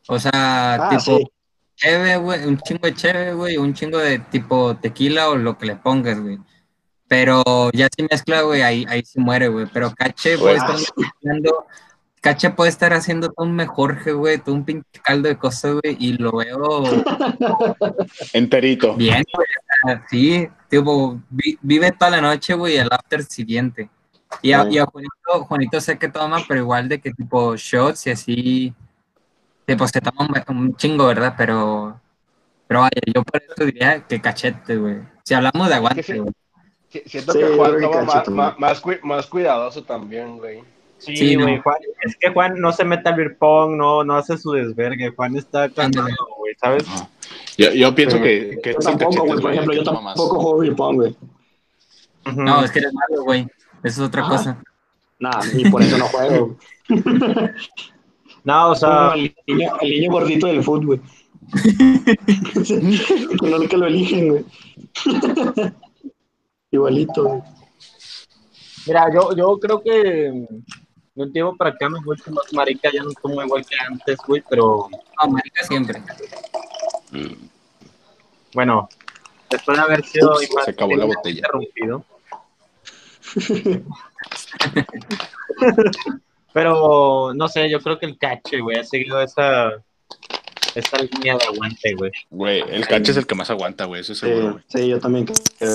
O 0.08 0.18
sea, 0.18 0.30
Ah, 0.74 0.88
tipo, 0.90 1.18
sí. 1.18 1.30
cheve, 1.76 2.16
güey, 2.16 2.44
un 2.46 2.58
chingo 2.58 2.86
de 2.86 2.94
cheve, 2.94 3.32
güey, 3.34 3.56
un 3.58 3.74
chingo 3.74 3.98
de 3.98 4.18
tipo 4.18 4.74
tequila 4.76 5.28
o 5.30 5.36
lo 5.36 5.56
que 5.58 5.66
le 5.66 5.76
pongas, 5.76 6.18
güey. 6.20 6.38
Pero 7.08 7.42
ya 7.72 7.88
si 7.94 8.04
mezcla, 8.10 8.42
güey, 8.42 8.62
ahí, 8.62 8.86
ahí 8.88 9.04
se 9.04 9.20
muere, 9.20 9.48
güey. 9.48 9.66
Pero 9.72 9.90
Cache 9.94 10.38
puede 10.38 10.58
Ah, 10.60 10.74
estar 10.74 10.94
mezclando, 10.96 11.66
Cache 12.20 12.50
puede 12.50 12.70
estar 12.70 12.92
haciendo 12.92 13.30
todo 13.30 13.46
un 13.46 13.54
mejor, 13.56 13.98
güey, 14.14 14.38
todo 14.38 14.54
un 14.54 14.64
pinche 14.64 14.84
caldo 15.02 15.28
de 15.28 15.36
cosas, 15.36 15.74
güey, 15.82 15.96
y 15.98 16.12
lo 16.18 16.32
veo 16.32 16.82
Enterito. 18.32 18.94
bien, 18.94 19.24
güey. 19.34 19.46
Sea, 19.86 20.04
Sí, 20.08 20.48
tipo, 20.68 21.20
vi- 21.30 21.58
vive 21.62 21.92
toda 21.92 22.10
la 22.12 22.20
noche, 22.20 22.54
güey, 22.54 22.76
el 22.76 22.88
after 22.90 23.22
siguiente. 23.24 23.88
Y 24.42 24.52
a, 24.52 24.66
y 24.70 24.78
a 24.78 24.86
Juanito, 24.86 25.44
Juanito 25.48 25.80
sé 25.80 25.98
que 25.98 26.08
toma, 26.08 26.38
pero 26.46 26.60
igual 26.60 26.88
de 26.88 27.00
que 27.00 27.10
tipo 27.12 27.56
shots 27.56 28.06
y 28.06 28.10
así, 28.10 28.74
tipo 29.66 29.86
se 29.88 30.00
toma 30.00 30.28
un, 30.48 30.56
un 30.56 30.76
chingo, 30.76 31.06
¿verdad? 31.06 31.34
Pero, 31.36 32.00
pero 32.68 32.80
vaya, 32.80 32.90
yo 33.12 33.22
por 33.24 33.42
eso 33.42 33.64
diría 33.64 34.06
que 34.06 34.20
cachete, 34.20 34.76
güey. 34.76 34.98
Si 35.24 35.34
hablamos 35.34 35.68
de 35.68 35.74
aguante, 35.74 36.02
Sí, 36.02 36.18
güey. 36.18 36.32
Si- 36.88 37.02
Siento 37.06 37.32
Sí, 37.32 37.38
que 37.40 37.56
Juan 37.56 37.80
toma 37.80 38.02
más, 38.04 38.28
más, 38.28 38.58
más 38.58 38.82
más 39.02 39.26
cuidadoso 39.26 39.82
también, 39.84 40.38
güey. 40.38 40.62
Sí, 40.98 41.16
Sí, 41.16 41.34
güey, 41.34 41.56
no. 41.56 41.62
Juan, 41.62 41.76
es 42.02 42.16
que 42.16 42.30
Juan 42.32 42.60
no 42.60 42.72
se 42.72 42.84
mete 42.84 43.08
al 43.08 43.14
beer 43.16 43.36
pong, 43.38 43.76
no, 43.76 44.04
no 44.04 44.16
hace 44.16 44.36
su 44.36 44.52
desvergue, 44.52 45.12
Juan 45.16 45.36
está 45.36 45.68
cansado, 45.70 46.06
Ándale. 46.06 46.16
güey, 46.38 46.54
¿sabes? 46.60 46.86
Ajá. 46.88 47.08
Yo, 47.58 47.70
yo 47.72 47.94
pienso 47.94 48.16
que, 48.18 48.58
que 48.62 48.72
Yo 48.72 48.78
el 48.78 48.84
tampoco, 48.84 49.24
güey. 49.26 49.40
Por 49.40 49.52
ejemplo, 49.52 49.72
el 49.72 49.78
yo 49.78 49.82
que 49.84 49.90
toma 49.90 50.00
más. 50.00 50.14
tampoco 50.16 50.40
juego 50.40 50.58
beer 50.58 50.76
pong, 50.76 50.96
güey. 50.96 51.16
No, 52.36 52.64
es 52.64 52.70
que 52.70 52.78
eres 52.80 52.92
malo, 52.92 53.24
güey. 53.24 53.42
Eso 53.82 54.02
es 54.02 54.08
otra 54.08 54.24
Ah. 54.24 54.28
cosa. 54.28 54.62
Nah, 55.18 55.40
y 55.54 55.68
por 55.70 55.82
eso 55.82 55.98
no 55.98 56.06
juego. 56.06 56.56
No, 58.42 58.70
o 58.70 58.74
sea, 58.74 59.12
el 59.14 59.34
niño, 59.46 59.70
el 59.82 59.90
niño 59.90 60.12
gordito 60.12 60.46
del 60.46 60.64
fútbol, 60.64 60.86
güey. 60.86 61.00
no 63.42 63.58
nunca 63.58 63.76
lo 63.76 63.86
eligen, 63.86 64.28
güey. 64.30 64.44
Igualito, 66.70 67.24
güey. 67.24 67.42
mira, 68.86 69.12
yo, 69.12 69.36
yo 69.36 69.58
creo 69.58 69.82
que 69.82 69.90
de 69.92 71.22
un 71.22 71.32
tiempo 71.34 71.54
para 71.56 71.70
acá 71.70 71.90
me 71.90 72.02
con 72.02 72.16
más 72.34 72.50
marica, 72.54 72.90
ya 72.90 73.02
no 73.02 73.10
tomo 73.20 73.42
igual 73.42 73.62
que 73.66 73.76
antes, 73.86 74.16
güey, 74.26 74.42
pero 74.48 74.88
No, 74.90 75.30
marica 75.30 75.62
siempre. 75.66 76.02
Bueno, 78.54 78.88
después 79.50 79.76
de 79.78 79.82
haber 79.82 80.04
sido 80.04 80.32
Ups, 80.32 80.48
se 80.64 80.70
acabó 80.70 80.96
la 80.96 81.04
botella. 81.04 81.38
interrumpido. 81.38 82.04
Pero 86.52 87.32
no 87.34 87.48
sé, 87.48 87.70
yo 87.70 87.80
creo 87.80 87.98
que 87.98 88.06
el 88.06 88.18
cache, 88.18 88.60
güey, 88.60 88.78
ha 88.78 88.84
seguido 88.84 89.20
esa 89.20 89.70
esa 90.74 90.98
línea 90.98 91.36
de 91.36 91.44
aguante, 91.44 91.94
güey. 91.94 92.10
Güey, 92.30 92.64
el 92.68 92.86
cache 92.86 93.12
es 93.12 93.16
el 93.16 93.26
que 93.26 93.34
más 93.34 93.50
aguanta, 93.50 93.84
güey, 93.84 94.00
eso 94.00 94.12
es 94.12 94.18
Sí, 94.18 94.26
seguro, 94.26 94.60
sí, 94.68 94.88
yo 94.88 94.98
también 95.00 95.26
creo. 95.26 95.72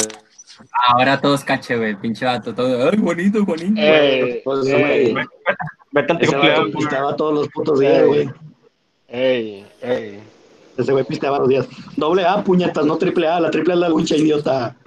Ahora 0.87 1.19
todos 1.19 1.43
cache, 1.43 1.75
güey. 1.75 1.95
Pinche 1.95 2.25
vato, 2.25 2.53
todo. 2.55 2.89
Ay, 2.89 2.97
bonito, 2.97 3.43
bonito. 3.45 3.81
Ey, 3.81 4.41
Pues, 4.43 4.65
ey, 4.67 5.11
güey, 5.11 5.25
Vete 5.91 6.13
al 6.13 6.71
pisteaba 6.71 7.15
todos 7.15 7.33
los 7.33 7.47
putos 7.49 7.79
días, 7.79 8.05
güey. 8.05 8.29
ey, 9.07 9.65
ey. 9.81 10.19
Ese 10.77 10.91
güey 10.91 11.05
pisteaba 11.05 11.39
los 11.39 11.49
días. 11.49 11.67
Doble 11.95 12.25
A, 12.25 12.43
puñetas, 12.43 12.85
no 12.85 12.97
triple 12.97 13.27
A. 13.27 13.39
La 13.39 13.49
triple 13.51 13.73
A 13.73 13.75
es 13.75 13.79
la 13.81 13.89
lucha, 13.89 14.15
idiota. 14.15 14.75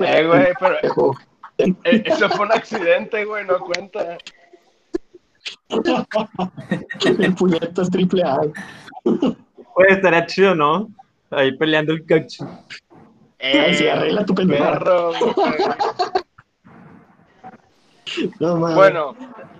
Eh, 0.00 0.26
güey, 0.26 0.52
pero 0.60 0.76
eh, 1.58 1.74
eso 2.04 2.28
fue 2.28 2.46
un 2.46 2.52
accidente, 2.52 3.24
güey, 3.24 3.44
no 3.46 3.58
cuenta. 3.58 4.18
puñetas 7.38 7.90
triple 7.90 8.22
A. 8.22 8.40
Pues 9.02 9.88
estaría 9.88 10.26
chido, 10.26 10.54
¿no? 10.54 10.88
Ahí 11.30 11.56
peleando 11.56 11.94
el 11.94 12.04
cache. 12.04 12.44
Ay, 13.40 13.74
sí, 13.74 13.88
arregla 13.88 14.24
tu 14.24 14.34
pendejo. 14.34 14.64
perro, 14.64 15.12
güey. 15.18 15.32
No, 18.40 18.56
mames. 18.56 18.76
Bueno, 18.76 19.14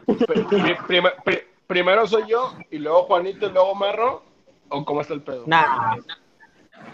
prima- 0.86 1.12
pri- 1.24 1.42
primero 1.66 2.06
soy 2.06 2.24
yo 2.28 2.54
y 2.70 2.78
luego 2.78 3.04
Juanito 3.04 3.46
y 3.46 3.52
luego 3.52 3.74
Marro. 3.74 4.22
¿O 4.70 4.84
cómo 4.84 5.00
está 5.00 5.14
el 5.14 5.22
pedo? 5.22 5.44
Nah. 5.46 5.96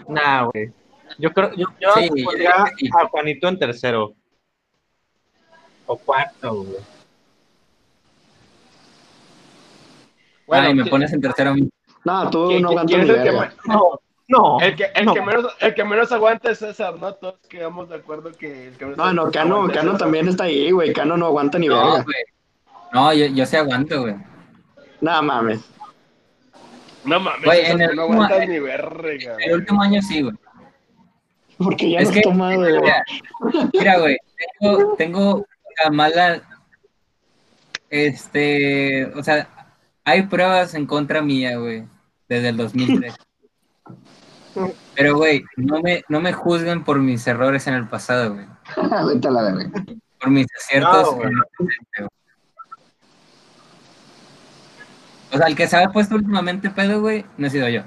Nah, 0.08 0.44
güey. 0.44 0.70
Yo 1.18 1.32
creo, 1.32 1.52
yo, 1.54 1.66
yo 1.80 1.92
Sí, 1.94 2.22
pondría 2.24 2.66
sí. 2.78 2.88
a 2.98 3.06
Juanito 3.08 3.48
en 3.48 3.58
tercero. 3.58 4.14
O 5.86 5.96
cuarto, 5.96 6.54
güey. 6.54 6.78
Bueno, 10.46 10.68
Ay, 10.68 10.74
me 10.74 10.82
¿qui- 10.84 10.90
pones 10.90 11.12
en 11.12 11.20
tercero. 11.20 11.54
No, 12.04 12.30
tú 12.30 12.48
¿qui- 12.50 12.60
no 12.60 12.68
aguantas 12.70 12.94
¿Quién 12.96 13.06
ni 13.06 13.10
es 13.10 13.16
el 13.16 13.22
que, 13.24 13.30
verga. 13.30 13.54
ma- 13.66 13.74
No, 13.74 14.00
no. 14.28 14.60
el 14.60 14.76
que, 14.76 14.84
el 14.94 15.04
no. 15.06 15.14
que 15.14 15.22
menos, 15.22 15.56
el 15.60 15.74
que 15.74 15.84
menos 15.84 16.12
aguanta 16.12 16.50
es 16.50 16.58
César, 16.58 16.94
¿no? 17.00 17.14
Todos 17.14 17.36
quedamos 17.48 17.88
de 17.88 17.96
acuerdo 17.96 18.30
que 18.32 18.68
el 18.68 18.76
que 18.76 18.84
menos 18.84 18.98
No, 18.98 19.12
no, 19.12 19.30
Cano, 19.30 19.68
Cano 19.72 19.96
también 19.96 20.28
está 20.28 20.44
ahí, 20.44 20.70
güey. 20.70 20.92
Cano 20.92 21.16
no 21.16 21.26
aguanta 21.26 21.58
ni 21.58 21.66
No, 21.68 21.76
verga. 21.76 22.02
güey. 22.04 22.16
No, 22.94 23.12
yo, 23.12 23.26
yo 23.26 23.44
sí 23.44 23.56
aguanto, 23.56 24.02
güey. 24.02 24.14
No 25.00 25.22
mames. 25.22 25.60
No 27.04 27.20
mames, 27.20 27.44
Güey, 27.44 27.66
en 27.66 27.80
el 27.82 27.94
no 27.96 28.06
último- 28.06 28.22
aguantas 28.24 28.48
ni 28.48 28.58
verga. 28.60 29.32
El 29.32 29.34
güey. 29.34 29.52
último 29.52 29.82
año 29.82 30.00
sí, 30.00 30.22
güey. 30.22 30.34
Porque 31.58 31.90
ya 31.90 31.98
Es 32.00 32.08
no 32.08 32.14
que, 32.14 32.18
has 32.20 32.24
tomado, 32.24 32.58
güey. 32.60 32.80
mira, 32.80 33.04
mira, 33.72 33.98
güey, 33.98 34.16
tengo, 34.60 34.94
tengo 34.96 35.46
la 35.84 35.90
mala, 35.90 36.42
este, 37.90 39.06
o 39.14 39.22
sea, 39.22 39.48
hay 40.04 40.22
pruebas 40.22 40.74
en 40.74 40.86
contra 40.86 41.22
mía, 41.22 41.56
güey, 41.58 41.84
desde 42.28 42.48
el 42.48 42.56
2003. 42.56 43.14
Pero, 44.94 45.16
güey, 45.16 45.44
no 45.56 45.80
me, 45.80 46.02
no 46.08 46.20
me 46.20 46.32
juzguen 46.32 46.84
por 46.84 46.98
mis 47.00 47.26
errores 47.26 47.66
en 47.66 47.74
el 47.74 47.88
pasado, 47.88 48.34
güey. 48.34 48.46
Vete 49.14 49.28
a 49.28 49.30
la 49.30 49.42
verga. 49.42 49.70
Por 50.20 50.30
mis 50.30 50.46
aciertos. 50.56 51.02
No, 51.02 51.12
güey. 51.12 51.26
en 51.28 51.32
el 51.34 51.42
presente, 51.56 51.98
güey. 51.98 52.08
O 55.34 55.36
sea, 55.38 55.46
el 55.48 55.56
que 55.56 55.66
se 55.66 55.76
ha 55.76 55.88
puesto 55.90 56.14
últimamente 56.14 56.70
pedo, 56.70 57.00
güey, 57.00 57.24
no 57.36 57.46
he 57.46 57.50
sido 57.50 57.68
yo. 57.68 57.82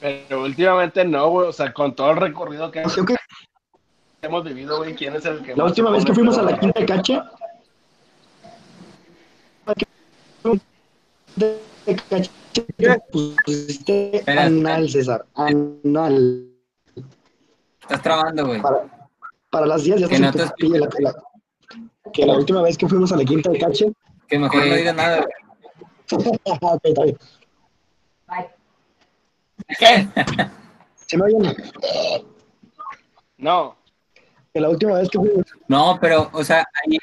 Pero 0.00 0.42
últimamente 0.42 1.04
no, 1.04 1.28
güey. 1.30 1.48
O 1.48 1.52
sea, 1.52 1.72
con 1.72 1.94
todo 1.94 2.10
el 2.12 2.18
recorrido 2.18 2.70
que 2.70 2.82
Creo 2.82 3.04
que 3.06 3.16
hemos 4.22 4.44
vivido, 4.44 4.78
güey, 4.78 4.94
¿quién 4.94 5.16
es 5.16 5.24
el 5.24 5.42
que 5.42 5.56
la 5.56 5.64
última 5.64 5.90
vez 5.90 6.04
que 6.04 6.14
fuimos 6.14 6.38
a 6.38 6.42
la 6.42 6.58
quinta 6.58 6.78
de 6.80 6.86
cache. 6.86 7.20
De 11.36 11.58
cache, 12.08 12.30
te 12.76 13.00
pusiste 13.10 14.16
Espera, 14.18 14.44
anal, 14.44 14.88
César. 14.88 15.24
Anal. 15.34 16.48
Estás 17.80 18.02
trabando, 18.02 18.46
güey. 18.46 18.62
Para, 18.62 18.86
para 19.50 19.66
las 19.66 19.82
10 19.84 20.00
ya 20.02 20.08
Que 20.08 20.16
se 20.16 20.22
no 20.22 20.32
te 20.32 20.38
la, 20.38 20.88
la- 21.00 21.14
que 22.12 22.26
la 22.26 22.34
última 22.34 22.62
vez 22.62 22.78
que 22.78 22.88
fuimos 22.88 23.10
a 23.12 23.16
la 23.16 23.24
quinta 23.24 23.50
de 23.50 23.58
cache. 23.58 23.92
Que 24.28 24.38
mejor 24.38 24.66
no 24.66 24.74
digas 24.74 24.94
nada, 24.94 25.16
güey. 25.16 25.43
Ok, 26.12 26.80
está 26.84 27.04
bien. 27.04 27.18
¿Qué? 29.78 30.08
¿Sí 31.06 31.16
me 31.16 31.24
oyen? 31.24 31.54
No, 33.38 33.76
Que 34.52 34.60
la 34.60 34.68
última 34.70 34.94
vez 34.94 35.08
que 35.10 35.18
fuimos. 35.18 35.46
No, 35.68 35.98
pero, 36.00 36.30
o 36.32 36.44
sea, 36.44 36.64
ahí. 36.84 36.98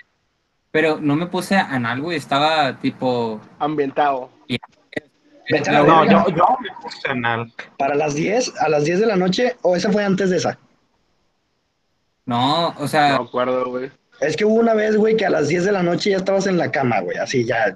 Pero 0.71 0.99
no 1.01 1.15
me 1.15 1.27
puse 1.27 1.55
anal, 1.55 2.01
güey. 2.01 2.17
Estaba 2.17 2.79
tipo. 2.79 3.39
ambientado. 3.59 4.29
No, 5.49 6.05
yo, 6.05 6.27
yo 6.29 6.45
me 6.61 6.69
puse 6.81 7.09
anal. 7.09 7.51
Para 7.77 7.95
las 7.95 8.15
10, 8.15 8.57
a 8.61 8.69
las 8.69 8.85
10 8.85 9.01
de 9.01 9.05
la 9.05 9.17
noche, 9.17 9.57
o 9.63 9.75
esa 9.75 9.91
fue 9.91 10.05
antes 10.05 10.29
de 10.29 10.37
esa. 10.37 10.57
No, 12.25 12.69
o 12.69 12.73
No 12.79 12.87
sea, 12.87 13.19
me 13.19 13.25
acuerdo, 13.25 13.65
güey. 13.69 13.91
Es 14.21 14.37
que 14.37 14.45
hubo 14.45 14.53
una 14.53 14.73
vez, 14.73 14.95
güey, 14.95 15.17
que 15.17 15.25
a 15.25 15.29
las 15.29 15.49
10 15.49 15.65
de 15.65 15.71
la 15.73 15.83
noche 15.83 16.11
ya 16.11 16.17
estabas 16.17 16.47
en 16.47 16.57
la 16.57 16.71
cama, 16.71 17.01
güey, 17.01 17.17
así 17.17 17.43
ya 17.43 17.75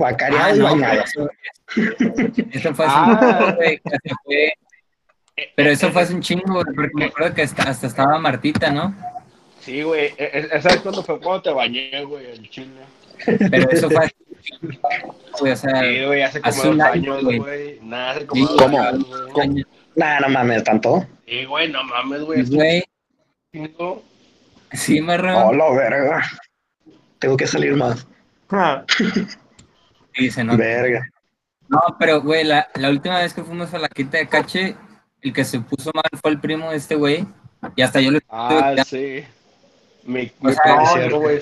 guacareado 0.00 0.44
ah, 0.46 0.54
y 0.54 0.58
no, 0.58 0.64
bañado. 0.64 1.04
pero 1.14 1.90
eso, 1.94 2.48
eso 2.52 2.74
fue 2.74 2.86
hace 2.86 2.94
Ah. 2.96 3.06
un 3.06 3.18
chingo, 3.18 3.56
güey, 3.56 3.78
que 3.80 3.90
se 3.90 4.14
fue. 4.24 4.52
Pero 5.56 5.70
eso 5.70 5.90
fue 5.92 6.02
hace 6.02 6.14
un 6.14 6.20
chingo, 6.22 6.52
güey, 6.54 6.64
porque 6.74 6.90
me 6.94 7.04
acuerdo 7.06 7.34
que 7.34 7.42
hasta, 7.42 7.62
hasta 7.64 7.86
estaba 7.86 8.18
Martita, 8.18 8.70
¿no? 8.70 8.94
Sí, 9.60 9.82
güey. 9.82 10.12
¿Esa 10.16 10.68
es 10.70 10.76
cuando 10.80 11.02
fue 11.02 11.20
cuando 11.20 11.42
te 11.42 11.50
bañé, 11.50 12.04
güey? 12.04 12.26
El 12.30 12.48
chile. 12.50 12.80
Pero 13.26 13.70
eso 13.70 13.90
fue 13.90 14.04
hace 14.06 14.14
un 14.30 14.40
chingo, 14.42 14.78
güey, 15.40 15.52
o 15.52 15.56
sea, 15.56 15.80
Sí, 15.82 16.04
güey, 16.06 16.22
hace 16.22 16.40
como 16.40 16.48
hace 16.50 16.68
dos 16.68 16.80
año, 16.80 17.14
años, 17.14 17.24
güey. 17.38 17.78
Nada, 17.82 18.10
hace 18.12 18.26
como 18.26 18.46
Sí, 18.46 18.52
dos 18.52 18.62
¿cómo? 18.62 18.80
años, 18.82 19.06
güey. 19.32 19.46
años, 19.46 19.66
Nah, 19.96 20.20
no 20.20 20.28
mames, 20.30 20.64
tanto. 20.64 21.06
Sí, 21.26 21.44
güey, 21.44 21.68
no 21.70 21.84
mames, 21.84 22.22
güey. 22.22 22.42
güey, 22.48 22.82
chingo. 23.52 24.02
sí, 24.72 25.00
marrón. 25.00 25.34
Oh, 25.36 25.52
la 25.52 25.70
verga. 25.72 26.22
Tengo 27.18 27.36
que 27.36 27.46
salir 27.46 27.74
más. 27.76 28.06
Ah, 28.50 28.82
Sí, 30.14 30.30
se 30.30 30.44
nota. 30.44 30.58
Verga. 30.58 31.08
No, 31.68 31.80
pero, 31.98 32.20
güey, 32.20 32.44
la, 32.44 32.68
la 32.74 32.90
última 32.90 33.18
vez 33.18 33.32
que 33.32 33.44
fuimos 33.44 33.72
a 33.72 33.78
la 33.78 33.88
quinta 33.88 34.18
de 34.18 34.28
Cache, 34.28 34.76
el 35.22 35.32
que 35.32 35.44
se 35.44 35.60
puso 35.60 35.90
mal 35.94 36.04
fue 36.20 36.32
el 36.32 36.40
primo 36.40 36.70
de 36.70 36.76
este 36.76 36.96
güey. 36.96 37.26
Y 37.76 37.82
hasta 37.82 38.00
yo 38.00 38.10
lo 38.10 38.18
Ah, 38.28 38.74
sí. 38.84 39.24
Sea, 40.04 41.08
güey. 41.10 41.40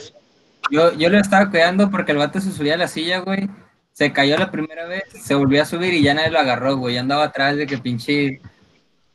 Yo, 0.71 0.93
yo 0.95 1.09
lo 1.09 1.19
estaba 1.19 1.49
cuidando 1.51 1.91
porque 1.91 2.13
el 2.13 2.19
vato 2.19 2.41
se 2.41 2.53
subía 2.53 2.75
a 2.75 2.79
la 2.79 2.89
silla, 2.89 3.21
güey. 3.21 3.49
Se 3.93 4.13
cayó 4.13 4.37
la 4.37 4.51
primera 4.51 4.87
vez, 4.87 5.05
se 5.13 5.35
volvió 5.35 5.63
a 5.63 5.65
subir 5.65 5.95
y 5.95 6.03
ya 6.03 6.15
nadie 6.15 6.31
lo 6.31 6.39
agarró, 6.39 6.77
güey. 6.77 6.95
Ya 6.95 7.01
andaba 7.01 7.25
atrás 7.25 7.57
de 7.57 7.67
que 7.67 7.79
pinche. 7.79 8.41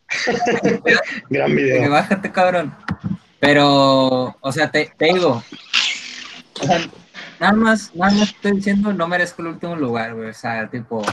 Gran 1.30 1.50
que 1.50 1.56
video. 1.56 1.92
bájate, 1.92 2.32
cabrón. 2.32 2.76
Pero, 3.40 4.36
o 4.40 4.52
sea, 4.52 4.72
te, 4.72 4.92
te 4.98 5.06
digo. 5.06 5.44
O 6.62 6.66
sea, 6.66 6.80
nada 7.44 7.54
más, 7.54 7.92
nada 7.94 8.14
más 8.14 8.30
estoy 8.30 8.54
diciendo, 8.54 8.94
no 8.94 9.06
merezco 9.08 9.42
el 9.42 9.50
último 9.50 9.76
lugar, 9.76 10.14
güey. 10.16 10.30
O 10.30 10.34
sea, 10.34 10.70
tipo, 10.70 11.04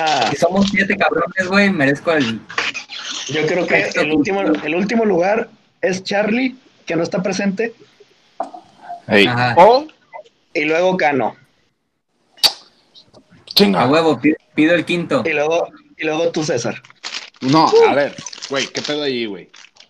Ah, 0.00 0.28
si 0.30 0.36
somos 0.36 0.68
siete 0.70 0.96
cabrones, 0.96 1.46
güey, 1.48 1.70
merezco 1.70 2.12
el. 2.12 2.40
yo 3.28 3.46
creo 3.46 3.66
que 3.66 3.90
el 3.94 4.12
último, 4.12 4.40
el 4.40 4.74
último 4.74 5.04
lugar 5.04 5.48
es 5.80 6.02
Charlie, 6.04 6.56
que 6.86 6.96
no 6.96 7.02
está 7.02 7.22
presente, 7.22 7.74
Ey, 9.08 9.26
Ajá. 9.26 9.54
O, 9.58 9.86
y 10.54 10.64
luego 10.64 10.96
Cano. 10.96 11.36
chinga. 13.54 13.82
A 13.82 13.86
huevo, 13.88 14.20
pido, 14.20 14.36
pido 14.54 14.74
el 14.74 14.84
quinto. 14.84 15.22
Y 15.26 15.32
luego, 15.32 15.68
y 15.96 16.04
luego 16.04 16.30
tú, 16.30 16.44
César. 16.44 16.82
No, 17.40 17.70
a 17.88 17.94
ver, 17.94 18.16
güey, 18.50 18.66
¿qué 18.68 18.82
pedo 18.82 19.02
ahí, 19.02 19.26
güey? 19.26 19.48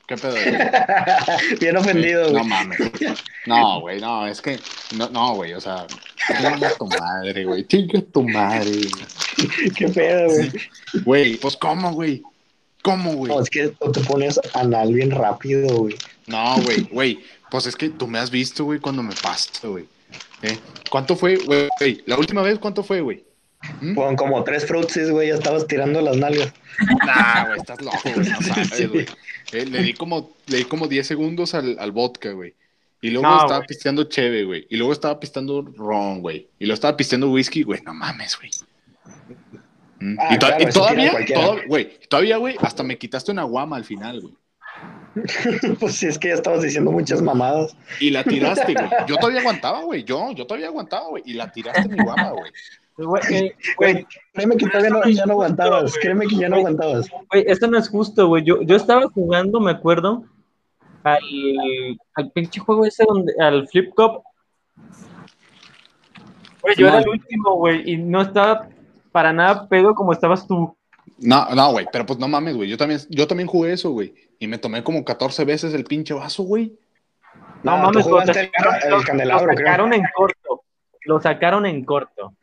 ¿Qué 0.08 0.16
pedo? 0.16 0.34
Bien 1.60 1.76
ofendido, 1.76 2.24
No 2.24 2.30
güey. 2.38 2.44
mames. 2.46 2.78
No, 3.46 3.80
güey, 3.82 4.00
no, 4.00 4.26
es 4.26 4.40
que. 4.40 4.58
No, 4.96 5.10
no, 5.10 5.34
güey, 5.34 5.52
o 5.52 5.60
sea. 5.60 5.86
Chinga 6.26 6.72
tu 6.78 6.86
madre, 6.86 7.44
güey. 7.44 7.66
Chinga 7.66 8.00
tu 8.12 8.22
madre. 8.26 8.72
Qué 9.76 9.88
pedo, 9.88 10.28
güey. 10.30 10.50
Güey, 11.04 11.36
pues, 11.36 11.56
¿cómo, 11.56 11.92
güey? 11.92 12.22
¿Cómo, 12.82 13.12
güey? 13.16 13.30
No, 13.32 13.42
es 13.42 13.50
que 13.50 13.68
tú 13.68 13.92
te 13.92 14.00
pones 14.00 14.40
anal 14.54 14.94
bien 14.94 15.10
rápido, 15.10 15.76
güey. 15.76 15.94
No, 16.26 16.56
güey, 16.62 16.82
güey. 16.90 17.24
Pues 17.50 17.66
es 17.66 17.76
que 17.76 17.90
tú 17.90 18.06
me 18.06 18.18
has 18.18 18.30
visto, 18.30 18.64
güey, 18.64 18.80
cuando 18.80 19.02
me 19.02 19.14
pasto, 19.14 19.72
güey. 19.72 19.84
¿Eh? 20.40 20.58
¿Cuánto 20.90 21.16
fue? 21.16 21.36
Güey, 21.36 21.68
La 22.06 22.16
última 22.16 22.40
vez, 22.40 22.58
¿cuánto 22.58 22.82
fue, 22.82 23.02
güey? 23.02 23.24
¿Mm? 23.80 23.94
Con 23.94 24.16
como 24.16 24.44
tres 24.44 24.66
frutsis, 24.66 25.10
güey, 25.10 25.28
ya 25.28 25.34
estabas 25.34 25.66
tirando 25.66 26.00
las 26.00 26.16
nalgas. 26.16 26.52
Nah, 27.06 27.46
güey, 27.46 27.58
estás 27.58 27.80
loco, 27.82 27.98
güey, 28.14 28.28
no 28.28 28.40
sabes, 28.42 28.90
güey. 28.90 29.06
Eh, 29.52 29.66
le 29.66 29.82
di 29.82 29.94
como, 29.94 30.32
le 30.46 30.58
di 30.58 30.64
como 30.64 30.86
10 30.88 31.06
segundos 31.06 31.54
al, 31.54 31.78
al 31.78 31.92
vodka, 31.92 32.32
güey. 32.32 32.54
Y 33.00 33.10
luego 33.10 33.28
No, 33.28 33.36
estaba 33.36 33.56
güey. 33.58 33.68
pisteando 33.68 34.04
cheve, 34.04 34.44
güey. 34.44 34.66
Y 34.70 34.76
luego 34.76 34.92
estaba 34.92 35.18
pisteando 35.20 35.62
ron, 35.76 36.20
güey. 36.20 36.48
Y 36.58 36.64
luego 36.66 36.74
estaba 36.74 36.96
pisteando 36.96 37.30
whisky, 37.30 37.62
güey. 37.62 37.80
No 37.82 37.94
mames, 37.94 38.36
güey. 38.36 38.50
Mm. 40.00 40.16
Ah, 40.20 40.28
y, 40.34 40.38
to- 40.38 40.46
claro, 40.46 40.62
y 40.62 40.66
eso 40.66 40.80
todavía, 40.80 41.12
güey, 41.66 41.98
todavía, 42.08 42.36
güey, 42.36 42.56
hasta 42.60 42.82
me 42.82 42.98
quitaste 42.98 43.32
una 43.32 43.42
guama 43.44 43.76
al 43.76 43.84
final, 43.84 44.20
güey. 44.20 44.34
pues 45.80 45.96
sí, 45.96 46.06
es 46.06 46.18
que 46.18 46.28
ya 46.28 46.34
estabas 46.34 46.62
diciendo 46.62 46.92
muchas 46.92 47.20
mamadas. 47.22 47.74
Y 47.98 48.10
la 48.10 48.22
tiraste, 48.22 48.74
güey. 48.74 48.88
Yo 49.08 49.16
todavía 49.16 49.40
aguantaba, 49.40 49.82
güey. 49.82 50.04
Yo, 50.04 50.30
yo 50.32 50.46
todavía 50.46 50.68
aguantaba, 50.68 51.08
güey. 51.08 51.22
Y 51.26 51.32
la 51.34 51.50
tiraste 51.50 51.88
mi 51.88 52.00
guama, 52.02 52.30
güey. 52.30 52.52
Güey, 52.98 53.22
eh, 53.32 53.56
Güey, 53.76 54.06
créeme 54.32 54.56
que 54.56 54.66
todavía 54.66 54.90
no, 54.90 55.04
ya 55.04 55.26
no 55.26 55.32
aguantabas. 55.34 55.94
Créeme 56.00 56.26
que 56.26 56.36
ya 56.36 56.48
no 56.48 56.56
aguantabas. 56.56 57.08
Güey, 57.30 57.44
esto 57.46 57.66
no 57.68 57.78
es 57.78 57.88
justo, 57.88 58.26
güey. 58.26 58.44
Yo, 58.44 58.62
yo 58.62 58.76
estaba 58.76 59.08
jugando, 59.08 59.60
me 59.60 59.70
acuerdo, 59.70 60.24
al, 61.04 61.18
al 62.14 62.30
pinche 62.32 62.60
juego 62.60 62.84
ese 62.84 63.04
donde, 63.06 63.32
al 63.40 63.68
Flip 63.68 63.94
Cup. 63.94 64.22
Güey, 66.60 66.76
yo 66.76 66.88
era 66.88 66.98
el 66.98 67.08
último, 67.08 67.54
güey, 67.54 67.90
y 67.90 67.96
no 67.96 68.20
estaba 68.20 68.68
para 69.12 69.32
nada 69.32 69.68
pedo 69.68 69.94
como 69.94 70.12
estabas 70.12 70.46
tú. 70.46 70.76
No, 71.18 71.48
no, 71.54 71.72
güey. 71.72 71.86
Pero 71.90 72.06
pues 72.06 72.18
no 72.18 72.28
mames, 72.28 72.56
güey. 72.56 72.68
Yo 72.68 72.76
también, 72.76 73.00
yo 73.08 73.26
también 73.26 73.48
jugué 73.48 73.72
eso, 73.72 73.90
güey. 73.90 74.14
Y 74.38 74.46
me 74.46 74.58
tomé 74.58 74.84
como 74.84 75.04
14 75.04 75.44
veces 75.44 75.74
el 75.74 75.84
pinche 75.84 76.14
vaso, 76.14 76.42
güey. 76.42 76.78
No, 77.62 77.76
No, 77.76 77.84
mames, 77.84 78.04
jugaste 78.04 78.40
el, 78.40 79.04
candelabro, 79.04 79.52
sacaron 79.56 79.92
en 79.92 80.02
corto. 80.14 80.62
Lo 81.08 81.18
sacaron 81.22 81.64
en 81.64 81.84
corto. 81.86 82.34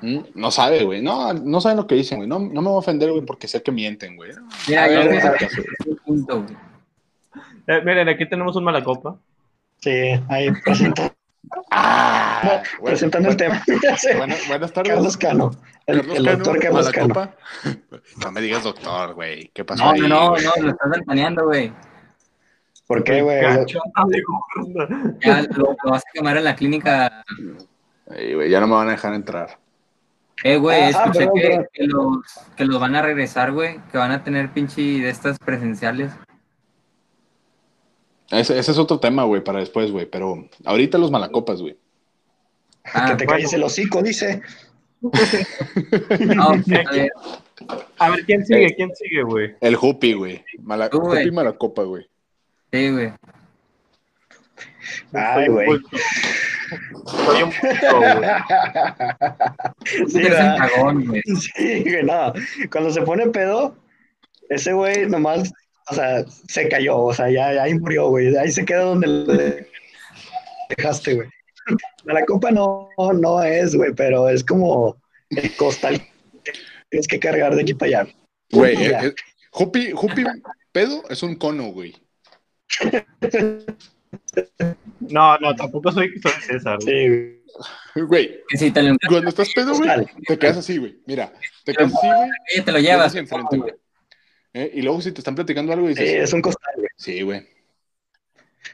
Mm, 0.00 0.18
No 0.34 0.50
sabe, 0.50 0.82
güey. 0.84 1.02
No, 1.02 1.34
no 1.34 1.60
saben 1.60 1.76
lo 1.76 1.86
que 1.86 1.94
dicen, 1.94 2.16
güey. 2.18 2.28
No, 2.28 2.38
no 2.38 2.62
me 2.62 2.68
voy 2.68 2.76
a 2.76 2.78
ofender, 2.78 3.10
güey, 3.10 3.22
porque 3.24 3.46
sé 3.48 3.62
que 3.62 3.70
mienten, 3.70 4.16
güey. 4.16 4.30
Mira, 4.66 4.90
yo 4.90 5.08
ver, 5.10 5.36
que 5.38 5.44
es 5.44 5.58
un 5.86 5.96
quinto, 6.06 6.42
güey. 6.42 6.56
Eh, 7.66 7.82
miren, 7.84 8.08
aquí 8.08 8.26
tenemos 8.26 8.56
un 8.56 8.64
malacopa. 8.64 9.16
Sí, 9.80 9.90
ahí 10.28 10.50
presenta- 10.64 11.14
Ah, 11.70 12.62
presentando 12.82 13.28
el 13.28 13.36
tema. 13.36 13.62
Sí. 13.98 14.08
Buena- 14.16 14.36
buenas 14.48 14.72
tardes. 14.72 14.94
Carlos 14.94 15.16
Cano. 15.18 15.50
El, 15.86 15.98
Carlos 15.98 16.16
el 16.16 16.24
Cano, 16.24 16.36
doctor 16.38 16.58
Carlos 16.62 16.90
Cano. 16.92 17.08
Malacopa. 17.14 17.36
No 18.24 18.32
me 18.32 18.40
digas 18.40 18.64
doctor, 18.64 19.14
güey. 19.14 19.50
¿Qué 19.52 19.64
pasó 19.64 19.84
No, 19.84 19.90
ahí? 19.90 20.00
no, 20.00 20.08
no, 20.08 20.30
no, 20.30 20.62
lo 20.62 20.70
estás 20.70 20.90
ventaneando, 20.90 21.44
güey. 21.44 21.72
¿Por 22.92 23.04
qué, 23.04 23.22
güey? 23.22 23.40
Ya 25.24 25.42
lo, 25.56 25.74
lo 25.82 25.90
vas 25.90 26.02
a 26.06 26.10
quemar 26.12 26.36
en 26.36 26.44
la 26.44 26.54
clínica. 26.54 27.24
Ey, 28.14 28.34
güey, 28.34 28.50
ya 28.50 28.60
no 28.60 28.66
me 28.66 28.74
van 28.74 28.88
a 28.88 28.90
dejar 28.90 29.14
entrar. 29.14 29.58
Eh, 30.44 30.58
güey, 30.58 30.78
Ah, 30.78 30.84
ah, 30.84 30.90
escuché 30.90 31.20
perdón, 31.20 31.34
que, 31.34 31.40
perdón. 31.48 31.66
que 31.72 31.86
los, 31.86 32.16
que 32.54 32.64
los 32.66 32.78
van 32.78 32.94
a 32.96 33.00
regresar, 33.00 33.52
güey. 33.52 33.80
Que 33.90 33.96
van 33.96 34.10
a 34.10 34.22
tener 34.22 34.52
pinche 34.52 34.82
de 34.82 35.08
estas 35.08 35.38
presenciales. 35.38 36.12
Ese, 38.30 38.58
ese 38.58 38.72
es 38.72 38.78
otro 38.78 39.00
tema, 39.00 39.24
güey, 39.24 39.42
para 39.42 39.60
después, 39.60 39.90
güey. 39.90 40.04
Pero 40.04 40.46
ahorita 40.66 40.98
los 40.98 41.10
malacopas, 41.10 41.62
güey. 41.62 41.78
Ah, 42.92 43.12
que 43.12 43.16
te 43.16 43.26
calles 43.26 43.54
el 43.54 43.62
hocico, 43.62 44.02
dice. 44.02 44.42
no, 45.00 46.42
a 46.50 46.56
ver, 46.66 47.10
A 47.98 48.10
ver, 48.10 48.26
¿quién 48.26 48.44
sigue? 48.44 48.74
¿Quién 48.74 48.90
sigue, 48.94 49.22
güey? 49.22 49.54
El 49.62 49.76
Jupi, 49.76 50.12
güey. 50.12 50.44
Mala, 50.60 50.90
Tú, 50.90 51.00
güey. 51.00 51.22
Jupi 51.24 51.34
Malacopa, 51.34 51.84
güey. 51.84 52.11
Sí, 52.72 52.90
güey. 52.90 53.12
Ay, 55.12 55.48
güey. 55.48 55.68
Soy 57.06 57.42
un 57.42 57.50
puto, 57.50 57.98
güey. 57.98 58.30
Sí, 60.08 60.18
eres 60.18 60.30
¿verdad? 60.30 60.54
un 60.54 60.58
cagón, 60.58 61.06
güey. 61.06 61.22
Sí, 61.22 61.82
güey, 61.82 62.02
no. 62.04 62.32
Cuando 62.70 62.90
se 62.90 63.02
pone 63.02 63.26
pedo, 63.28 63.76
ese 64.48 64.72
güey 64.72 65.08
nomás, 65.08 65.52
o 65.90 65.94
sea, 65.94 66.24
se 66.48 66.68
cayó, 66.68 66.98
o 66.98 67.14
sea, 67.14 67.30
ya, 67.30 67.52
ya 67.52 67.64
ahí 67.64 67.74
murió, 67.74 68.08
güey. 68.08 68.36
Ahí 68.36 68.50
se 68.50 68.64
queda 68.64 68.84
donde 68.84 69.06
le 69.06 69.66
dejaste, 70.76 71.14
güey. 71.14 71.28
La 72.04 72.24
copa 72.24 72.50
no, 72.50 72.88
no 73.14 73.42
es, 73.42 73.74
güey, 73.74 73.92
pero 73.94 74.28
es 74.28 74.42
como 74.42 74.96
el 75.30 75.54
costal 75.56 76.00
que 76.42 76.52
tienes 76.90 77.06
que 77.06 77.20
cargar 77.20 77.54
de 77.54 77.62
aquí 77.62 77.74
para 77.74 78.00
allá. 78.00 78.14
Güey, 78.50 78.76
eh, 78.84 78.98
eh, 79.02 79.14
Jupi, 79.50 79.92
Jupi 79.92 80.24
pedo 80.72 81.02
es 81.08 81.22
un 81.22 81.36
cono, 81.36 81.64
güey. 81.68 81.94
No, 85.00 85.36
no, 85.38 85.54
tampoco 85.54 85.90
soy, 85.92 86.10
soy 86.20 86.32
César. 86.42 86.78
güey. 86.82 87.42
Sí, 87.94 88.00
güey. 88.00 88.40
Cuando 89.08 89.28
estás 89.28 89.50
pedo, 89.54 89.74
güey, 89.74 90.06
te 90.26 90.38
quedas 90.38 90.56
así, 90.58 90.78
güey. 90.78 90.98
Mira, 91.06 91.32
te 91.64 91.74
quedas 91.74 91.92
así, 91.94 92.06
güey. 92.06 92.64
te 92.64 92.72
lo 92.72 92.78
llevas. 92.78 93.14
enfrente, 93.14 93.56
güey. 93.58 93.74
¿eh? 94.54 94.70
Y 94.74 94.82
luego 94.82 95.00
si 95.00 95.12
te 95.12 95.20
están 95.20 95.34
platicando 95.34 95.72
algo, 95.72 95.86
Sí, 95.88 95.94
dices, 95.94 96.22
es 96.22 96.32
un 96.32 96.40
costal, 96.40 96.74
güey. 96.76 96.88
sí, 96.96 97.22
güey. 97.22 97.46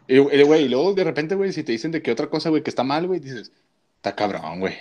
Y, 0.07 0.17
y, 0.17 0.43
güey, 0.43 0.65
y 0.65 0.69
luego 0.69 0.93
de 0.93 1.05
repente, 1.05 1.35
güey, 1.35 1.53
si 1.53 1.65
te 1.65 1.73
dicen 1.73 1.91
de 1.91 2.03
que 2.03 2.13
otra 2.13 2.29
cosa, 2.29 2.51
güey, 2.51 2.63
que 2.63 2.71
está 2.71 2.85
mal, 2.85 3.07
güey, 3.07 3.21
dices, 3.21 3.53
está 3.97 4.15
cabrón, 4.15 4.61
güey. 4.61 4.77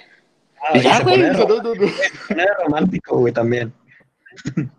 Ah, 0.62 0.78
Y 0.78 0.82
ya, 0.82 0.98
se 0.98 1.04
güey. 1.04 1.16
pone 1.16 1.32
no, 1.32 1.48
no, 1.48 1.64
no. 1.64 1.88
se 1.88 2.10
pone 2.28 2.46
romántico, 2.66 3.18
güey, 3.20 3.34
también. 3.34 3.74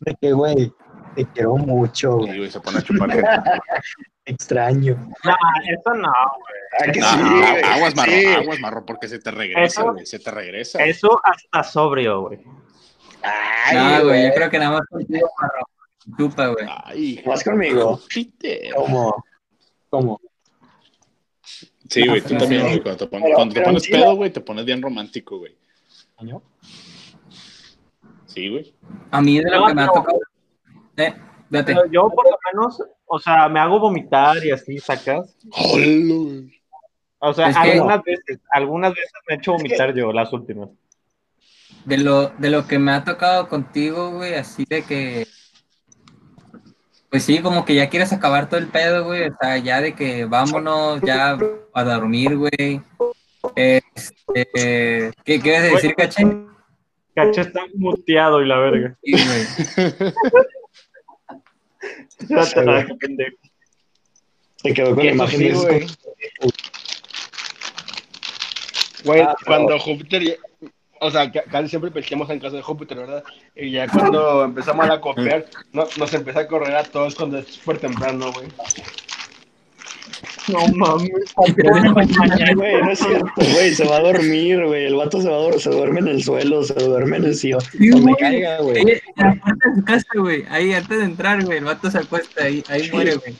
De 0.00 0.14
que, 0.20 0.32
güey, 0.32 0.72
te 1.14 1.24
quiero 1.26 1.56
mucho, 1.56 2.18
Sí, 2.20 2.26
güey. 2.26 2.38
güey, 2.38 2.50
se 2.50 2.60
pone 2.60 2.78
a 2.78 2.82
chupar 2.82 3.10
gente. 3.10 3.26
Extraño. 4.26 4.94
Nah, 5.24 5.34
eso 5.72 5.94
no, 5.94 6.12
güey. 6.12 6.60
Ah, 6.88 6.92
que 6.92 7.00
No, 7.00 7.10
sí, 7.10 7.16
no, 7.18 7.30
güey, 7.50 7.62
aguas 7.64 7.96
marro, 7.96 8.12
sí. 8.12 8.26
aguas 8.26 8.60
marro, 8.60 8.86
porque 8.86 9.08
se 9.08 9.18
te 9.18 9.30
regresa, 9.30 9.80
Eso- 9.82 9.92
güey, 9.92 10.06
se 10.06 10.18
te 10.18 10.30
regresa. 10.30 10.84
Eso 10.84 11.20
hasta 11.24 11.62
sobrio, 11.64 12.20
güey. 12.22 12.40
Ay, 13.22 13.76
No, 13.76 14.04
güey, 14.04 14.28
yo 14.28 14.34
creo 14.34 14.50
que 14.50 14.58
nada 14.58 14.78
más 14.78 14.86
contigo, 14.88 15.28
Marro. 15.40 15.66
Chupa, 16.16 16.46
güey. 16.48 16.66
Ay, 16.84 17.22
¿Vas 17.26 17.44
conmigo? 17.44 18.00
¿Cómo? 18.74 19.24
¿Cómo? 19.90 20.20
Sí, 21.88 22.06
güey, 22.06 22.20
tú 22.22 22.34
No, 22.34 22.40
también, 22.40 22.62
güey, 22.62 22.80
cuando 22.82 22.98
te 22.98 23.06
pones, 23.08 23.24
Pero- 23.24 23.34
cuando 23.36 23.54
te 23.54 23.60
pero 23.60 23.66
pones 23.70 23.82
sí, 23.82 23.90
pedo, 23.92 24.14
güey, 24.16 24.30
te 24.30 24.40
pones 24.40 24.64
bien 24.64 24.80
romántico, 24.80 25.38
güey. 25.38 25.56
Sí, 28.26 28.48
güey. 28.48 28.72
A 29.10 29.20
mí 29.20 29.38
de 29.40 29.50
lo 29.50 29.60
No, 29.60 29.66
que 29.66 29.74
me 29.74 29.82
ha 29.82 29.86
no. 29.86 29.92
tocado. 29.92 30.20
Eh, 31.00 31.14
date. 31.48 31.74
Pero 31.74 31.86
yo 31.90 32.08
por 32.10 32.24
lo 32.30 32.36
menos, 32.52 32.82
o 33.06 33.18
sea, 33.18 33.48
me 33.48 33.60
hago 33.60 33.80
vomitar 33.80 34.44
y 34.44 34.50
así 34.50 34.78
sacas. 34.78 35.36
O 37.18 37.34
sea, 37.34 37.48
Es 37.50 37.56
que- 37.58 37.72
algunas 37.72 38.02
veces, 38.02 38.38
algunas 38.52 38.94
veces 38.94 39.12
me 39.28 39.34
he 39.34 39.38
hecho 39.38 39.52
vomitar 39.52 39.94
yo, 39.94 40.12
las 40.12 40.32
últimas. 40.32 40.70
De 41.84 41.98
lo, 41.98 42.28
de 42.28 42.50
lo 42.50 42.66
que 42.66 42.78
me 42.78 42.92
ha 42.92 43.04
tocado 43.04 43.48
contigo, 43.48 44.10
güey, 44.12 44.34
así 44.34 44.64
de 44.68 44.82
que. 44.82 45.26
Pues 47.10 47.24
sí, 47.24 47.40
como 47.40 47.64
que 47.64 47.74
ya 47.74 47.88
quieres 47.88 48.12
acabar 48.12 48.48
todo 48.48 48.60
el 48.60 48.68
pedo, 48.68 49.04
güey. 49.04 49.28
O 49.28 49.36
sea, 49.40 49.58
ya 49.58 49.80
de 49.80 49.94
que 49.94 50.26
vámonos 50.26 51.00
ya 51.02 51.36
a 51.74 51.84
dormir, 51.84 52.36
güey. 52.36 52.82
Este, 53.56 55.12
¿qué 55.24 55.40
quieres 55.40 55.72
decir, 55.72 55.94
caché? 55.96 56.22
Caché 57.14 57.40
está 57.40 57.62
muteado 57.74 58.40
y 58.42 58.46
la 58.46 58.58
verga. 58.58 58.96
Sí, 59.02 59.12
güey. 59.12 60.12
Ya 60.14 60.18
te 60.18 60.18
la 60.18 60.30
pendejo. 60.30 60.58
Se 64.62 64.74
quedó 64.74 64.94
con 64.94 65.04
la 65.06 65.12
imagen 65.12 65.40
sí, 65.40 65.50
güey. 65.52 65.86
Güey, 69.04 69.20
Ah, 69.22 69.34
cuando 69.46 69.78
Júpiter, 69.78 70.22
ya- 70.22 70.34
o 71.00 71.10
sea, 71.10 71.32
ca- 71.32 71.44
casi 71.44 71.68
siempre 71.70 71.90
pesquemos 71.90 72.28
en 72.28 72.38
casa 72.38 72.56
de 72.56 72.62
Júpiter, 72.62 72.98
¿verdad? 72.98 73.24
Y 73.56 73.70
ya 73.70 73.88
cuando 73.88 74.44
empezamos 74.44 74.88
a 74.90 75.00
copiar, 75.00 75.46
no, 75.72 75.86
nos 75.96 76.12
empieza 76.12 76.40
a 76.40 76.46
correr 76.46 76.76
a 76.76 76.84
todos 76.84 77.14
cuando 77.14 77.38
es 77.38 77.46
súper 77.48 77.78
temprano, 77.78 78.30
güey. 78.32 78.48
No 80.50 80.66
mames. 80.76 81.10
Güey, 82.54 82.82
no 82.82 82.90
es 82.92 82.98
cierto, 82.98 83.30
güey, 83.36 83.74
se 83.74 83.84
va 83.84 83.96
a 83.96 84.00
dormir, 84.00 84.64
güey. 84.64 84.86
El 84.86 84.94
vato 84.96 85.20
se 85.20 85.28
va 85.28 85.36
a 85.36 85.40
dormir, 85.40 85.60
se 85.60 85.70
duerme 85.70 86.00
en 86.00 86.08
el 86.08 86.22
suelo, 86.22 86.62
se 86.64 86.74
duerme 86.74 87.16
en 87.18 87.24
el 87.24 87.34
sillón. 87.34 87.60
Sí, 87.60 87.88
Donde 87.88 88.14
caiga, 88.16 88.60
güey. 88.60 88.78
Ahí, 88.78 89.00
su 89.76 89.84
casa, 89.84 90.06
güey. 90.16 90.44
Antes 90.48 90.98
de 90.98 91.04
entrar, 91.04 91.44
güey. 91.44 91.58
El 91.58 91.64
vato 91.64 91.90
se 91.90 91.98
acuesta 91.98 92.44
ahí, 92.44 92.62
ahí 92.68 92.90
muere, 92.90 93.16
güey. 93.16 93.34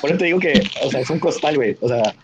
Por 0.00 0.10
eso 0.10 0.18
te 0.18 0.24
digo 0.26 0.38
que, 0.38 0.62
o 0.82 0.90
sea, 0.90 1.00
es 1.00 1.10
un 1.10 1.18
costal, 1.18 1.56
güey. 1.56 1.76
O 1.80 1.88
sea, 1.88 2.14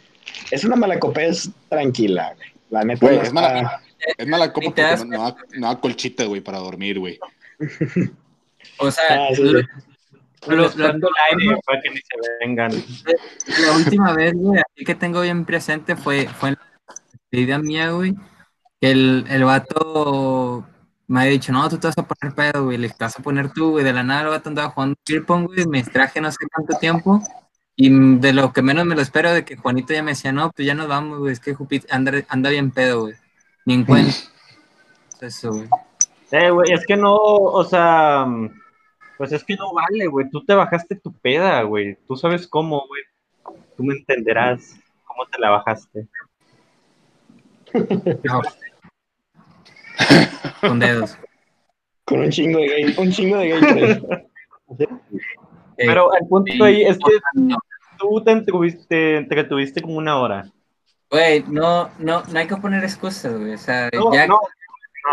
es 0.50 0.64
una 0.64 0.76
malacopés 0.76 1.50
tranquila, 1.68 2.32
güey. 2.36 2.48
La 2.70 2.84
neta. 2.84 3.04
Güey, 3.04 3.16
no 3.16 3.22
es 3.22 3.28
está- 3.28 3.40
mala, 3.40 3.82
es 4.18 4.26
mala 4.26 4.52
copa 4.52 4.66
porque 4.66 4.82
no, 4.82 5.04
no 5.04 5.22
da, 5.24 5.36
no 5.58 5.66
da 5.68 5.80
colchita, 5.80 6.24
güey, 6.24 6.40
para 6.40 6.58
dormir, 6.58 6.98
güey. 6.98 7.18
O 8.78 8.90
sea, 8.90 9.04
Ah, 9.10 9.28
sí, 9.34 9.42
lo- 9.42 9.52
güey. 9.52 9.64
Lo- 10.46 10.56
lo- 10.56 11.08
aire 11.30 11.56
para 11.66 11.80
que 11.80 11.90
ni 11.90 11.96
se 11.96 12.16
vengan. 12.40 12.72
La 13.64 13.72
última 13.76 14.12
vez, 14.14 14.32
güey, 14.34 14.60
así 14.60 14.84
que 14.84 14.94
tengo 14.94 15.20
bien 15.20 15.44
presente 15.44 15.96
fue, 15.96 16.28
fue 16.28 16.50
en 16.50 16.54
la 16.56 16.94
despedida 17.12 17.58
mía, 17.58 17.90
güey, 17.90 18.14
que 18.80 18.90
el, 18.90 19.26
el 19.28 19.44
vato 19.44 20.66
me 21.06 21.20
había 21.20 21.32
dicho, 21.32 21.52
no, 21.52 21.68
tú 21.68 21.78
te 21.78 21.88
vas 21.88 21.98
a 21.98 22.06
poner 22.06 22.34
pedo, 22.34 22.64
güey, 22.64 22.78
le 22.78 22.90
vas 22.98 23.18
a 23.18 23.22
poner 23.22 23.52
tú, 23.52 23.70
güey, 23.72 23.84
de 23.84 23.92
la 23.92 24.02
nada 24.02 24.22
el 24.22 24.28
vato 24.28 24.48
andaba 24.48 24.70
jugando 24.70 24.96
güey, 25.06 25.66
me 25.66 25.78
distraje 25.78 26.20
no 26.20 26.30
sé 26.30 26.38
cuánto 26.52 26.78
tiempo, 26.78 27.20
y 27.76 27.90
de 28.18 28.32
lo 28.32 28.52
que 28.52 28.62
menos 28.62 28.86
me 28.86 28.94
lo 28.94 29.02
espero, 29.02 29.32
de 29.32 29.44
que 29.44 29.56
Juanito 29.56 29.92
ya 29.92 30.02
me 30.02 30.12
decía, 30.12 30.32
no, 30.32 30.50
pues 30.52 30.66
ya 30.66 30.74
nos 30.74 30.86
vamos, 30.88 31.18
güey, 31.18 31.32
es 31.32 31.40
que 31.40 31.54
Jupit 31.54 31.84
anda, 31.92 32.12
anda 32.28 32.50
bien 32.50 32.70
pedo, 32.70 33.00
güey, 33.02 33.14
ni 33.66 33.74
en 33.74 33.84
cuenta. 33.84 34.14
Eso, 35.20 35.50
güey. 35.52 35.68
Eh, 36.30 36.50
güey, 36.50 36.72
es 36.72 36.86
que 36.86 36.96
no, 36.96 37.12
o 37.14 37.64
sea, 37.64 38.24
pues 39.20 39.32
es 39.32 39.44
que 39.44 39.54
no 39.54 39.74
vale, 39.74 40.06
güey. 40.06 40.30
Tú 40.30 40.42
te 40.42 40.54
bajaste 40.54 40.96
tu 40.96 41.12
peda, 41.12 41.60
güey. 41.64 41.98
Tú 42.08 42.16
sabes 42.16 42.48
cómo, 42.48 42.86
güey. 42.88 43.02
Tú 43.76 43.84
me 43.84 43.92
entenderás 43.92 44.80
cómo 45.04 45.26
te 45.26 45.38
la 45.38 45.50
bajaste. 45.50 46.06
No. 48.24 48.40
Con 50.62 50.78
dedos. 50.78 51.18
Con 52.06 52.20
un 52.20 52.30
chingo 52.30 52.60
de 52.60 52.66
gay, 52.66 52.94
un 52.96 53.12
chingo 53.12 53.36
de 53.36 53.48
gay. 53.48 54.02
Eh, 54.78 54.86
Pero 55.76 56.14
el 56.14 56.26
punto 56.26 56.64
ahí 56.64 56.84
es 56.84 56.96
que 56.96 57.20
tú 57.98 58.24
te 58.24 58.30
entretuviste, 58.30 58.86
te 58.86 59.16
entretuviste 59.18 59.82
como 59.82 59.98
una 59.98 60.18
hora. 60.18 60.50
Güey, 61.10 61.44
no, 61.46 61.90
no, 61.98 62.22
no 62.22 62.38
hay 62.38 62.46
que 62.46 62.56
poner 62.56 62.82
excusas, 62.84 63.38
güey, 63.38 63.52
o 63.52 63.58
sea, 63.58 63.90
No, 63.92 64.14
ya... 64.14 64.26
no, 64.26 64.40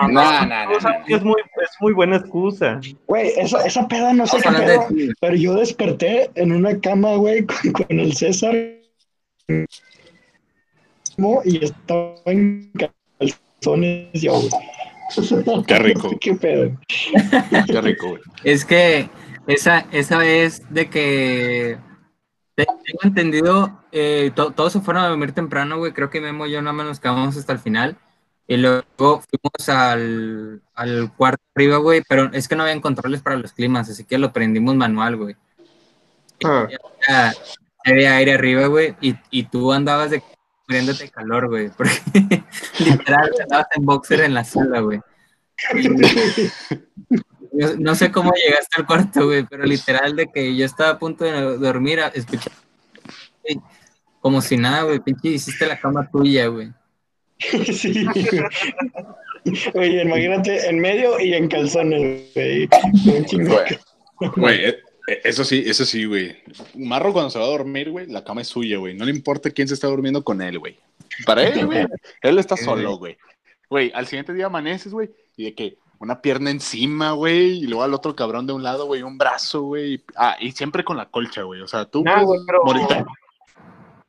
no, 0.02 0.08
No, 0.10 0.46
no, 0.46 0.72
es 1.08 1.24
muy, 1.24 1.36
es 1.42 1.70
muy 1.80 1.94
buena 1.94 2.18
excusa. 2.18 2.80
Güey, 3.08 3.30
esa, 3.38 3.66
esa 3.66 3.88
peda 3.88 4.14
no 4.14 4.28
sé 4.28 4.38
qué 4.42 4.50
pedo, 4.50 4.88
pero 5.22 5.36
yo 5.36 5.56
desperté 5.56 6.30
en 6.36 6.52
una 6.52 6.80
cama, 6.80 7.16
güey, 7.16 7.46
con, 7.46 7.72
con 7.74 8.00
el 8.00 8.14
César 8.14 8.56
y 11.46 11.64
estaba 11.66 12.16
en 12.26 12.72
calzones 12.74 14.22
yo, 14.22 14.34
güey. 14.40 15.64
Qué 15.66 15.80
rico. 15.80 16.10
¿Qué 16.20 16.36
pedo? 16.36 16.78
Qué 17.66 17.82
rico, 17.82 18.10
güey. 18.10 18.22
Es 18.44 18.66
que 18.66 19.10
esa, 19.48 19.86
esa 19.92 20.18
vez 20.18 20.62
de 20.70 20.90
que 20.90 21.78
te- 22.56 22.66
tengo 22.66 23.00
entendido, 23.04 23.80
eh, 23.92 24.32
to- 24.36 24.52
todos 24.52 24.74
se 24.74 24.82
fueron 24.82 25.04
a 25.04 25.08
dormir 25.08 25.32
temprano, 25.32 25.78
güey. 25.78 25.94
Creo 25.94 26.10
que 26.10 26.20
Memo 26.22 26.46
y 26.46 26.52
yo 26.52 26.62
nada 26.62 26.74
más 26.74 26.86
nos 26.86 27.00
quedamos 27.00 27.38
hasta 27.38 27.54
el 27.54 27.60
final. 27.60 27.98
Y 28.48 28.58
luego 28.58 28.84
fuimos 28.98 29.70
al, 29.70 30.62
al 30.74 31.14
cuarto 31.16 31.44
arriba, 31.56 31.78
güey. 31.78 32.02
Pero 32.08 32.32
es 32.34 32.48
que 32.48 32.56
no 32.56 32.64
habían 32.64 32.82
controles 32.82 33.22
para 33.22 33.36
los 33.36 33.54
climas, 33.54 33.90
así 33.90 34.06
que 34.06 34.18
lo 34.18 34.32
prendimos 34.32 34.76
manual, 34.76 35.18
güey. 35.18 35.36
Ah. 36.44 36.68
Había 37.86 38.16
aire 38.16 38.34
arriba, 38.34 38.68
güey. 38.68 38.96
Y, 39.02 39.16
y 39.32 39.44
tú 39.44 39.74
andabas 39.74 40.12
de 40.12 40.24
muriéndote 40.68 41.04
de 41.06 41.10
calor, 41.10 41.48
güey. 41.48 41.70
Porque 41.78 42.44
literal 42.80 43.32
andabas 43.42 43.68
en 43.76 43.86
boxer 43.86 44.22
en 44.22 44.34
la 44.34 44.44
sala, 44.44 44.82
güey. 44.82 45.02
No, 47.80 47.96
sé 47.96 48.12
cómo 48.12 48.32
llegaste 48.34 48.80
al 48.80 48.86
cuarto, 48.86 49.26
güey, 49.26 49.44
pero 49.44 49.64
literal 49.64 50.16
de 50.16 50.28
que 50.28 50.56
yo 50.56 50.66
estaba 50.66 50.92
a 50.92 51.00
punto 51.00 51.26
de 51.26 51.58
dormir, 51.58 52.00
güey, 52.14 53.60
como 54.22 54.42
si 54.42 54.58
nada, 54.58 54.84
güey, 54.84 55.00
pinche 55.00 55.30
hiciste 55.30 55.66
la 55.66 55.80
cama 55.80 56.08
tuya, 56.12 56.48
güey. 56.48 56.72
Sí. 57.74 58.06
Oye, 59.76 60.02
imagínate 60.02 60.68
en 60.68 60.80
medio 60.80 61.20
y 61.20 61.34
en 61.34 61.48
calzones, 61.48 62.24
güey. 62.34 62.68
Güey, 64.36 64.66
eh, 64.66 64.80
eh, 65.08 65.22
eso 65.24 65.46
sí, 65.46 65.64
eso 65.66 65.86
sí, 65.86 66.06
güey. 66.06 66.36
Marro 66.76 67.14
cuando 67.14 67.30
se 67.30 67.40
va 67.40 67.46
a 67.46 67.50
dormir, 67.50 67.92
güey, 67.92 68.08
la 68.08 68.24
cama 68.24 68.42
es 68.42 68.48
suya, 68.48 68.78
güey. 68.78 68.94
No 68.94 69.06
le 69.06 69.12
importa 69.12 69.52
quién 69.52 69.68
se 69.68 69.74
está 69.74 69.88
durmiendo 69.88 70.24
con 70.24 70.42
él, 70.42 70.60
güey. 70.60 70.78
Para 71.26 71.44
él, 71.44 71.66
güey, 71.66 71.86
él 72.22 72.40
está 72.40 72.58
Sí, 72.58 72.66
solo, 72.66 72.98
güey. 72.98 73.18
Güey, 73.70 73.92
al 73.94 74.08
siguiente 74.08 74.34
día 74.34 74.48
amaneces, 74.48 74.92
güey, 74.92 75.10
y 75.36 75.46
de 75.46 75.56
que 75.56 75.78
una 76.00 76.22
pierna 76.22 76.52
encima, 76.52 77.12
güey, 77.12 77.60
y 77.60 77.68
luego 77.68 77.84
al 77.84 77.94
otro 77.94 78.16
cabrón 78.16 78.48
de 78.48 78.54
un 78.54 78.64
lado, 78.64 78.86
güey, 78.86 79.02
un 79.02 79.18
brazo, 79.18 79.62
güey. 79.64 80.04
Ah, 80.16 80.38
y 80.40 80.52
siempre 80.52 80.84
con 80.84 80.98
la 80.98 81.08
colcha, 81.08 81.44
güey. 81.44 81.62
O 81.62 81.68
sea, 81.68 81.86
tú 81.86 82.04
Nah, 82.04 82.24
güey, 82.24 82.40
pero-. 82.46 83.06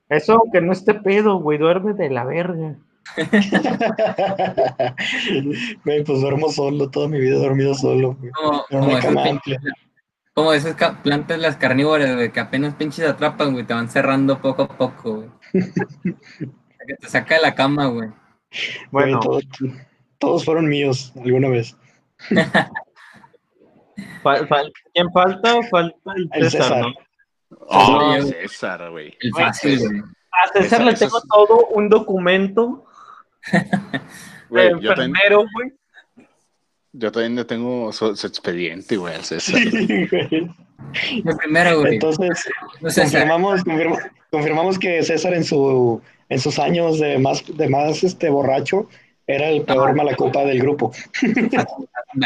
Eso 0.08 0.34
aunque 0.34 0.60
no 0.60 0.72
esté 0.72 0.94
pedo, 0.94 1.36
güey, 1.36 1.58
duerme 1.58 1.92
de 1.92 2.10
la 2.10 2.24
verga. 2.24 2.76
Pues 5.84 6.04
duermo 6.20 6.50
solo, 6.50 6.90
toda 6.90 7.08
mi 7.08 7.20
vida 7.20 7.36
he 7.36 7.40
dormido 7.40 7.74
solo. 7.74 8.16
Como, 8.34 8.64
En 8.70 8.78
como 8.78 8.90
una 8.90 8.98
esas 8.98 9.14
pinches- 9.14 9.58
como 10.34 10.52
esas 10.52 10.76
plantas 11.02 11.38
las 11.40 11.56
carnívoras, 11.56 12.14
güey, 12.14 12.30
que 12.30 12.38
apenas 12.40 12.74
pinches 12.74 13.08
atrapan, 13.08 13.52
güey, 13.52 13.66
te 13.66 13.74
van 13.74 13.88
cerrando 13.90 14.40
poco 14.40 14.62
a 14.62 14.68
poco, 14.68 15.14
güey. 15.16 15.28
Que 15.52 16.94
te 17.00 17.08
saca 17.08 17.34
de 17.36 17.42
la 17.42 17.54
cama, 17.56 17.86
güey. 17.86 18.08
Güey, 18.08 18.14
Bueno, 18.92 19.18
todos, 19.20 19.44
todos 20.18 20.44
fueron 20.44 20.68
míos 20.68 21.12
alguna 21.22 21.48
vez. 21.48 21.76
fal- 24.22 24.46
fal- 24.48 24.72
¿quién 24.94 25.10
falta? 25.12 25.56
Falta 25.70 25.96
el, 26.16 26.28
El 26.32 26.50
César, 26.50 26.62
César. 26.62 26.80
¿no? 26.82 26.92
Oh, 27.68 28.16
César, 28.22 28.90
güey. 28.90 29.16
El 29.20 29.32
fácil, 29.32 29.78
güey. 29.88 30.00
A 30.00 30.48
César 30.52 30.80
Esa- 30.82 30.90
le 30.90 30.94
tengo 30.94 31.18
es- 31.18 31.24
todo 31.28 31.66
un 31.74 31.88
documento 31.88 32.84
Güey, 34.50 34.68
yo 34.80 34.94
también. 34.94 35.10
enfermero, 35.10 35.44
güey. 35.54 35.72
Yo 36.92 37.12
también 37.12 37.46
tengo 37.46 37.92
su, 37.92 38.16
su 38.16 38.26
expediente, 38.26 38.96
güey, 38.96 39.14
al 39.14 39.24
César. 39.24 39.60
Sí, 39.60 40.06
güey. 40.10 40.50
El 41.24 41.36
primero, 41.36 41.80
güey. 41.80 41.94
Entonces, 41.94 42.48
No 42.80 42.88
sé, 42.88 43.02
confirmamos, 43.02 43.62
confirma- 43.64 44.10
confirmamos 44.30 44.78
que 44.78 45.02
César 45.02 45.34
en 45.34 45.44
su 45.44 46.00
en 46.30 46.38
sus 46.40 46.58
años 46.58 46.98
de 46.98 47.18
más 47.18 47.44
de 47.46 47.68
más 47.68 48.02
este 48.04 48.30
borracho 48.30 48.88
era 49.26 49.48
el 49.50 49.62
peor 49.62 49.94
malacopa 49.94 50.44
del 50.44 50.60
grupo. 50.60 50.92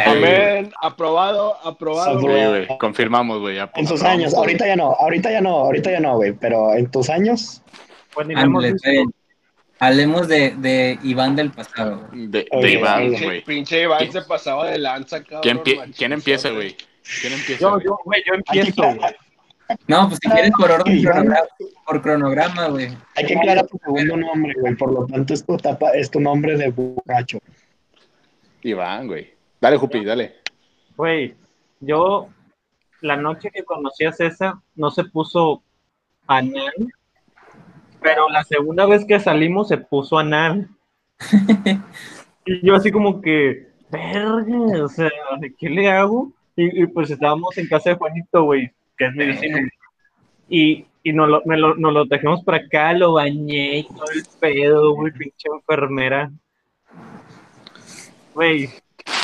Amén. 0.06 0.70
Aprobado, 0.80 1.56
aprobado. 1.66 2.18
Aprobado. 2.18 2.20
Sí, 2.20 2.26
güey, 2.66 2.78
confirmamos, 2.78 3.40
güey. 3.40 3.58
En 3.74 3.86
sus 3.86 4.02
años, 4.02 4.34
ahorita 4.34 4.66
ya 4.66 4.76
no, 4.76 4.92
ahorita 4.92 5.30
ya 5.30 5.40
no, 5.40 5.50
ahorita 5.58 5.90
ya 5.90 6.00
no, 6.00 6.16
güey, 6.16 6.32
pero 6.32 6.74
en 6.74 6.88
tus 6.90 7.10
años, 7.10 7.62
Pues 8.14 8.28
Hablemos 9.84 10.28
de, 10.28 10.50
de 10.58 10.96
Iván 11.02 11.34
del 11.34 11.50
pasado. 11.50 12.08
De, 12.12 12.46
Iván, 12.70 13.12
güey. 13.12 13.42
pinche 13.44 13.82
Iván 13.82 13.98
¿Quién- 13.98 14.12
se 14.12 14.22
pasaba 14.22 14.70
de 14.70 14.78
lanza, 14.78 15.24
cabrón. 15.24 15.40
¿Quién, 15.42 15.58
empie- 15.58 15.76
machín, 15.78 15.94
¿Quién 15.94 16.12
empieza, 16.12 16.50
güey? 16.50 16.76
¿Quién 17.20 17.32
empieza? 17.32 17.60
Yo, 17.60 17.70
güey? 17.72 17.84
yo, 17.84 17.98
güey, 18.04 18.22
yo 18.24 18.34
empiezo, 18.34 18.82
güey. 18.94 19.14
No, 19.88 20.08
pues 20.08 20.20
si 20.22 20.28
quieres 20.30 20.52
por 20.56 20.70
orden 20.70 21.02
cronograma, 21.02 21.36
por 21.84 22.00
cronograma, 22.02 22.68
güey. 22.68 22.88
hay 23.16 23.26
que 23.26 23.36
aclarar 23.36 23.66
tu 23.66 23.78
segundo 23.78 24.16
nombre, 24.18 24.52
güey, 24.60 24.74
por 24.76 24.92
lo 24.92 25.06
tanto 25.06 25.34
es 25.34 25.44
tu, 25.44 25.56
tapa, 25.56 25.90
es 25.90 26.10
tu 26.10 26.20
nombre 26.20 26.56
de 26.56 26.70
borracho. 26.70 27.38
Iván, 28.62 29.08
güey. 29.08 29.32
Dale, 29.60 29.76
Jupi, 29.78 30.04
dale. 30.04 30.36
Güey, 30.96 31.34
yo 31.80 32.28
la 33.00 33.16
noche 33.16 33.50
que 33.52 33.64
conocí 33.64 34.04
a 34.04 34.12
César 34.12 34.54
no 34.76 34.90
se 34.92 35.04
puso 35.04 35.62
anal, 36.28 36.72
pero 38.02 38.28
la 38.28 38.44
segunda 38.44 38.86
vez 38.86 39.04
que 39.04 39.20
salimos 39.20 39.68
se 39.68 39.78
puso 39.78 40.18
anal. 40.18 40.68
y 42.44 42.66
yo 42.66 42.74
así 42.74 42.90
como 42.90 43.20
que, 43.20 43.68
verga, 43.90 44.84
o 44.84 44.88
sea, 44.88 45.10
¿qué 45.58 45.70
le 45.70 45.90
hago? 45.90 46.32
Y, 46.56 46.82
y 46.82 46.86
pues 46.86 47.10
estábamos 47.10 47.56
en 47.58 47.68
casa 47.68 47.90
de 47.90 47.96
Juanito, 47.96 48.44
güey, 48.44 48.72
que 48.96 49.06
es 49.06 49.14
mi 49.14 49.26
vecino. 49.26 49.58
Y, 50.48 50.86
y 51.02 51.12
nos, 51.12 51.28
lo, 51.28 51.42
me 51.44 51.56
lo, 51.56 51.74
nos 51.76 51.92
lo 51.92 52.06
trajimos 52.06 52.42
para 52.44 52.58
acá, 52.58 52.92
lo 52.92 53.14
bañé 53.14 53.78
y 53.78 53.84
todo 53.84 54.04
el 54.14 54.22
pedo, 54.40 54.94
güey, 54.94 55.12
pinche 55.12 55.48
enfermera. 55.52 56.30
Güey, 58.34 58.68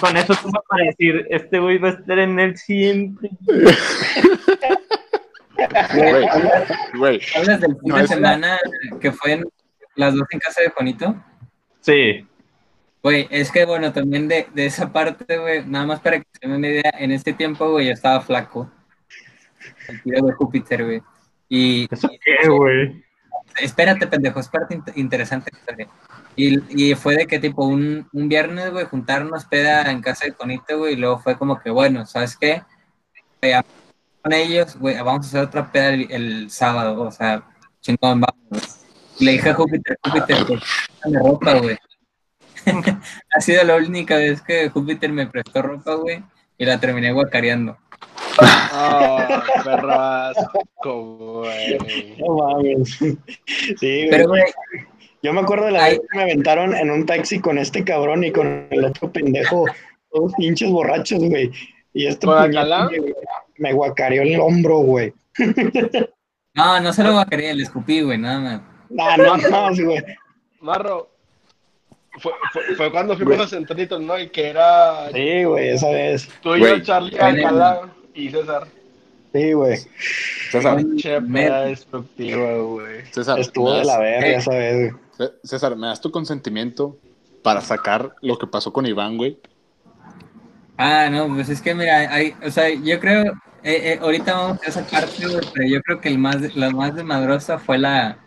con 0.00 0.16
eso 0.16 0.34
tuve 0.42 0.58
para 0.68 0.84
decir, 0.84 1.26
este 1.30 1.58
güey 1.58 1.78
va 1.78 1.88
a 1.88 1.92
estar 1.92 2.18
en 2.18 2.38
él 2.38 2.56
siempre. 2.56 3.30
Güey, 5.94 6.26
güey. 6.98 7.20
¿Hablas 7.36 7.60
del 7.60 7.72
fin 7.72 7.80
No, 7.88 7.96
de 7.96 8.02
es- 8.04 8.08
semana 8.10 8.58
que 9.00 9.12
fue 9.12 9.32
en 9.32 9.44
las 9.96 10.14
dos 10.14 10.26
en 10.30 10.38
casa 10.40 10.62
de 10.62 10.70
Juanito? 10.70 11.14
Sí. 11.80 12.26
Güey, 13.02 13.26
es 13.30 13.50
que 13.50 13.64
bueno, 13.64 13.92
también 13.92 14.28
de, 14.28 14.48
de 14.54 14.66
esa 14.66 14.92
parte, 14.92 15.38
güey, 15.38 15.64
nada 15.66 15.86
más 15.86 16.00
para 16.00 16.18
que 16.18 16.26
se 16.32 16.46
den 16.46 16.56
una 16.56 16.68
idea, 16.68 16.92
en 16.98 17.12
ese 17.12 17.32
tiempo, 17.32 17.70
güey, 17.70 17.86
yo 17.86 17.92
estaba 17.92 18.20
flaco. 18.20 18.70
El 19.88 20.02
tiro 20.02 20.26
de 20.26 20.32
Júpiter, 20.32 20.84
güey. 20.84 21.02
Y, 21.48 21.88
¿Eso 21.92 22.08
qué, 22.24 22.48
güey? 22.48 23.04
espérate, 23.62 24.06
pendejo, 24.06 24.38
es 24.40 24.48
parte 24.48 24.76
int- 24.76 24.92
interesante. 24.96 25.50
Y, 26.36 26.90
y 26.90 26.94
fue 26.94 27.16
de 27.16 27.26
que, 27.26 27.38
tipo, 27.38 27.64
un, 27.64 28.06
un 28.12 28.28
viernes, 28.28 28.70
güey, 28.70 28.84
juntarnos 28.84 29.46
peda 29.46 29.90
en 29.90 30.00
casa 30.02 30.26
de 30.26 30.32
Juanito, 30.32 30.78
güey, 30.78 30.92
y 30.92 30.96
luego 30.96 31.18
fue 31.18 31.36
como 31.38 31.58
que, 31.60 31.70
bueno, 31.70 32.04
¿sabes 32.06 32.36
qué? 32.36 32.62
Eh, 33.40 33.60
con 34.22 34.32
ellos, 34.32 34.76
güey, 34.78 34.96
vamos 34.96 35.26
a 35.26 35.28
hacer 35.28 35.40
otra 35.40 35.70
peda 35.70 35.90
el, 35.90 36.10
el 36.10 36.50
sábado, 36.50 37.00
o 37.02 37.10
sea, 37.10 37.42
chingón, 37.80 38.20
vamos. 38.20 38.84
Y 39.18 39.24
le 39.24 39.32
dije 39.32 39.50
a 39.50 39.54
Júpiter, 39.54 39.98
Júpiter, 40.04 40.46
pues, 40.46 40.60
préstame 40.86 41.18
ropa, 41.18 41.54
güey. 41.54 41.78
ha 43.34 43.40
sido 43.40 43.64
la 43.64 43.76
única 43.76 44.16
vez 44.16 44.42
que 44.42 44.68
Júpiter 44.68 45.10
me 45.12 45.26
prestó 45.26 45.62
ropa, 45.62 45.94
güey, 45.94 46.22
y 46.56 46.64
la 46.64 46.78
terminé 46.78 47.12
guacareando. 47.12 47.76
Ah, 48.40 49.42
perro 49.64 49.92
asco, 49.92 51.16
güey. 51.42 52.16
No 52.18 52.36
mames. 52.36 52.90
Sí, 52.90 53.16
güey. 53.80 54.10
Pero, 54.10 54.28
güey, 54.28 54.44
Yo 55.22 55.32
me 55.32 55.40
acuerdo 55.40 55.66
de 55.66 55.72
la 55.72 55.84
Ay. 55.84 55.98
vez 55.98 56.00
que 56.10 56.16
me 56.16 56.22
aventaron 56.24 56.74
en 56.74 56.90
un 56.90 57.06
taxi 57.06 57.40
con 57.40 57.58
este 57.58 57.84
cabrón 57.84 58.22
y 58.24 58.30
con 58.30 58.68
el 58.70 58.84
otro 58.84 59.10
pendejo, 59.10 59.66
todos 60.12 60.32
pinches 60.34 60.70
borrachos, 60.70 61.18
güey. 61.18 61.50
Y 61.92 62.06
este 62.06 62.26
¿Con 62.26 62.36
puñete 62.36 62.58
Alcalá? 62.58 62.88
Me, 63.58 63.72
guacareó 63.72 64.22
el 64.22 64.40
hombro, 64.40 64.78
güey. 64.78 65.12
no, 66.54 66.80
no 66.80 66.92
se 66.92 67.04
lo 67.04 67.12
guacareé, 67.12 67.54
le 67.54 67.62
escupí, 67.62 68.00
güey, 68.02 68.18
nada 68.18 68.40
más. 68.40 68.60
No, 68.90 69.36
no, 69.36 69.74
sí, 69.74 69.82
güey. 69.84 70.02
Marro, 70.60 71.08
fue, 72.18 72.32
fue, 72.52 72.62
fue 72.76 72.90
cuando 72.90 73.16
fuimos 73.16 73.38
a 73.40 73.46
Centritos, 73.46 74.00
¿no? 74.00 74.18
Y 74.18 74.28
que 74.30 74.48
era 74.48 75.10
Sí, 75.12 75.44
güey, 75.44 75.68
esa 75.68 75.90
vez. 75.90 76.28
tú 76.42 76.56
y 76.56 76.60
yo, 76.60 76.68
Güey. 76.70 76.82
Charlie, 76.82 77.18
Alcalá 77.18 77.92
y 78.14 78.30
César. 78.30 78.66
Sí, 79.32 79.52
güey. 79.52 79.78
César, 80.50 80.78
Che, 80.96 81.20
Me- 81.20 81.42
peda 81.44 81.60
destructiva, 81.66 82.54
güey. 82.54 83.04
César, 83.12 83.38
Estuvo 83.38 83.70
¿me 83.72 83.78
de 83.80 83.84
la 83.84 83.98
verga 83.98 84.26
esa 84.28 84.50
vez, 84.50 84.92
güey. 85.18 85.30
César, 85.44 85.76
¿me 85.76 85.86
das 85.88 86.00
tu 86.00 86.10
consentimiento 86.10 86.96
para 87.42 87.60
sacar 87.60 88.14
lo 88.22 88.38
que 88.38 88.46
pasó 88.46 88.72
con 88.72 88.86
Iván, 88.86 89.16
güey? 89.16 89.38
Ah, 90.76 91.08
no, 91.10 91.28
pues 91.34 91.48
es 91.50 91.60
que 91.60 91.74
mira, 91.74 91.98
hay, 92.12 92.34
o 92.44 92.50
sea, 92.50 92.68
yo 92.70 92.98
creo, 93.00 93.32
eh, 93.62 93.92
eh, 93.94 93.98
ahorita 94.00 94.32
vamos 94.34 94.58
a 94.62 94.68
esa 94.68 94.84
parte, 94.86 95.26
güey, 95.26 95.40
pero 95.54 95.68
yo 95.68 95.80
creo 95.82 96.00
que 96.00 96.08
el 96.08 96.18
más, 96.18 96.54
la 96.56 96.70
más 96.70 96.94
desmadrosa 96.94 97.58
fue 97.58 97.78
la, 97.78 98.18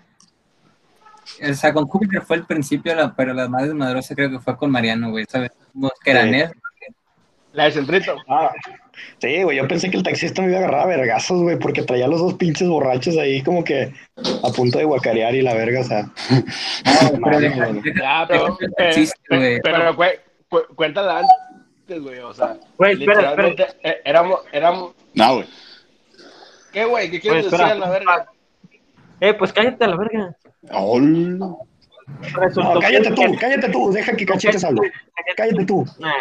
o 1.50 1.54
sea, 1.54 1.74
con 1.74 1.88
Júpiter 1.88 2.22
fue 2.22 2.38
el 2.38 2.46
principio, 2.46 2.94
la- 2.96 3.15
pero 3.15 3.34
la 3.34 3.48
más 3.48 3.63
desmadrosa 3.63 4.15
creo 4.15 4.30
que 4.30 4.39
fue 4.39 4.58
con 4.58 4.72
Mariano, 4.72 5.10
güey, 5.12 5.26
¿sabes? 5.30 5.52
Eran 6.06 6.32
Sí. 6.34 6.44
La 7.54 7.65
de 7.65 7.72
Centrito. 7.72 8.15
Ah, 8.30 8.50
sí, 9.20 9.44
güey, 9.44 9.58
yo 9.58 9.67
pensé 9.67 9.91
que 9.91 9.98
el 9.98 10.04
taxista 10.04 10.41
me 10.41 10.48
iba 10.50 10.58
a 10.58 10.60
agarrar 10.60 10.82
a 10.82 10.86
vergazos, 10.86 11.41
güey, 11.41 11.60
porque 11.60 11.82
traía 11.84 12.08
los 12.08 12.22
dos 12.22 12.36
pinches 12.36 12.67
borrachos 12.70 13.17
ahí 13.17 13.41
como 13.44 13.62
que 13.65 13.94
a 14.41 14.50
punto 14.56 14.78
de 14.78 14.86
guacarear 14.86 15.36
y 15.36 15.41
la 15.41 15.54
verga, 15.54 15.82
o 15.82 15.84
sea. 15.84 16.04
No, 16.04 16.12
pero 17.26 17.39
Ya, 17.41 17.50
pero, 17.50 17.50
deja 17.50 17.65
el 17.67 17.82
pero, 18.58 18.74
taxista, 18.78 19.17
güey. 19.30 19.60
pero, 19.62 19.96
cu- 19.98 20.04
cu- 20.50 20.76
cuéntala 20.76 21.20
antes, 21.20 22.02
güey. 22.02 22.20
O 22.20 22.34
sea, 22.34 22.56
Güey, 22.78 22.94
espera, 22.94 23.20
literalmente 23.22 23.67
eh, 23.84 23.98
éramos, 24.06 24.39
éramos. 24.54 24.94
No, 25.13 25.36
güey. 25.36 25.47
¿Qué, 26.71 26.86
güey? 26.86 27.12
¿Qué 27.12 27.19
quieres 27.19 27.43
Pues, 27.47 27.52
decir 27.52 27.65
espera. 27.65 27.86
a 27.86 27.88
la 27.88 27.89
verga? 27.91 28.26
Eh, 29.19 29.34
pues 29.34 29.52
cállate 29.54 29.84
a 29.84 29.88
la 29.88 29.97
verga. 29.97 30.36
Hola. 30.71 31.08
No, 31.38 31.60
cállate 32.82 33.10
que- 33.10 33.15
tú, 33.15 33.36
cállate 33.39 33.69
tú, 33.69 33.91
deja 33.91 34.15
que 34.15 34.26
cachetes 34.26 34.63
hable. 34.63 34.91
Cállate 35.36 35.65
tú. 35.65 35.86
Nah, 36.00 36.13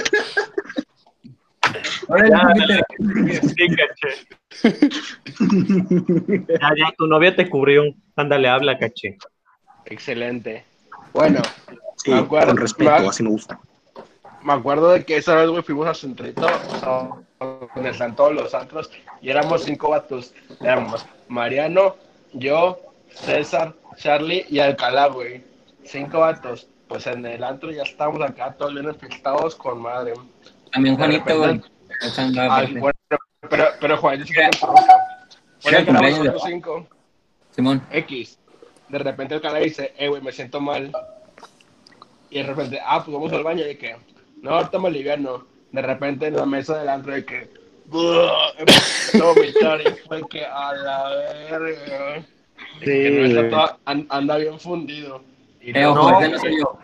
Ya, 6.49 6.71
ya, 6.77 6.93
tu 6.97 7.07
novia 7.07 7.35
te 7.35 7.49
cubrió. 7.49 7.83
Ándale, 8.17 8.49
habla, 8.49 8.79
caché. 8.79 9.17
Excelente. 9.87 10.65
Bueno, 11.13 11.41
Sí, 11.97 12.11
Me 12.11 12.19
acuerdo- 12.19 12.49
con 12.49 12.57
respeto, 12.59 12.91
me- 13.03 13.09
así 13.09 13.23
me 13.23 13.31
gusta. 13.31 13.59
me 14.43 14.53
acuerdo 14.53 14.91
de 14.91 15.05
que 15.05 15.17
esa 15.17 15.37
vez, 15.37 15.49
güey, 15.49 15.63
fuimos 15.63 15.87
a 15.87 15.95
Centrito, 15.95 16.47
donde 17.75 17.91
están 17.91 18.15
todos 18.17 18.35
los 18.35 18.53
antros, 18.55 18.91
y 19.23 19.31
éramos 19.31 19.63
cinco 19.65 19.91
vatos. 19.91 20.35
Éramos 20.61 21.07
Mariano, 21.29 21.97
yo, 22.33 22.79
César, 23.11 23.75
Charlie 23.97 24.45
y 24.51 24.59
Alcalá, 24.59 25.07
güey. 25.07 25.43
Cinco 25.85 26.21
vatos. 26.21 26.69
Pues 26.89 27.07
en 27.07 27.25
el 27.25 27.43
antro 27.45 27.71
ya 27.71 27.83
estábamos 27.85 28.21
acá 28.23 28.53
todos 28.59 28.75
bien 28.75 28.87
enfiestados 28.87 29.55
con 29.55 29.81
madre. 29.81 30.13
también 30.73 30.97
Juanito, 30.97 31.39
güey. 31.39 31.63
Ay, 32.51 32.75
bueno, 32.75 32.99
pero, 33.49 33.65
pero 33.81 33.97
Juan, 33.99 34.23
yo 34.25 34.35
que 35.71 35.85
cumpleaños 35.85 36.43
cinco. 36.45 36.87
Simón, 37.51 37.83
X. 37.91 38.39
De 38.89 38.99
repente 38.99 39.35
el 39.35 39.41
cara 39.41 39.59
dice, 39.59 39.95
eh, 39.97 40.09
güey, 40.09 40.21
me 40.23 40.33
siento 40.33 40.61
mal. 40.61 40.93
Y 42.31 42.39
de 42.39 42.43
repente, 42.45 42.81
ah, 42.85 43.03
pues 43.05 43.15
vamos 43.15 43.33
al 43.33 43.43
baño. 43.45 43.67
Y 43.69 43.77
que, 43.77 43.97
no, 44.43 44.51
ahorita 44.57 44.79
me 44.79 44.89
aliviano. 44.89 45.47
De 45.73 45.83
repente 45.83 46.27
en 46.27 46.37
la 46.37 46.47
mesa 46.47 46.79
del 46.79 46.89
antro, 46.89 47.13
de 47.13 47.25
que, 47.25 47.51
empezó 48.59 49.25
a 49.25 49.33
vomitar. 49.33 49.81
Y 49.81 49.91
fue 50.07 50.23
que, 50.29 50.45
a 50.45 50.73
la 50.75 51.09
verga. 51.11 52.25
Que 52.81 53.11
no 53.11 53.43
Sí, 53.43 53.51
toda- 53.51 53.79
an- 53.85 54.07
anda 54.11 54.37
bien 54.37 54.59
fundido. 54.61 55.23
Y 55.61 55.71
eh, 55.71 55.73
luego, 55.75 55.93
ojo, 56.01 56.11
no, 56.11 56.21
ese 56.21 56.29
no 56.31 56.39
soy 56.39 56.59
yo. 56.61 56.79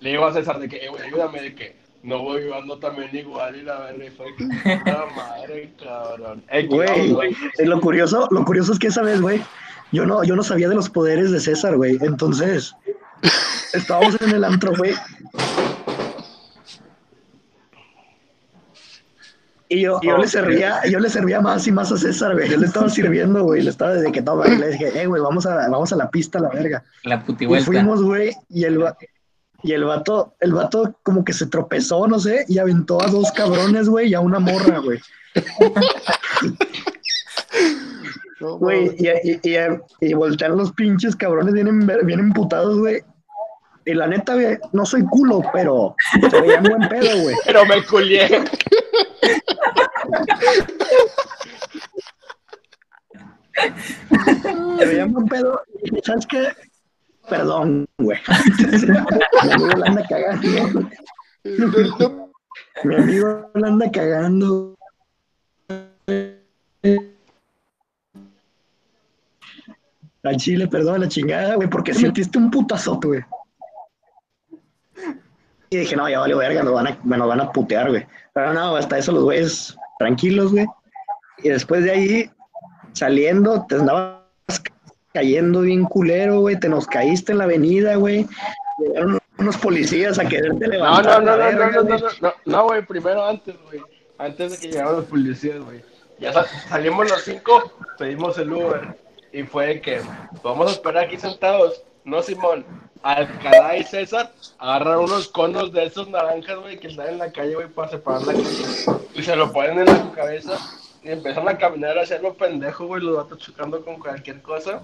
le 0.00 0.10
digo 0.10 0.26
a 0.26 0.32
César 0.32 0.58
de 0.58 0.68
que, 0.68 0.76
eh, 0.84 0.88
güey, 0.88 1.02
ayúdame, 1.02 1.40
de 1.40 1.54
que 1.54 1.76
no 2.04 2.22
voy 2.22 2.42
ando 2.52 2.78
también 2.78 3.10
igual. 3.14 3.56
Y 3.56 3.62
la 3.62 3.80
verga, 3.80 4.04
y 4.04 4.10
fue 4.10 4.26
que, 4.36 4.44
puta 4.44 5.04
madre, 5.16 5.72
cabrón. 5.82 6.44
X, 6.50 6.70
Güey, 6.70 7.10
güey. 7.12 7.36
eh, 7.58 7.66
lo 7.66 7.80
curioso, 7.80 8.28
lo 8.30 8.44
curioso 8.44 8.72
es 8.72 8.78
que 8.78 8.86
esa 8.88 9.02
vez, 9.02 9.20
güey, 9.20 9.42
yo 9.90 10.06
no, 10.06 10.22
yo 10.24 10.36
no 10.36 10.42
sabía 10.42 10.68
de 10.68 10.74
los 10.74 10.88
poderes 10.90 11.30
de 11.32 11.40
César, 11.40 11.76
güey. 11.76 11.98
Entonces, 12.02 12.74
estábamos 13.72 14.20
en 14.20 14.30
el 14.30 14.44
antro, 14.44 14.72
güey. 14.76 14.94
Y 19.68 19.80
yo, 19.80 19.98
yo 20.02 20.18
le 20.18 20.28
servía, 20.28 20.80
yo 20.90 21.00
le 21.00 21.08
servía 21.08 21.40
más 21.40 21.66
y 21.66 21.72
más 21.72 21.90
a 21.90 21.96
César, 21.96 22.34
güey. 22.34 22.48
Yo 22.50 22.58
le 22.58 22.66
estaba 22.66 22.88
sirviendo, 22.90 23.42
güey. 23.44 23.62
Le 23.62 23.70
estaba 23.70 23.94
desde 23.94 24.12
que 24.12 24.20
toma. 24.22 24.46
Y 24.46 24.56
le 24.58 24.68
dije, 24.72 25.00
eh, 25.02 25.06
güey, 25.06 25.22
vamos 25.22 25.46
a, 25.46 25.68
vamos 25.68 25.92
a 25.92 25.96
la 25.96 26.10
pista, 26.10 26.38
la 26.38 26.50
verga. 26.50 26.84
La 27.02 27.16
Y 27.16 27.18
putivuelta. 27.20 27.64
fuimos, 27.66 28.02
güey, 28.02 28.32
y 28.50 28.64
el, 28.64 28.80
va- 28.82 28.96
y 29.64 29.72
el 29.72 29.84
vato, 29.84 30.34
el 30.40 30.52
vato 30.52 30.94
como 31.02 31.24
que 31.24 31.32
se 31.32 31.46
tropezó, 31.46 32.06
no 32.06 32.20
sé, 32.20 32.44
y 32.48 32.58
aventó 32.58 33.02
a 33.02 33.06
dos 33.06 33.32
cabrones, 33.32 33.88
güey, 33.88 34.10
y 34.10 34.14
a 34.14 34.20
una 34.20 34.38
morra, 34.38 34.78
güey. 34.78 35.00
No, 38.40 38.58
Güey, 38.58 38.94
y, 38.98 39.08
y, 39.08 39.40
y, 39.42 39.56
y 40.00 40.12
voltean 40.12 40.58
los 40.58 40.70
pinches 40.72 41.16
cabrones, 41.16 41.54
vienen, 41.54 41.86
vienen 41.86 42.26
emputados, 42.26 42.78
güey. 42.78 43.02
Y 43.86 43.94
la 43.94 44.06
neta, 44.06 44.34
güey, 44.34 44.58
no 44.72 44.84
soy 44.84 45.02
culo, 45.04 45.42
pero 45.52 45.96
se 46.30 46.40
veían 46.42 46.64
buen 46.64 46.86
pedo, 46.88 47.22
güey. 47.22 47.36
Pero 47.46 47.64
me 47.64 47.82
culié. 47.86 48.44
Se 54.78 54.86
veían 54.86 55.12
buen 55.12 55.26
pedo. 55.26 55.62
¿sabes 56.02 56.26
qué? 56.26 56.48
Perdón, 57.28 57.86
güey. 57.98 58.18
Mi 59.44 59.50
amigo 59.52 59.76
la 59.76 59.86
anda 59.86 60.06
cagando. 60.08 60.88
Mi 62.84 62.94
amigo 62.94 63.50
la 63.54 63.68
anda 63.68 63.90
cagando. 63.90 64.74
Al 70.22 70.36
chile, 70.36 70.66
perdón, 70.68 71.00
la 71.02 71.08
chingada, 71.08 71.54
güey, 71.56 71.68
porque 71.68 71.92
sentiste 71.92 72.38
un 72.38 72.50
putazote, 72.50 73.06
güey. 73.06 73.24
Y 75.68 75.76
dije, 75.78 75.96
no, 75.96 76.08
ya 76.08 76.20
vale 76.20 76.34
verga, 76.34 76.62
me, 76.62 76.70
van 76.70 76.86
a, 76.86 76.98
me 77.04 77.18
nos 77.18 77.28
van 77.28 77.40
a 77.40 77.52
putear, 77.52 77.90
güey. 77.90 78.06
Pero 78.32 78.54
no, 78.54 78.76
hasta 78.76 78.96
eso 78.96 79.12
los 79.12 79.24
güeyes 79.24 79.76
tranquilos, 79.98 80.52
güey. 80.52 80.66
Y 81.38 81.48
después 81.50 81.84
de 81.84 81.90
ahí, 81.90 82.30
saliendo, 82.92 83.66
te 83.66 83.74
andabas 83.76 84.13
cayendo 85.14 85.60
bien 85.62 85.84
culero, 85.84 86.40
güey. 86.40 86.58
Te 86.60 86.68
nos 86.68 86.86
caíste 86.86 87.32
en 87.32 87.38
la 87.38 87.44
avenida, 87.44 87.94
güey. 87.96 88.26
Llegaron 88.78 89.18
unos 89.38 89.56
policías 89.56 90.18
a 90.18 90.26
quererte 90.28 90.66
levantar. 90.68 91.04
no, 91.04 91.12
no, 91.20 91.24
no, 91.24 91.32
no, 91.32 91.38
verga, 91.38 91.70
no, 91.70 91.82
no, 91.84 91.98
no, 92.20 92.34
no, 92.44 92.64
güey, 92.64 92.84
primero 92.84 93.24
antes, 93.24 93.54
güey. 93.64 93.80
Antes 94.18 94.52
de 94.52 94.58
que 94.58 94.68
llegaran 94.72 94.96
los 94.96 95.04
policías, 95.06 95.60
güey. 95.60 95.82
Ya 96.18 96.32
sa- 96.32 96.44
salimos 96.68 97.08
los 97.10 97.22
cinco, 97.22 97.72
pedimos 97.98 98.36
el 98.38 98.52
Uber. 98.52 98.96
Y 99.32 99.42
fue 99.44 99.66
de 99.66 99.80
que 99.80 100.00
vamos 100.42 100.68
a 100.68 100.72
esperar 100.72 101.04
aquí 101.04 101.16
sentados. 101.16 101.82
No, 102.04 102.22
Simón. 102.22 102.64
Alcalá 103.02 103.76
y 103.76 103.82
César 103.84 104.32
agarran 104.58 105.00
unos 105.00 105.28
conos 105.28 105.72
de 105.72 105.84
esos 105.84 106.08
naranjas, 106.08 106.56
güey, 106.58 106.78
que 106.78 106.88
están 106.88 107.08
en 107.08 107.18
la 107.18 107.30
calle, 107.32 107.54
güey, 107.54 107.68
para 107.68 107.90
separar 107.90 108.22
la 108.22 108.32
calle. 108.32 108.44
Y 109.14 109.22
se 109.22 109.36
lo 109.36 109.52
ponen 109.52 109.80
en 109.80 109.86
la 109.86 110.12
cabeza. 110.14 110.56
Y 111.04 111.10
empiezan 111.10 111.46
a 111.48 111.58
caminar 111.58 111.98
hacia 111.98 112.18
lo 112.18 112.34
pendejo, 112.34 112.86
güey, 112.86 113.02
los 113.02 113.16
vatos 113.16 113.38
chocando 113.38 113.84
con 113.84 113.98
cualquier 113.98 114.40
cosa. 114.40 114.82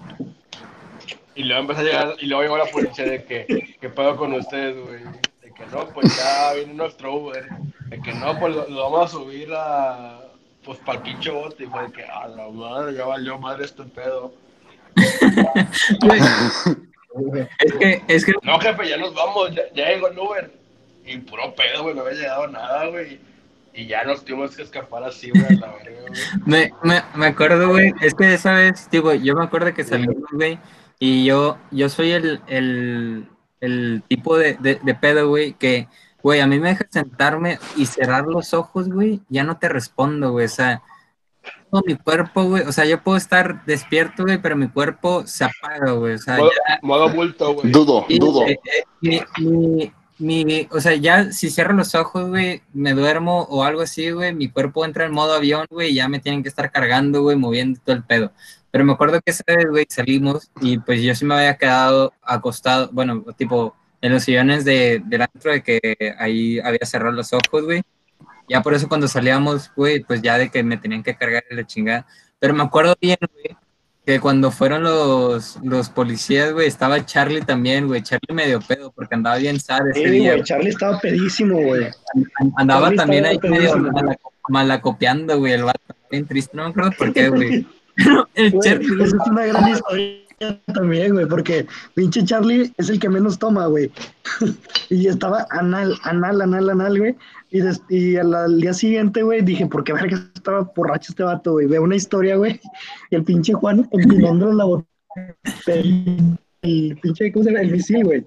Y 1.33 1.43
luego 1.43 1.61
empezó 1.61 1.79
a 1.79 1.83
llegar, 1.83 2.15
y 2.19 2.27
luego 2.27 2.43
llegó 2.43 2.57
la 2.57 2.65
policía 2.65 3.05
de 3.05 3.23
que, 3.23 3.75
¿qué 3.79 3.89
pedo 3.89 4.15
con 4.17 4.33
ustedes, 4.33 4.77
güey? 4.85 5.03
De 5.41 5.51
que 5.51 5.65
no, 5.71 5.87
pues 5.89 6.15
ya 6.15 6.53
viene 6.53 6.75
nuestro 6.75 7.15
Uber. 7.15 7.47
De 7.87 7.99
que 8.01 8.13
no, 8.13 8.37
pues 8.39 8.55
lo, 8.55 8.69
lo 8.69 8.91
vamos 8.91 9.05
a 9.05 9.17
subir 9.17 9.49
a, 9.51 10.19
pues 10.63 10.77
para 10.79 10.99
el 10.99 11.03
pinche 11.05 11.31
bote. 11.31 11.63
Y 11.63 11.67
fue 11.67 11.87
de 11.87 11.91
que, 11.91 12.03
a 12.03 12.27
la 12.27 12.47
madre, 12.49 12.93
ya 12.93 13.05
valió 13.05 13.39
madre 13.39 13.65
este 13.65 13.83
pedo. 13.83 14.33
Es 17.59 17.73
que, 17.73 18.01
es 18.07 18.25
que 18.25 18.31
No, 18.41 18.57
jefe, 18.59 18.87
ya 18.87 18.95
nos 18.95 19.13
vamos, 19.13 19.53
ya, 19.53 19.63
ya 19.73 19.89
llegó 19.89 20.07
el 20.07 20.17
Uber. 20.17 20.51
Y 21.05 21.17
puro 21.17 21.53
pedo, 21.55 21.83
güey, 21.83 21.93
no 21.93 22.01
había 22.01 22.13
llegado 22.13 22.47
nada, 22.47 22.85
güey. 22.85 23.19
Y 23.73 23.87
ya 23.87 24.03
nos 24.03 24.25
tuvimos 24.25 24.55
que 24.55 24.63
escapar 24.63 25.03
así, 25.03 25.29
güey, 25.31 25.55
la 25.57 25.71
verga, 25.71 26.01
güey. 26.01 26.11
me, 26.45 26.71
me, 26.83 27.01
me 27.15 27.25
acuerdo, 27.27 27.69
güey, 27.69 27.93
es 28.01 28.13
que 28.13 28.33
esa 28.33 28.53
vez, 28.53 28.89
digo, 28.91 29.13
yo 29.13 29.33
me 29.35 29.43
acuerdo 29.45 29.73
que 29.73 29.83
salimos, 29.85 30.17
güey, 30.33 30.59
y 30.99 31.23
yo, 31.25 31.57
yo 31.71 31.87
soy 31.87 32.11
el, 32.11 32.41
el, 32.47 33.27
el 33.61 34.03
tipo 34.09 34.37
de, 34.37 34.55
de, 34.55 34.75
de 34.83 34.95
pedo, 34.95 35.29
güey, 35.29 35.53
que, 35.53 35.87
güey, 36.21 36.41
a 36.41 36.47
mí 36.47 36.59
me 36.59 36.69
deja 36.69 36.85
sentarme 36.89 37.59
y 37.77 37.85
cerrar 37.85 38.25
los 38.25 38.53
ojos, 38.53 38.89
güey, 38.89 39.21
ya 39.29 39.43
no 39.45 39.57
te 39.57 39.69
respondo, 39.69 40.31
güey, 40.31 40.45
o 40.47 40.49
sea, 40.49 40.81
todo 41.71 41.81
mi 41.85 41.95
cuerpo, 41.95 42.43
güey, 42.43 42.63
o 42.63 42.71
sea, 42.73 42.83
yo 42.85 43.01
puedo 43.01 43.17
estar 43.17 43.63
despierto, 43.65 44.23
güey, 44.23 44.37
pero 44.41 44.57
mi 44.57 44.67
cuerpo 44.67 45.25
se 45.25 45.45
apaga, 45.45 45.93
güey, 45.93 46.15
o 46.15 46.17
sea, 46.17 46.37
Modo, 46.37 46.51
ya, 46.67 46.79
modo 46.81 47.09
bulto, 47.09 47.53
güey. 47.53 47.71
dudo, 47.71 48.05
Sí, 48.09 48.19
dudo. 48.19 48.45
eh, 48.47 48.59
eh, 48.65 48.83
mi, 48.99 49.21
mi- 49.39 49.93
mi- 50.21 50.67
o 50.71 50.79
sea, 50.79 50.95
ya 50.95 51.31
si 51.31 51.49
cierro 51.49 51.73
los 51.73 51.95
ojos, 51.95 52.29
güey, 52.29 52.61
me 52.73 52.93
duermo 52.93 53.43
o 53.49 53.63
algo 53.63 53.81
así, 53.81 54.11
güey, 54.11 54.33
mi 54.33 54.49
cuerpo 54.49 54.85
entra 54.85 55.05
en 55.05 55.11
modo 55.13 55.33
avión, 55.33 55.65
güey, 55.69 55.91
y 55.91 55.95
ya 55.95 56.07
me 56.07 56.19
tienen 56.19 56.43
que 56.43 56.49
estar 56.49 56.71
cargando, 56.71 57.21
güey, 57.21 57.35
moviendo 57.37 57.79
todo 57.83 57.95
el 57.95 58.03
pedo. 58.03 58.31
Pero 58.71 58.85
me 58.85 58.93
acuerdo 58.93 59.19
que 59.21 59.31
esa 59.31 59.43
vez, 59.47 59.65
güey, 59.69 59.85
salimos 59.89 60.51
y 60.61 60.77
pues 60.79 61.01
yo 61.01 61.13
sí 61.15 61.25
me 61.25 61.35
había 61.35 61.57
quedado 61.57 62.13
acostado, 62.21 62.89
bueno, 62.93 63.23
tipo 63.37 63.75
en 64.01 64.13
los 64.13 64.23
sillones 64.23 64.65
de, 64.65 65.01
del 65.05 65.21
antro 65.23 65.51
de 65.51 65.61
que 65.63 65.79
ahí 66.17 66.59
había 66.59 66.85
cerrado 66.85 67.11
los 67.13 67.33
ojos, 67.33 67.63
güey. 67.63 67.83
Ya 68.49 68.61
por 68.61 68.73
eso 68.73 68.87
cuando 68.89 69.07
salíamos, 69.07 69.71
güey, 69.75 70.01
pues 70.03 70.21
ya 70.21 70.37
de 70.37 70.49
que 70.49 70.63
me 70.63 70.77
tenían 70.77 71.03
que 71.03 71.15
cargar 71.15 71.43
la 71.51 71.65
chingada. 71.65 72.05
Pero 72.39 72.53
me 72.53 72.63
acuerdo 72.63 72.95
bien, 72.99 73.17
güey, 73.33 73.55
que 74.11 74.19
cuando 74.19 74.51
fueron 74.51 74.83
los, 74.83 75.57
los 75.63 75.89
policías, 75.89 76.51
güey, 76.51 76.67
estaba 76.67 77.05
Charlie 77.05 77.41
también, 77.41 77.87
güey. 77.87 78.01
Charlie 78.01 78.33
medio 78.33 78.59
pedo 78.59 78.91
porque 78.91 79.15
andaba 79.15 79.37
bien 79.37 79.57
sad 79.59 79.87
ese 79.89 80.03
Sí, 80.03 80.09
día. 80.09 80.43
Charlie 80.43 80.69
estaba 80.69 80.99
pedísimo, 80.99 81.55
güey. 81.61 81.87
Andaba 82.57 82.81
Charlie 82.87 82.97
también 82.97 83.25
ahí 83.25 83.39
medio 83.41 83.57
pedísimo. 83.73 83.91
mala- 83.91 84.17
malacopeando, 84.49 85.37
güey, 85.39 85.53
el 85.53 85.63
vato. 85.63 85.79
Bien 86.09 86.25
triste, 86.25 86.57
no 86.57 86.63
me 86.65 86.69
acuerdo 86.71 86.91
por 86.97 87.13
qué, 87.13 87.29
güey. 87.29 87.65
El 88.35 88.59
Charlie, 88.59 89.03
esa 89.03 89.15
es 89.15 89.27
una 89.27 89.45
gran 89.45 89.69
historia 89.69 90.17
también, 90.73 91.13
güey, 91.13 91.25
porque 91.25 91.65
pinche 91.93 92.23
Charlie 92.23 92.73
es 92.77 92.89
el 92.89 92.99
que 92.99 93.09
menos 93.09 93.39
toma, 93.39 93.67
güey. 93.67 93.91
y 94.89 95.07
estaba 95.07 95.45
anal, 95.51 95.95
anal, 96.03 96.41
anal, 96.41 96.69
anal, 96.69 96.97
güey. 96.97 97.15
Y, 97.51 97.61
y 97.89 98.17
al, 98.17 98.59
día 98.59 98.73
siguiente, 98.73 99.23
güey, 99.23 99.41
dije, 99.41 99.65
¿por 99.67 99.83
qué 99.83 99.93
verga 99.93 100.17
estaba 100.33 100.61
borracho 100.75 101.11
este 101.11 101.23
vato, 101.23 101.53
güey? 101.53 101.67
Veo 101.67 101.83
una 101.83 101.95
historia, 101.95 102.35
güey, 102.37 102.59
y 103.09 103.15
el 103.15 103.23
pinche 103.23 103.53
Juan 103.53 103.87
la 103.91 104.63
botella. 104.63 104.87
El, 106.61 106.97
pinche, 107.01 107.31
¿cómo 107.31 107.43
se 107.43 107.51
llama? 107.51 107.63
El 107.63 107.71
misil, 107.71 108.03
güey. 108.03 108.25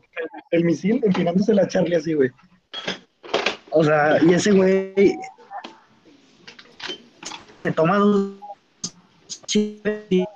El 0.50 0.64
misil 0.64 1.00
empinándose 1.04 1.54
la 1.54 1.66
Charlie 1.66 1.96
así, 1.96 2.14
güey. 2.14 2.30
O 3.70 3.82
sea, 3.82 4.22
y 4.22 4.34
ese 4.34 4.52
güey 4.52 5.18
se 7.62 7.72
toma 7.72 7.98
dos 7.98 8.44
y 9.56 9.80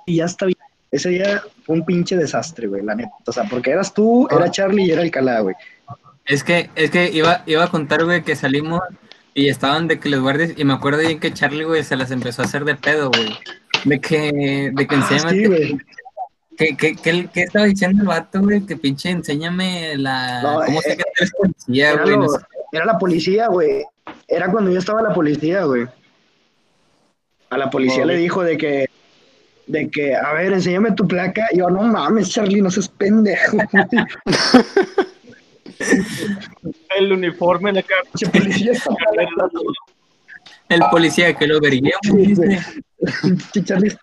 ya 0.07 0.25
está 0.25 0.45
bien. 0.45 0.58
Ese 0.91 1.09
día 1.09 1.41
fue 1.65 1.75
un 1.75 1.85
pinche 1.85 2.15
desastre, 2.17 2.67
güey, 2.67 2.83
la 2.83 2.95
neta. 2.95 3.11
O 3.25 3.31
sea, 3.31 3.43
porque 3.45 3.71
eras 3.71 3.93
tú, 3.93 4.27
era 4.31 4.49
Charlie 4.49 4.85
y 4.85 4.91
era 4.91 5.01
Alcalá, 5.03 5.39
güey. 5.41 5.55
es 6.25 6.43
que, 6.43 6.69
es 6.75 6.89
que 6.91 7.09
iba, 7.11 7.43
iba 7.45 7.63
a 7.63 7.69
contar, 7.69 8.03
güey, 8.05 8.23
que 8.23 8.35
salimos 8.35 8.81
y 9.35 9.49
estaban 9.49 9.87
de 9.87 9.99
que 9.99 10.09
los 10.09 10.19
guardias, 10.21 10.53
y 10.57 10.65
me 10.65 10.73
acuerdo 10.73 10.99
bien 11.01 11.19
que 11.19 11.31
Charlie, 11.33 11.63
güey, 11.63 11.83
se 11.83 11.95
las 11.95 12.09
empezó 12.11 12.41
a 12.41 12.45
hacer 12.45 12.65
de 12.65 12.75
pedo, 12.75 13.09
güey. 13.11 13.37
De 13.85 14.01
que, 14.01 14.71
de 14.73 14.87
que 14.87 14.95
Ah, 14.95 14.97
enséñame, 14.99 15.31
sí, 15.31 15.45
güey. 15.45 15.77
¿qué, 16.57 16.75
qué, 16.75 16.95
qué, 16.95 17.29
qué 17.33 17.41
estaba 17.43 17.65
diciendo 17.65 18.01
el 18.01 18.07
vato, 18.07 18.41
güey? 18.41 18.65
Que 18.65 18.75
pinche 18.75 19.09
enséñame 19.11 19.95
la, 19.95 20.41
No, 20.41 20.61
cómo 20.65 20.79
eh, 20.79 20.83
sé 20.83 20.97
que 20.97 21.03
eres 21.17 21.31
policía, 21.31 21.91
Era, 21.91 22.01
güey. 22.03 22.15
no 22.17 22.23
lo- 22.23 22.29
sé. 22.29 22.39
era 22.71 22.85
la 22.85 22.97
policía, 22.97 23.47
güey. 23.47 23.85
Era 24.27 24.51
cuando 24.51 24.71
yo 24.71 24.79
estaba 24.79 25.01
la 25.03 25.13
policía, 25.13 25.63
güey. 25.63 25.85
A 27.51 27.57
la 27.57 27.69
policía 27.69 28.05
le 28.05 28.15
dijo 28.17 28.43
de 28.43 28.57
que, 28.57 28.89
de 29.69 29.89
que, 29.89 30.15
a 30.15 30.33
ver, 30.33 30.51
enséñame 30.53 30.91
tu 30.93 31.07
placa. 31.07 31.47
Y 31.51 31.59
yo, 31.59 31.69
no 31.69 31.83
mames, 31.83 32.29
Charlie, 32.31 32.61
no 32.61 32.69
seas 32.71 32.89
pendejo. 32.89 33.57
El 36.97 37.11
uniforme, 37.13 37.71
la 37.71 37.83
cara. 37.83 38.01
Policía 38.33 38.73
El 40.69 40.81
policía 40.91 41.33
que 41.35 41.47
lo 41.47 41.59
vergué, 41.61 41.91
Sí, 42.03 42.09
güey. 42.11 42.35
güey. 42.35 42.57
Charlie. 43.63 43.95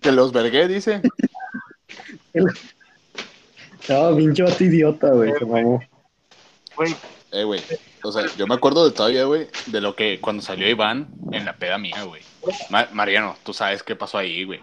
Que 0.00 0.12
los 0.12 0.32
vergué, 0.32 0.68
dice. 0.68 1.00
No, 3.88 4.16
pinche 4.16 4.42
vato 4.44 4.62
idiota, 4.64 5.08
güey. 5.10 5.32
se 5.38 5.44
mamó. 5.44 5.82
Güey, 6.76 6.94
Eh, 7.32 7.44
güey. 7.44 7.60
O 8.04 8.12
sea, 8.12 8.24
yo 8.36 8.46
me 8.46 8.54
acuerdo 8.54 8.84
de 8.88 8.94
todavía, 8.94 9.24
güey, 9.24 9.48
de 9.66 9.80
lo 9.80 9.94
que 9.96 10.20
cuando 10.20 10.42
salió 10.42 10.68
Iván 10.68 11.08
en 11.32 11.44
la 11.44 11.54
peda 11.56 11.78
mía, 11.78 12.02
güey. 12.04 12.22
Ma- 12.70 12.88
Mariano, 12.92 13.36
tú 13.44 13.52
sabes 13.52 13.82
qué 13.82 13.94
pasó 13.96 14.18
ahí, 14.18 14.44
güey. 14.44 14.60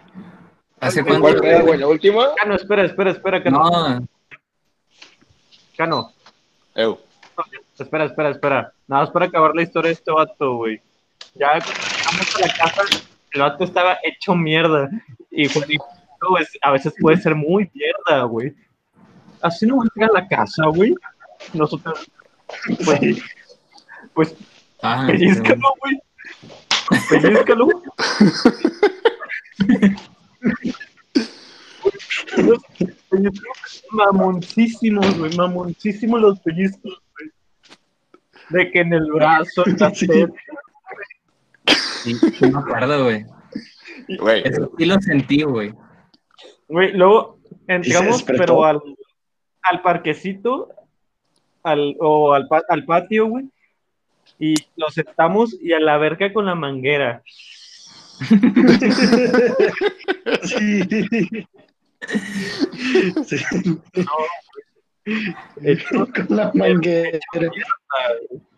¿Hace 0.80 1.02
¿Cuál 1.04 1.20
cuánto? 1.20 1.42
era, 1.44 1.62
güey? 1.62 1.78
¿La 1.78 1.86
última? 1.88 2.34
Cano, 2.34 2.54
espera, 2.54 2.84
espera, 2.84 3.10
espera, 3.10 3.42
Cano. 3.42 3.58
No, 3.70 4.06
Cano, 5.76 6.12
Ew. 6.74 6.98
espera, 7.78 8.04
espera, 8.04 8.30
espera. 8.30 8.72
Nada 8.86 9.02
más 9.02 9.10
para 9.10 9.26
acabar 9.26 9.54
la 9.54 9.62
historia 9.62 9.88
de 9.88 9.94
este 9.94 10.10
vato, 10.10 10.56
güey. 10.56 10.80
Ya 11.34 11.52
cuando 11.58 11.72
llegamos 11.72 12.36
a 12.36 12.40
la 12.40 12.52
casa, 12.54 12.82
el 13.32 13.40
vato 13.40 13.64
estaba 13.64 13.98
hecho 14.02 14.34
mierda. 14.34 14.88
Y 15.30 15.48
Juan 15.48 15.68
dijo, 15.68 15.86
"No, 16.20 16.28
pues, 16.30 16.48
a 16.60 16.70
veces 16.72 16.92
puede 17.00 17.16
ser 17.18 17.34
muy 17.34 17.70
mierda, 17.72 18.24
güey. 18.24 18.54
Así 19.40 19.64
no 19.66 19.78
va 19.78 19.84
a 20.06 20.12
la 20.12 20.28
casa, 20.28 20.64
güey. 20.66 20.94
Nosotros, 21.54 22.10
pues, 22.84 23.00
pues 24.12 24.34
Ah, 24.82 25.04
Pellizcalo, 25.06 25.74
güey. 25.80 26.00
Pellizcalo. 27.08 27.68
Los 32.36 32.62
pellizcos 33.10 33.84
mamoncísimos, 33.92 35.18
güey. 35.18 35.36
Mamoncísimos 35.36 36.20
los 36.20 36.40
pellizcos, 36.40 37.00
güey. 37.12 37.30
De 38.50 38.70
que 38.70 38.80
en 38.80 38.92
el 38.92 39.10
brazo, 39.12 39.66
en 39.66 39.76
la 39.78 39.94
Sí. 39.94 40.06
teta. 40.06 40.32
sí, 42.02 42.16
me 42.40 42.58
acuerdo, 42.58 43.04
güey. 43.04 43.26
Güey, 44.18 44.42
Eso 44.44 44.70
sí 44.76 44.84
lo 44.86 45.00
sentí, 45.00 45.42
güey. 45.42 45.72
Güey, 46.68 46.92
luego 46.92 47.38
entramos, 47.66 48.22
pero 48.22 48.64
al, 48.64 48.80
al 49.62 49.82
parquecito 49.82 50.68
al, 51.62 51.96
o 52.00 52.32
al, 52.32 52.48
al 52.68 52.84
patio, 52.84 53.26
güey. 53.26 53.48
Y 54.40 54.54
lo 54.76 54.88
sentamos 54.90 55.54
y 55.60 55.72
a 55.74 55.78
la 55.80 55.98
verga 55.98 56.32
con 56.32 56.46
la 56.46 56.54
manguera. 56.56 57.22
Sí. 60.42 60.82
Sí, 63.24 63.36
Hecho, 65.62 66.06
con 66.12 66.36
la 66.36 66.50
manguera. 66.54 67.18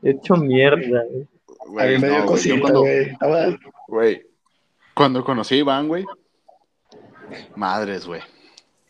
hecho 0.03 0.37
mierda, 0.37 1.03
güey. 1.11 1.23
A 1.23 1.67
güey, 1.69 1.95
mí 1.95 2.01
me 2.01 2.09
dio 2.09 2.19
no, 2.19 2.25
güey, 2.25 2.27
cosita, 2.27 2.61
cuando, 2.61 2.81
güey. 2.81 3.01
Estaba- 3.11 3.59
güey, 3.89 4.27
cuando 4.95 5.25
conocí 5.25 5.55
a 5.55 5.59
Iván, 5.59 5.89
güey, 5.89 6.05
madres, 7.55 8.07
güey, 8.07 8.21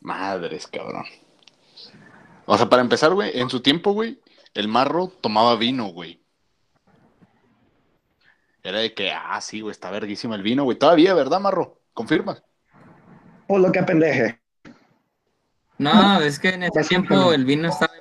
madres, 0.01 0.67
cabrón. 0.67 1.05
O 2.47 2.57
sea, 2.57 2.69
para 2.69 2.83
empezar, 2.83 3.13
güey, 3.13 3.39
en 3.39 3.51
su 3.51 3.61
tiempo, 3.61 3.93
güey, 3.93 4.19
el 4.55 4.69
marro 4.69 5.09
tomaba 5.21 5.55
vino, 5.57 5.89
güey. 5.89 6.22
Era 8.63 8.79
de 8.79 8.95
que, 8.95 9.11
ah, 9.11 9.41
sí, 9.41 9.61
güey, 9.61 9.73
está 9.73 9.91
verguísima 9.91 10.37
el 10.37 10.43
vino, 10.43 10.65
güey. 10.65 10.79
Todavía, 10.79 11.15
¿verdad, 11.15 11.41
marro? 11.41 11.81
¿Confirmas? 11.93 12.43
Por 13.47 13.61
lo 13.61 13.73
que 13.73 13.81
apendeje. 13.81 14.41
No, 15.79 16.21
es 16.21 16.39
que 16.39 16.51
en 16.51 16.63
ese 16.63 16.85
tiempo 16.85 17.33
el 17.33 17.45
vino 17.45 17.69
estaba 17.69 17.93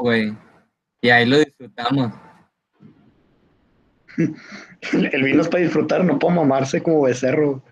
güey. 0.00 0.36
Y 1.00 1.10
ahí 1.10 1.26
lo 1.26 1.38
disfrutamos. 1.38 2.12
El 4.92 5.22
vino 5.24 5.42
es 5.42 5.48
para 5.48 5.64
disfrutar, 5.64 6.04
no 6.04 6.18
para 6.18 6.34
mamarse 6.34 6.82
como 6.82 7.02
becerro. 7.02 7.62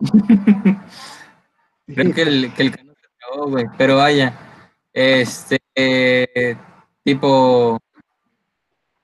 Creo 1.86 2.14
que 2.14 2.22
el, 2.22 2.52
que 2.54 2.62
el 2.62 2.74
cano 2.74 2.92
se 2.98 3.06
acabó, 3.06 3.50
güey. 3.50 3.66
Pero 3.76 3.98
vaya, 3.98 4.34
este, 4.92 5.60
eh, 5.74 6.56
tipo, 7.04 7.78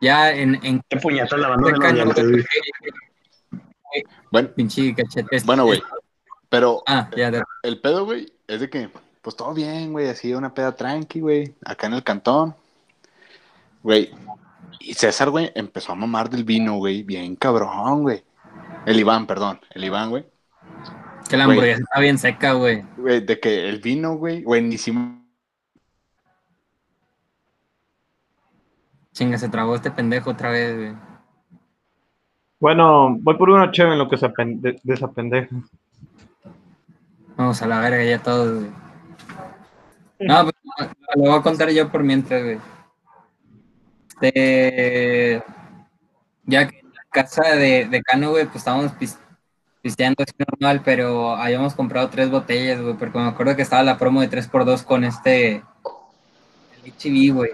ya 0.01 0.33
en, 0.33 0.55
en 0.65 0.81
Qué 0.89 0.97
de 0.97 1.79
cano, 1.79 1.95
dientes, 1.95 2.25
güey, 2.31 2.45
güey. 2.81 4.05
Bueno, 4.31 4.49
pinche 4.55 4.95
cachete. 4.95 5.41
bueno, 5.45 5.65
güey, 5.65 5.83
pero 6.49 6.83
Ah, 6.87 7.09
ya, 7.17 7.31
de- 7.31 7.43
el 7.63 7.81
pedo, 7.81 8.05
güey, 8.05 8.33
es 8.47 8.61
de 8.61 8.69
que, 8.71 8.91
pues 9.23 9.35
todo 9.37 9.55
bien, 9.55 9.93
güey, 9.93 10.09
así 10.09 10.33
una 10.35 10.53
peda 10.55 10.75
tranqui, 10.77 11.21
güey, 11.21 11.55
acá 11.65 11.87
en 11.87 11.95
el 11.95 12.05
cantón. 12.05 12.55
Güey, 13.83 14.11
y 14.81 14.95
César, 14.95 15.31
güey, 15.31 15.51
empezó 15.55 15.93
a 15.93 15.95
mamar 15.95 16.29
del 16.31 16.45
vino, 16.45 16.77
güey, 16.77 17.03
bien 17.03 17.35
cabrón, 17.37 18.03
güey. 18.03 18.23
El 18.87 18.99
Iván, 19.01 19.27
perdón, 19.27 19.61
el 19.71 19.85
Iván, 19.85 20.11
güey. 20.11 20.25
que 21.29 21.37
la 21.37 21.45
hamburguesa 21.45 21.83
está 21.83 22.01
bien 22.01 22.19
seca, 22.19 22.53
güey. 22.53 22.85
Güey, 22.97 23.21
de 23.21 23.39
que 23.41 23.69
el 23.69 23.81
vino, 23.81 24.15
güey, 24.17 24.43
buenísimo. 24.45 25.23
Chinga, 29.19 29.37
se 29.37 29.49
trabó 29.49 29.75
este 29.75 29.91
pendejo 29.91 30.31
otra 30.31 30.51
vez, 30.51 30.77
güey. 30.77 30.93
Bueno, 32.61 33.17
voy 33.19 33.37
por 33.37 33.51
una 33.51 33.73
chévere 33.73 33.95
en 33.95 33.99
lo 33.99 34.09
que 34.09 34.17
se 34.17 34.27
apende- 34.27 34.79
desapendeja. 34.85 35.49
Vamos 37.37 37.61
a 37.61 37.67
la 37.67 37.81
verga 37.81 38.05
ya 38.05 38.23
todos, 38.23 38.61
güey. 38.61 38.71
No, 40.21 40.43
pues, 40.45 40.55
no, 40.65 40.87
lo 41.17 41.31
voy 41.31 41.39
a 41.41 41.43
contar 41.43 41.69
yo 41.71 41.91
por 41.91 42.05
mientras, 42.05 42.45
güey. 42.45 42.59
Este, 44.21 45.43
ya 46.45 46.69
que 46.69 46.79
en 46.79 46.87
la 46.95 47.03
casa 47.11 47.43
de, 47.57 47.87
de 47.87 48.03
Cano, 48.03 48.31
güey, 48.31 48.45
pues 48.45 48.59
estábamos 48.59 48.93
pis- 48.93 49.19
pisteando 49.83 50.23
así 50.23 50.33
normal, 50.39 50.83
pero 50.85 51.35
habíamos 51.35 51.75
comprado 51.75 52.09
tres 52.09 52.31
botellas, 52.31 52.81
güey, 52.81 52.95
porque 52.95 53.19
me 53.19 53.27
acuerdo 53.27 53.57
que 53.57 53.63
estaba 53.63 53.83
la 53.83 53.99
promo 53.99 54.21
de 54.21 54.31
3x2 54.31 54.85
con 54.85 55.03
este, 55.03 55.57
el 56.85 56.93
HB, 56.93 57.35
güey. 57.35 57.51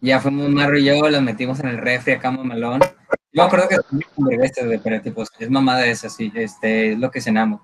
Ya 0.00 0.20
fuimos 0.20 0.48
Marro 0.48 0.78
y 0.78 0.84
yo, 0.84 1.08
las 1.08 1.22
metimos 1.22 1.60
en 1.60 1.68
el 1.68 1.78
refri 1.78 2.14
acá, 2.14 2.30
mamalón. 2.30 2.80
Yo 3.32 3.42
me 3.42 3.42
acuerdo 3.42 3.68
que 3.68 3.76
hamburguesas, 4.16 4.66
güey, 4.66 4.80
pero 4.82 5.00
tipo, 5.02 5.22
es 5.38 5.50
mamada 5.50 5.86
esa, 5.86 6.08
sí, 6.08 6.32
este, 6.34 6.92
es 6.92 6.98
lo 6.98 7.10
que 7.10 7.20
cenamos. 7.20 7.60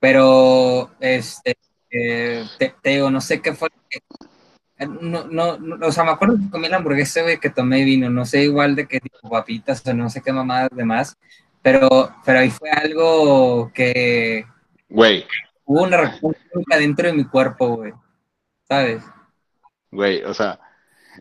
Pero, 0.00 0.90
este, 1.00 1.56
eh, 1.90 2.44
te, 2.58 2.74
te 2.82 2.90
digo, 2.90 3.10
no 3.10 3.20
sé 3.20 3.40
qué 3.40 3.52
fue. 3.54 3.68
que- 3.90 4.86
No, 4.86 5.24
no, 5.26 5.58
no, 5.58 5.86
o 5.86 5.92
sea, 5.92 6.04
me 6.04 6.10
acuerdo 6.10 6.36
que 6.38 6.50
comí 6.50 6.68
la 6.68 6.76
hamburguesa, 6.78 7.22
güey, 7.22 7.38
que 7.38 7.50
tomé 7.50 7.84
vino, 7.84 8.10
no 8.10 8.24
sé 8.26 8.42
igual 8.44 8.74
de 8.74 8.86
qué 8.86 9.00
tipo 9.00 9.28
papitas 9.30 9.86
o 9.86 9.94
no 9.94 10.10
sé 10.10 10.20
qué 10.22 10.32
mamadas 10.32 10.68
demás, 10.72 11.16
pero, 11.62 12.14
pero 12.24 12.40
ahí 12.40 12.50
fue 12.50 12.70
algo 12.70 13.70
que 13.72 14.44
Güey, 14.88 15.24
hubo 15.64 15.82
una 15.82 15.96
república 15.96 16.76
dentro 16.78 17.06
de 17.08 17.14
mi 17.14 17.24
cuerpo, 17.24 17.76
güey, 17.76 17.92
¿sabes? 18.68 19.02
güey, 19.90 20.22
o 20.24 20.34
sea, 20.34 20.60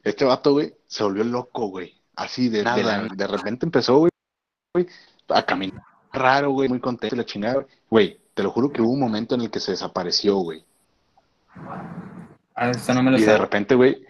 este 0.03 0.25
vato, 0.25 0.53
güey, 0.53 0.73
se 0.87 1.03
volvió 1.03 1.23
loco, 1.23 1.67
güey. 1.67 1.93
Así 2.15 2.49
de 2.49 2.63
nada. 2.63 3.07
De 3.13 3.27
repente 3.27 3.65
empezó, 3.65 3.97
güey, 3.97 4.87
a 5.29 5.43
caminar 5.45 5.83
raro, 6.15 6.51
güey, 6.51 6.69
muy 6.69 6.79
contento 6.79 7.15
la 7.15 7.25
chingada. 7.25 7.65
güey. 7.89 8.19
Te 8.33 8.43
lo 8.43 8.51
juro 8.51 8.69
que 8.71 8.81
hubo 8.81 8.91
un 8.91 8.99
momento 8.99 9.35
en 9.35 9.41
el 9.41 9.49
que 9.49 9.61
se 9.61 9.71
desapareció, 9.71 10.35
güey. 10.37 10.65
Ah, 12.53 12.69
Eso 12.71 12.93
no 12.93 13.01
me 13.01 13.11
lo 13.11 13.17
Y 13.17 13.21
de 13.21 13.37
repente, 13.37 13.75
güey, 13.75 14.05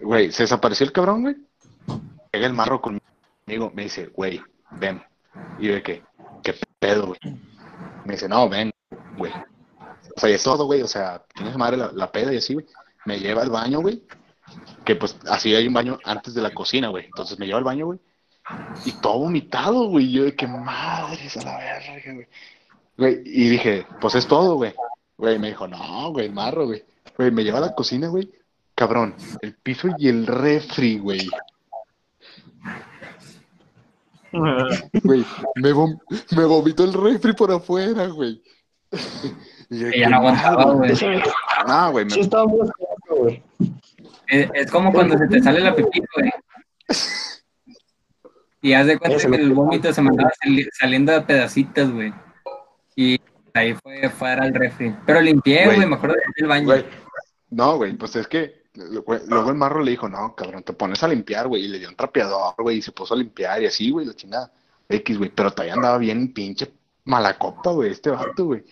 güey, 0.00 0.32
se 0.32 0.44
desapareció 0.44 0.86
el 0.86 0.92
cabrón, 0.92 1.22
güey. 1.22 1.36
Llega 2.32 2.46
el 2.46 2.54
marro 2.54 2.80
conmigo, 2.80 3.70
me 3.74 3.82
dice, 3.82 4.06
güey, 4.06 4.40
ven. 4.72 5.02
Y 5.58 5.68
yo 5.68 5.74
de 5.74 5.82
que, 5.82 6.02
¿qué 6.42 6.54
pedo, 6.78 7.08
güey? 7.08 7.20
Me 8.06 8.14
dice, 8.14 8.28
no, 8.28 8.48
ven, 8.48 8.70
güey. 9.18 9.32
O 10.16 10.20
sea, 10.20 10.30
y 10.30 10.34
es 10.34 10.42
todo, 10.42 10.64
güey, 10.64 10.80
o 10.82 10.88
sea, 10.88 11.22
tienes 11.34 11.56
madre 11.56 11.76
la, 11.76 11.92
la 11.92 12.10
peda 12.10 12.32
y 12.32 12.38
así, 12.38 12.54
güey. 12.54 12.66
Me 13.04 13.18
lleva 13.18 13.42
al 13.42 13.50
baño, 13.50 13.80
güey. 13.80 14.02
Que 14.84 14.96
pues 14.96 15.16
así 15.28 15.54
hay 15.54 15.66
un 15.66 15.74
baño 15.74 15.98
antes 16.04 16.34
de 16.34 16.42
la 16.42 16.52
cocina, 16.52 16.88
güey. 16.88 17.06
Entonces 17.06 17.38
me 17.38 17.46
lleva 17.46 17.58
al 17.58 17.64
baño, 17.64 17.86
güey. 17.86 17.98
Y 18.84 18.92
todo 18.92 19.20
vomitado, 19.20 19.88
güey. 19.88 20.10
Yo 20.12 20.24
de 20.24 20.34
que 20.36 20.46
madres 20.46 21.36
a 21.38 21.42
la 21.44 21.56
verga, 21.58 22.12
güey. 22.12 22.26
Güey, 22.96 23.22
y 23.24 23.48
dije, 23.48 23.86
pues 24.00 24.14
es 24.14 24.26
todo, 24.26 24.56
güey. 24.56 24.74
Güey, 25.16 25.38
me 25.38 25.48
dijo, 25.48 25.66
no, 25.66 26.10
güey, 26.12 26.28
marro, 26.28 26.66
güey. 26.66 26.84
Güey, 27.16 27.30
me 27.30 27.42
lleva 27.44 27.58
a 27.58 27.62
la 27.62 27.74
cocina, 27.74 28.08
güey. 28.08 28.30
Cabrón, 28.74 29.14
el 29.40 29.54
piso 29.54 29.88
y 29.98 30.08
el 30.08 30.26
refri, 30.26 30.98
güey. 30.98 31.28
Güey, 34.32 35.24
me, 35.54 35.72
vom- 35.72 36.00
me 36.36 36.44
vomitó 36.44 36.82
el 36.84 36.92
refri 36.92 37.32
por 37.34 37.52
afuera, 37.52 38.06
güey. 38.08 38.42
Y 39.70 39.78
yo, 39.78 39.88
ya 39.90 40.08
no 40.08 40.20
¿qué 40.20 40.26
aguantaba, 40.28 40.72
güey. 40.72 40.96
Sí, 40.96 41.06
Ah, 41.66 41.88
güey, 41.92 42.04
me- 42.04 42.10
sí 42.10 42.20
estaba 42.20 42.46
muy 42.46 42.68
güey. 43.08 43.42
Es, 44.28 44.48
es 44.54 44.70
como 44.70 44.92
cuando 44.92 45.16
se 45.18 45.26
te 45.26 45.42
sale 45.42 45.60
la 45.60 45.74
pipí, 45.74 46.00
güey. 46.16 46.30
Y 48.62 48.72
haz 48.72 48.86
de 48.86 48.98
cuenta 48.98 49.18
que 49.18 49.36
el 49.36 49.52
vómito 49.52 49.92
se 49.92 50.00
me 50.02 50.08
andaba 50.10 50.30
sali- 50.42 50.66
saliendo 50.72 51.12
de 51.12 51.20
pedacitos, 51.22 51.90
güey. 51.92 52.12
Y 52.96 53.20
ahí 53.52 53.74
fue 53.74 54.08
fuera 54.08 54.44
al 54.44 54.54
refri. 54.54 54.94
Pero 55.04 55.20
limpié, 55.20 55.64
Güey. 55.66 55.76
güey, 55.76 55.88
me 55.88 55.96
acuerdo 55.96 56.16
del 56.36 56.48
baño. 56.48 56.64
Güey, 56.66 56.84
no, 57.50 57.76
güey, 57.76 57.92
pues 57.94 58.16
es 58.16 58.26
que 58.26 58.64
güey, 59.04 59.20
luego 59.28 59.50
el 59.50 59.56
marro 59.56 59.82
le 59.82 59.90
dijo, 59.92 60.08
no, 60.08 60.34
cabrón, 60.34 60.62
te 60.62 60.72
pones 60.72 61.02
a 61.02 61.08
limpiar, 61.08 61.46
güey, 61.46 61.64
y 61.64 61.68
le 61.68 61.78
dio 61.78 61.88
un 61.88 61.94
trapeador, 61.94 62.54
güey, 62.58 62.78
y 62.78 62.82
se 62.82 62.92
puso 62.92 63.14
a 63.14 63.16
limpiar 63.18 63.62
y 63.62 63.66
así, 63.66 63.90
güey, 63.90 64.06
la 64.06 64.14
chingada. 64.14 64.50
X, 64.88 65.18
güey, 65.18 65.30
pero 65.30 65.50
todavía 65.50 65.74
andaba 65.74 65.98
bien 65.98 66.32
pinche 66.32 66.72
mala 67.04 67.38
copa, 67.38 67.70
güey, 67.70 67.90
este 67.92 68.10
vato, 68.10 68.46
güey. 68.46 68.64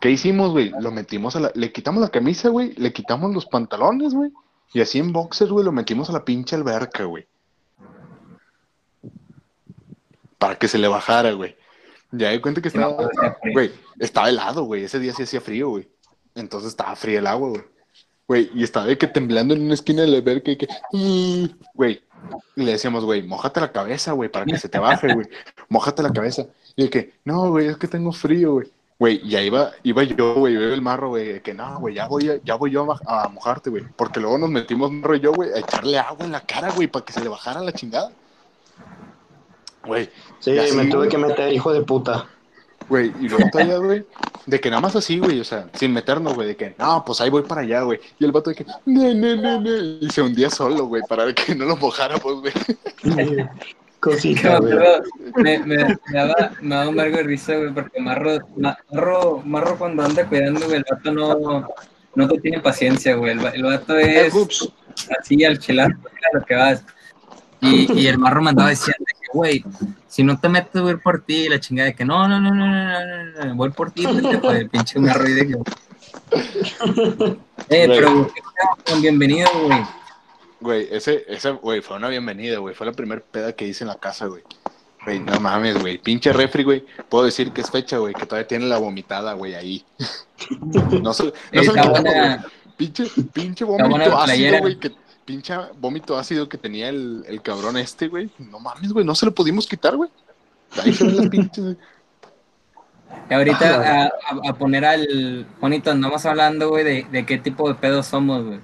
¿Qué 0.00 0.10
hicimos, 0.10 0.50
güey? 0.50 0.70
Lo 0.80 0.90
metimos 0.90 1.36
a 1.36 1.40
la, 1.40 1.52
le 1.54 1.72
quitamos 1.72 2.00
la 2.02 2.08
camisa, 2.08 2.48
güey, 2.48 2.72
le 2.74 2.92
quitamos 2.92 3.32
los 3.32 3.46
pantalones, 3.46 4.12
güey, 4.14 4.32
y 4.72 4.80
así 4.80 4.98
en 4.98 5.12
boxers, 5.12 5.50
güey, 5.50 5.64
lo 5.64 5.72
metimos 5.72 6.08
a 6.10 6.12
la 6.12 6.24
pinche 6.24 6.56
alberca, 6.56 7.04
güey. 7.04 7.26
Para 10.38 10.56
que 10.56 10.68
se 10.68 10.78
le 10.78 10.88
bajara, 10.88 11.32
güey. 11.32 11.56
Ya 12.12 12.30
di 12.30 12.40
cuenta 12.40 12.60
que 12.60 12.68
estaba, 12.68 12.96
Güey, 13.52 13.70
estaba 13.98 14.28
helado, 14.28 14.64
güey. 14.64 14.84
Ese 14.84 14.98
día 14.98 15.12
sí 15.12 15.22
hacía 15.22 15.40
frío, 15.40 15.68
güey. 15.70 15.88
Entonces 16.34 16.70
estaba 16.70 16.96
frío 16.96 17.18
el 17.18 17.26
agua, 17.26 17.50
güey. 17.50 17.62
Güey, 18.26 18.50
y 18.54 18.62
estaba 18.64 18.86
de 18.86 18.96
que 18.96 19.06
temblando 19.06 19.54
en 19.54 19.62
una 19.62 19.74
esquina 19.74 20.02
del 20.02 20.14
alberca 20.14 20.50
y 20.52 20.56
que... 20.56 20.68
"Mm", 20.92 21.46
Güey, 21.74 22.02
y 22.56 22.62
le 22.62 22.72
decíamos, 22.72 23.04
güey, 23.04 23.22
mojate 23.22 23.60
la 23.60 23.72
cabeza, 23.72 24.12
güey, 24.12 24.28
para 24.30 24.44
que 24.46 24.56
se 24.58 24.68
te 24.68 24.78
baje, 24.78 25.12
güey. 25.12 25.26
Mojate 25.68 26.02
la 26.02 26.12
cabeza. 26.12 26.46
Y 26.76 26.84
de 26.84 26.90
que, 26.90 27.12
no, 27.24 27.50
güey, 27.50 27.66
es 27.68 27.76
que 27.76 27.88
tengo 27.88 28.12
frío, 28.12 28.52
güey. 28.54 28.70
Güey, 29.00 29.18
y 29.24 29.34
ahí 29.34 29.46
iba, 29.46 29.72
iba 29.82 30.02
yo, 30.02 30.34
güey, 30.34 30.52
iba 30.52 30.74
el 30.74 30.82
marro, 30.82 31.08
güey, 31.08 31.32
de 31.32 31.40
que 31.40 31.54
no, 31.54 31.80
güey, 31.80 31.94
ya 31.94 32.06
voy, 32.06 32.38
ya 32.44 32.54
voy 32.56 32.70
yo 32.70 32.86
a, 33.06 33.28
mojarte, 33.30 33.70
güey. 33.70 33.82
Porque 33.96 34.20
luego 34.20 34.36
nos 34.36 34.50
metimos, 34.50 34.92
marro 34.92 35.16
y 35.16 35.20
yo, 35.20 35.32
güey, 35.32 35.50
a 35.54 35.60
echarle 35.60 35.98
agua 35.98 36.26
en 36.26 36.32
la 36.32 36.42
cara, 36.42 36.70
güey, 36.70 36.86
para 36.86 37.02
que 37.02 37.14
se 37.14 37.22
le 37.22 37.30
bajara 37.30 37.62
la 37.62 37.72
chingada. 37.72 38.12
Güey, 39.86 40.10
Sí, 40.38 40.58
así, 40.58 40.76
me 40.76 40.84
tuve 40.84 41.08
que 41.08 41.16
meter, 41.16 41.50
hijo 41.50 41.72
de 41.72 41.80
puta. 41.80 42.28
güey, 42.90 43.10
y 43.20 43.30
luego 43.30 43.48
todavía, 43.50 43.78
güey, 43.78 44.04
de 44.44 44.60
que 44.60 44.68
nada 44.68 44.82
más 44.82 44.94
así, 44.94 45.18
güey, 45.18 45.40
o 45.40 45.44
sea, 45.44 45.70
sin 45.72 45.94
meternos, 45.94 46.34
güey, 46.34 46.48
de 46.48 46.56
que, 46.56 46.74
no, 46.78 47.02
pues 47.02 47.22
ahí 47.22 47.30
voy 47.30 47.42
para 47.42 47.62
allá, 47.62 47.80
güey. 47.80 47.98
Y 48.18 48.24
el 48.26 48.32
vato 48.32 48.50
de 48.50 48.56
que, 48.56 48.66
ne, 48.84 49.14
ne, 49.14 49.34
ne, 49.34 49.60
ne, 49.60 49.98
y 50.02 50.10
se 50.10 50.20
hundía 50.20 50.50
solo, 50.50 50.84
güey, 50.84 51.00
para 51.08 51.32
que 51.32 51.54
no 51.54 51.64
lo 51.64 51.76
mojáramos, 51.78 52.42
güey. 52.42 52.52
Cosita. 54.00 54.60
Me, 55.36 55.58
me, 55.58 55.84
me, 55.84 55.98
daba, 56.12 56.52
me 56.62 56.74
daba 56.74 56.88
un 56.88 56.96
vergo 56.96 57.18
de 57.18 57.22
risa, 57.22 57.54
güey, 57.56 57.72
porque 57.72 58.00
Marro, 58.00 58.38
Marro, 58.56 59.42
Marro 59.44 59.78
cuando 59.78 60.02
anda 60.02 60.26
cuidando, 60.26 60.66
güey, 60.66 60.78
el 60.78 60.84
vato 60.90 61.12
no, 61.12 61.68
no 62.14 62.28
te 62.28 62.40
tiene 62.40 62.60
paciencia, 62.60 63.14
güey. 63.14 63.32
El, 63.32 63.44
el 63.46 63.62
vato 63.62 63.96
es 63.96 64.32
así 65.18 65.44
al 65.44 65.58
chilar, 65.58 65.90
a 65.92 66.38
lo 66.38 66.44
que 66.44 66.54
vas. 66.54 66.82
Y, 67.60 67.92
y 67.92 68.06
el 68.06 68.18
Marro 68.18 68.40
me 68.40 68.50
andaba 68.50 68.70
diciendo 68.70 69.04
que, 69.06 69.28
güey, 69.34 69.64
si 70.08 70.24
no 70.24 70.40
te 70.40 70.48
metes, 70.48 70.80
voy 70.80 70.96
por 70.96 71.22
ti. 71.22 71.44
Y 71.44 71.48
la 71.50 71.60
chingada 71.60 71.90
de 71.90 71.94
que, 71.94 72.04
no, 72.06 72.26
no, 72.26 72.40
no, 72.40 72.54
no, 72.54 72.66
no, 72.66 73.24
no, 73.24 73.44
no 73.44 73.54
voy 73.54 73.70
por 73.70 73.90
ti, 73.90 74.06
vete, 74.06 74.48
el 74.48 74.70
pinche 74.70 74.98
Marro. 74.98 75.28
Y 75.28 75.32
de 75.34 75.46
que, 75.46 75.54
eh, 77.68 77.86
pero, 77.86 78.30
con 78.86 79.02
bienvenido, 79.02 79.48
güey 79.66 79.99
Güey, 80.60 80.88
ese, 80.90 81.24
ese, 81.28 81.50
güey, 81.52 81.80
fue 81.80 81.96
una 81.96 82.08
bienvenida, 82.08 82.58
güey. 82.58 82.74
Fue 82.74 82.86
la 82.86 82.92
primera 82.92 83.22
peda 83.22 83.52
que 83.52 83.66
hice 83.66 83.84
en 83.84 83.88
la 83.88 83.94
casa, 83.98 84.26
güey. 84.26 84.42
Güey, 85.04 85.18
no 85.20 85.40
mames, 85.40 85.80
güey. 85.80 85.96
Pinche 85.98 86.32
refri, 86.32 86.62
güey. 86.64 86.84
Puedo 87.08 87.24
decir 87.24 87.52
que 87.52 87.62
es 87.62 87.70
fecha, 87.70 87.96
güey, 87.98 88.12
que 88.12 88.26
todavía 88.26 88.46
tiene 88.46 88.66
la 88.66 88.78
vomitada, 88.78 89.32
güey, 89.34 89.54
ahí. 89.54 89.84
No 91.02 91.12
sé, 91.14 91.32
no 91.52 91.62
sé 91.62 91.70
buena. 91.70 91.82
pedo, 92.02 92.02
güey. 92.02 92.38
Pinche, 92.76 93.04
pinche 93.32 93.64
vómito 93.64 94.18
ácido, 94.18 94.58
güey, 94.60 94.78
que 94.78 94.90
pinche 95.26 95.54
vómito 95.78 96.18
ácido 96.18 96.48
que 96.48 96.56
tenía 96.58 96.88
el, 96.88 97.24
el 97.28 97.42
cabrón 97.42 97.76
este, 97.76 98.08
güey. 98.08 98.30
No 98.38 98.58
mames, 98.58 98.92
güey, 98.92 99.04
no 99.04 99.14
se 99.14 99.26
lo 99.26 99.34
pudimos 99.34 99.66
quitar, 99.66 99.96
güey. 99.96 100.10
Ahí 100.82 100.92
se 100.94 101.04
ven 101.04 101.16
las 101.16 101.28
pinches. 101.28 101.76
Y 103.28 103.34
ahorita 103.34 103.74
a, 103.74 104.04
a- 104.06 104.50
a 104.50 104.54
poner 104.54 104.84
al 104.84 105.46
Juanito, 105.60 105.90
andamos 105.90 106.24
hablando, 106.26 106.68
güey, 106.70 106.84
de, 106.84 107.06
de 107.10 107.26
qué 107.26 107.38
tipo 107.38 107.68
de 107.68 107.74
pedos 107.74 108.06
somos, 108.06 108.44
güey. 108.44 108.60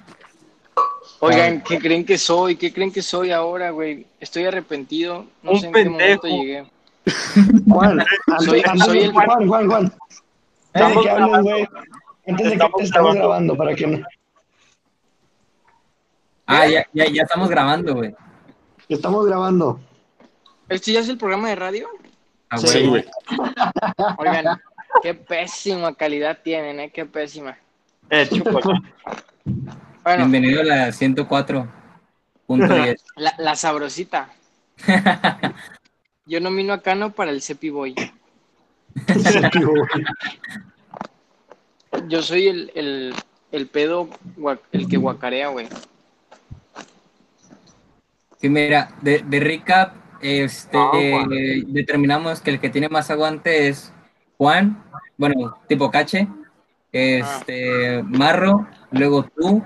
Oigan, 1.20 1.62
¿qué 1.62 1.78
creen 1.78 2.04
que 2.04 2.18
soy? 2.18 2.56
¿Qué 2.56 2.72
creen 2.72 2.92
que 2.92 3.02
soy 3.02 3.30
ahora, 3.30 3.70
güey? 3.70 4.06
Estoy 4.20 4.44
arrepentido. 4.44 5.26
No 5.42 5.52
Un 5.52 5.60
sé 5.60 5.66
en 5.66 5.72
qué 5.72 5.82
pendejo. 5.84 6.26
momento 6.26 6.26
llegué. 6.28 6.66
Juan, 7.68 8.04
Soy- 8.44 8.62
soy 8.84 8.98
el- 9.04 9.12
Juan, 9.12 9.48
Juan, 9.48 9.68
Juan. 9.70 9.92
Antes 10.74 10.94
de 10.96 11.02
que 11.02 11.10
hables, 11.10 11.42
güey. 11.42 11.68
Antes 12.28 12.36
de 12.38 12.42
que 12.44 12.52
Estamos 12.54 12.76
te 12.78 12.84
estamos 12.84 13.14
grabando. 13.14 13.18
grabando, 13.54 13.56
para 13.56 13.74
que 13.74 13.86
no. 13.86 14.06
Ah, 16.46 16.66
ya, 16.66 16.86
ya, 16.92 17.06
ya 17.06 17.22
estamos 17.22 17.48
grabando, 17.48 17.94
güey. 17.94 18.14
Estamos 18.88 19.26
grabando. 19.26 19.80
¿Este 20.68 20.92
ya 20.92 21.00
es 21.00 21.08
el 21.08 21.16
programa 21.18 21.48
de 21.48 21.56
radio? 21.56 21.88
Ah, 22.50 22.58
Sí, 22.58 22.68
Sí, 22.68 22.86
güey. 22.86 23.04
Oigan, 24.18 24.60
qué 25.02 25.14
pésima 25.14 25.94
calidad 25.94 26.38
tienen, 26.44 26.78
¿eh? 26.80 26.90
Qué 26.90 27.04
pésima. 27.06 27.56
Eh, 28.10 28.28
chupa. 28.28 28.60
Bueno, 30.06 30.28
Bienvenido 30.28 30.60
a 30.60 30.64
la 30.64 30.88
104.10. 30.90 33.00
la, 33.16 33.34
la 33.38 33.56
sabrosita. 33.56 34.28
Yo 36.26 36.38
nomino 36.38 36.74
a 36.74 36.80
Cano 36.80 37.12
para 37.12 37.32
el 37.32 37.42
Cepi 37.42 37.70
Boy. 37.70 37.96
Yo 42.06 42.22
soy 42.22 42.46
el, 42.46 42.70
el, 42.76 43.14
el 43.50 43.66
pedo, 43.66 44.08
el 44.70 44.86
que 44.86 44.96
guacarea, 44.96 45.48
güey. 45.48 45.66
Sí, 48.40 48.48
mira, 48.48 48.90
de, 49.02 49.24
de 49.26 49.40
recap, 49.40 49.96
este, 50.22 50.78
Ah, 50.78 51.26
eh, 51.32 51.64
determinamos 51.66 52.40
que 52.40 52.50
el 52.50 52.60
que 52.60 52.70
tiene 52.70 52.88
más 52.88 53.10
aguante 53.10 53.66
es 53.66 53.92
Juan, 54.38 54.84
bueno, 55.16 55.58
tipo 55.66 55.90
cache, 55.90 56.28
este, 56.92 58.04
Marro, 58.04 58.68
luego 58.92 59.24
tú, 59.36 59.64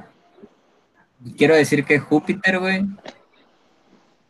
quiero 1.36 1.54
decir 1.54 1.84
que 1.84 1.98
Júpiter, 1.98 2.58
güey, 2.58 2.84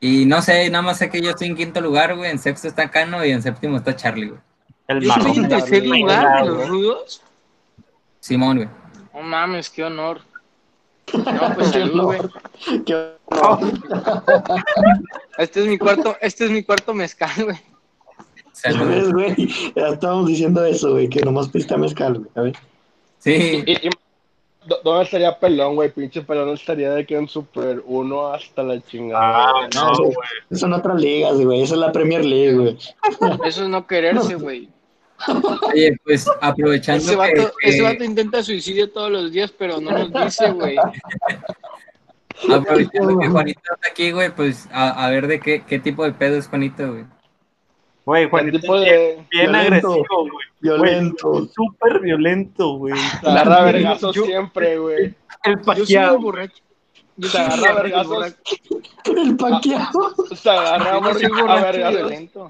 y 0.01 0.25
no 0.27 0.41
sé, 0.43 0.69
nada 0.71 0.83
más 0.83 0.99
sé 0.99 1.11
que 1.11 1.21
yo 1.21 1.31
estoy 1.31 1.49
en 1.49 1.57
quinto 1.57 1.81
lugar, 1.81 2.17
güey, 2.17 2.31
en 2.31 2.39
sexto 2.39 2.69
está 2.69 2.91
Cano 2.91 3.25
y 3.25 3.31
en 3.31 3.43
séptimo 3.43 3.77
está 3.77 3.95
Charlie, 3.95 4.29
güey. 4.29 4.41
El 4.89 5.01
Yo 5.03 5.13
estoy 5.13 5.37
en 5.37 5.49
tercer 5.49 5.87
lugar 5.87 6.43
de 6.43 6.49
los 6.51 6.69
rudos. 6.69 7.23
Simón, 8.19 8.57
güey. 8.57 8.69
No 9.15 9.23
mames, 9.23 9.71
qué 9.71 9.85
honor. 9.85 10.21
No, 11.13 11.55
pues 11.55 11.69
salud, 11.71 12.03
güey. 12.03 12.21
Qué- 12.87 13.13
Este 15.39 15.61
es 15.61 15.67
mi 15.67 15.79
cuarto, 15.79 16.17
este 16.21 16.45
es 16.47 16.51
mi 16.51 16.63
cuarto 16.63 16.95
mezcal, 16.95 17.31
güey. 17.45 17.57
¿Ya 18.65 18.73
Salud. 18.73 18.89
ves, 18.89 19.13
güey? 19.13 19.73
Ya 19.77 19.89
estábamos 19.89 20.27
diciendo 20.27 20.65
eso, 20.65 20.91
güey, 20.93 21.09
que 21.09 21.21
nomás 21.21 21.49
pista 21.49 21.77
mezcal, 21.77 22.19
güey. 22.19 22.31
A 22.35 22.41
ver. 22.43 22.57
Sí, 23.19 23.63
y- 23.67 23.73
y- 23.73 23.89
¿dó- 23.89 24.00
¿Dónde 24.85 25.05
estaría 25.05 25.39
Pelón, 25.39 25.75
güey? 25.75 25.91
Pinche 25.91 26.21
Pelón 26.23 26.51
estaría 26.51 26.91
de 26.93 27.07
que 27.07 27.17
en 27.17 27.27
Super 27.29 27.83
1 27.85 28.27
hasta 28.35 28.63
la 28.63 28.81
chingada. 28.81 29.49
Ah, 29.49 29.53
güey. 29.53 29.69
no, 29.75 29.93
güey. 29.97 30.17
Son 30.53 30.73
otras 30.73 31.01
ligas, 31.01 31.41
güey. 31.41 31.63
Esa 31.63 31.75
es 31.75 31.81
la 31.81 31.93
Premier 31.93 32.25
League, 32.25 32.55
güey. 32.57 32.79
Eso 33.47 33.63
es 33.65 33.69
no 33.69 33.87
quererse, 33.87 34.35
güey. 34.35 34.69
oye, 35.73 35.97
pues 36.05 36.27
aprovechando 36.41 37.03
Ese 37.03 37.11
que- 37.13 37.17
vato, 37.17 37.53
que- 37.63 37.69
ese 37.69 37.83
vato 37.83 38.05
intenta 38.05 38.43
suicidio 38.43 38.91
todos 38.91 39.11
los 39.11 39.33
días, 39.33 39.53
pero 39.57 39.81
no 39.81 39.91
nos 39.91 40.13
dice, 40.25 40.51
güey. 40.51 40.77
aprovechando 42.51 43.19
que 43.19 43.29
Juanito 43.29 43.61
está 43.75 43.89
aquí, 43.91 44.13
güey, 44.13 44.31
pues 44.35 44.69
a, 44.73 45.05
a 45.07 45.11
ver 45.11 45.27
de 45.27 45.41
qué, 45.41 45.63
qué 45.67 45.79
tipo 45.79 46.05
de 46.05 46.13
pedo 46.13 46.37
es 46.37 46.49
Juanito, 46.49 46.89
güey. 46.93 47.05
Güey, 48.11 48.29
Juanito 48.29 48.59
tipo 48.59 48.77
de 48.81 49.25
bien, 49.31 49.55
agresivo, 49.55 50.03
güey. 50.09 50.47
Violento. 50.59 51.31
Wey, 51.31 51.51
súper 51.55 52.01
violento, 52.01 52.77
güey. 52.79 52.95
Agarra 53.23 53.63
vergazos 53.63 54.17
siempre, 54.17 54.79
güey. 54.79 55.15
El 55.45 55.61
paqueado. 55.61 56.17
Yo 56.17 56.21
borracho. 56.21 56.61
Se 57.23 57.39
agarra 57.39 57.75
vergazos. 57.75 58.35
El 59.05 59.37
paqueado. 59.37 60.15
Se 60.35 60.51
agarra 60.51 60.97
a 60.97 61.61
vergazos 61.63 61.99
violento. 62.01 62.49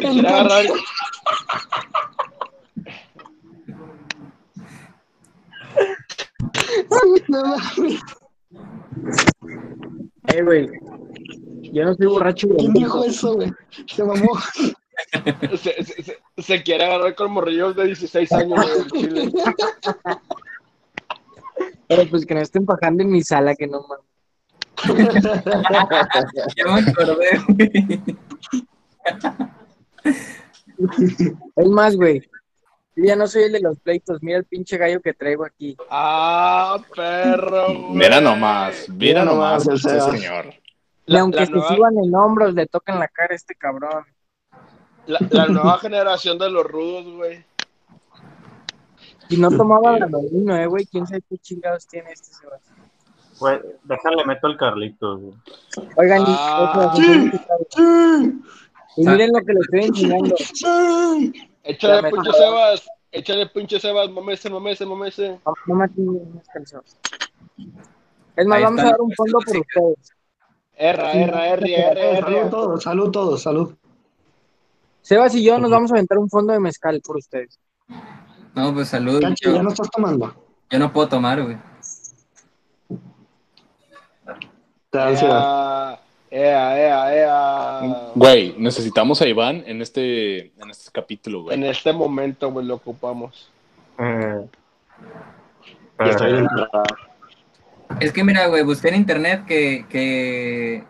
El 0.00 0.26
agarrar... 0.26 0.64
No 6.88 7.44
mames. 7.44 8.00
Eh, 10.28 10.42
güey, 10.42 10.68
yo 11.72 11.84
no 11.84 11.94
soy 11.94 12.06
borracho 12.06 12.48
¿Quién 12.58 12.72
dijo 12.72 13.04
eso, 13.04 13.34
güey? 13.34 13.52
Se 13.86 14.02
mamó. 14.04 14.32
Se, 15.62 15.82
se- 15.82 16.02
se- 16.02 16.18
se 16.36 16.62
quiere 16.62 16.84
agarrar 16.84 17.14
con 17.14 17.32
morrillos 17.32 17.74
de 17.74 17.86
16 17.86 18.30
años, 18.32 18.60
güey, 18.90 19.02
Chile. 19.02 19.32
Pero 21.88 22.10
pues 22.10 22.26
que 22.26 22.34
no 22.34 22.40
estén 22.42 22.66
bajando 22.66 23.02
en 23.02 23.10
mi 23.10 23.22
sala, 23.22 23.54
que 23.54 23.66
no 23.66 23.82
mames. 23.88 24.04
Ya 26.56 26.64
me 26.66 26.80
acordé, 26.80 27.30
güey. 27.48 28.16
Es 31.56 31.66
más, 31.68 31.96
güey. 31.96 32.20
Yo 32.96 33.04
ya 33.04 33.16
no 33.16 33.26
soy 33.26 33.44
el 33.44 33.52
de 33.52 33.60
los 33.60 33.78
pleitos. 33.80 34.18
Mira 34.22 34.38
el 34.38 34.44
pinche 34.44 34.76
gallo 34.76 35.00
que 35.00 35.14
traigo 35.14 35.44
aquí. 35.44 35.76
Ah, 35.90 36.78
perro, 36.94 37.66
güey. 37.68 37.90
Mira 37.94 38.20
nomás, 38.20 38.86
mira 38.88 39.22
Mira 39.22 39.24
nomás, 39.24 39.64
nomás, 39.66 39.84
ese 39.84 39.98
Sebas. 39.98 40.46
Y 41.06 41.12
La- 41.12 41.20
aunque 41.20 41.40
la 41.40 41.46
se 41.46 41.52
nueva- 41.52 41.74
suban 41.74 41.98
en 41.98 42.14
hombros, 42.14 42.54
le 42.54 42.66
tocan 42.66 42.98
la 42.98 43.08
cara 43.08 43.32
a 43.32 43.36
este 43.36 43.54
cabrón. 43.54 44.04
La, 45.06 45.18
la 45.30 45.46
nueva 45.46 45.78
generación 45.78 46.38
de 46.38 46.50
los 46.50 46.64
rudos, 46.64 47.04
güey. 47.16 47.44
Y 49.28 49.36
no 49.36 49.50
tomaba 49.50 49.92
granolino, 49.96 50.56
eh, 50.56 50.66
güey. 50.66 50.86
¿Quién 50.86 51.06
sabe 51.06 51.22
qué 51.28 51.38
chingados 51.38 51.86
tiene 51.86 52.12
este 52.12 52.32
Sebastián? 52.34 52.76
Güey, 53.38 53.60
déjale 53.84 54.24
meto 54.26 54.46
al 54.46 54.56
Carlitos, 54.56 55.20
güey. 55.20 55.34
Oigan, 55.96 56.22
y- 56.22 56.24
Ah. 56.28 56.92
y, 56.96 57.30
Sí, 58.96 59.02
y 59.02 59.06
miren 59.06 59.30
lo 59.32 59.40
que 59.44 59.52
le 59.52 59.60
estoy 59.60 59.80
enseñando. 59.84 60.36
sí. 60.36 61.32
Échale 61.62 62.02
me- 62.02 62.10
pinche 62.10 62.32
Sebas. 62.32 62.88
Échale 63.12 63.46
pinche 63.46 63.80
Sebas. 63.80 64.10
Mamese, 64.10 64.50
mamese, 64.50 64.86
mamese. 64.86 65.40
No, 65.46 65.54
no 65.66 65.74
maten 65.74 66.08
unas 66.08 66.48
canciones. 66.48 66.96
Es 68.36 68.46
más, 68.46 68.58
Ahí 68.58 68.64
vamos 68.64 68.80
a 68.80 68.84
dar 68.84 69.00
un 69.00 69.12
fondo 69.12 69.38
por 69.40 69.56
ustedes. 69.56 70.14
R, 70.82 71.22
R, 71.24 71.52
R, 71.52 71.74
R, 72.18 72.20
Salud 72.20 72.50
todos, 72.50 72.82
salud 72.82 73.10
todos, 73.10 73.42
salud. 73.42 73.74
Sebas 75.02 75.34
y 75.34 75.44
yo 75.44 75.58
nos 75.58 75.70
vamos 75.70 75.90
a 75.90 75.94
aventar 75.94 76.16
un 76.18 76.28
fondo 76.30 76.52
de 76.54 76.60
mezcal 76.60 77.00
por 77.04 77.16
ustedes. 77.18 77.58
No, 78.54 78.72
pues 78.72 78.88
salud. 78.88 79.20
Cacho, 79.20 79.52
ya 79.54 79.62
no 79.62 79.68
estás 79.68 79.90
tomando. 79.90 80.34
yo 80.70 80.78
no 80.78 80.92
puedo 80.92 81.08
tomar, 81.08 81.42
güey. 81.42 81.56
Te 84.90 84.98
da 84.98 85.08
ansiedad. 85.08 86.00
Ea, 86.30 86.78
ea, 86.78 87.14
ea, 87.14 87.82
ea. 87.84 88.10
Güey, 88.14 88.54
necesitamos 88.56 89.20
a 89.20 89.26
Iván 89.28 89.62
en 89.66 89.82
este, 89.82 90.46
en 90.60 90.70
este 90.70 90.90
capítulo, 90.92 91.50
En 91.52 91.60
güey. 91.60 91.70
este 91.70 91.92
momento, 91.92 92.50
güey, 92.50 92.66
lo 92.66 92.76
ocupamos. 92.76 93.50
Eh, 93.98 94.46
Ya 95.98 96.06
estoy 96.06 96.30
eh, 96.30 96.34
bien. 96.34 96.48
Es 97.98 98.12
que 98.12 98.22
mira, 98.24 98.46
güey, 98.46 98.62
busqué 98.62 98.88
en 98.88 98.94
internet 98.96 99.44
que, 99.46 99.84
que 99.88 100.84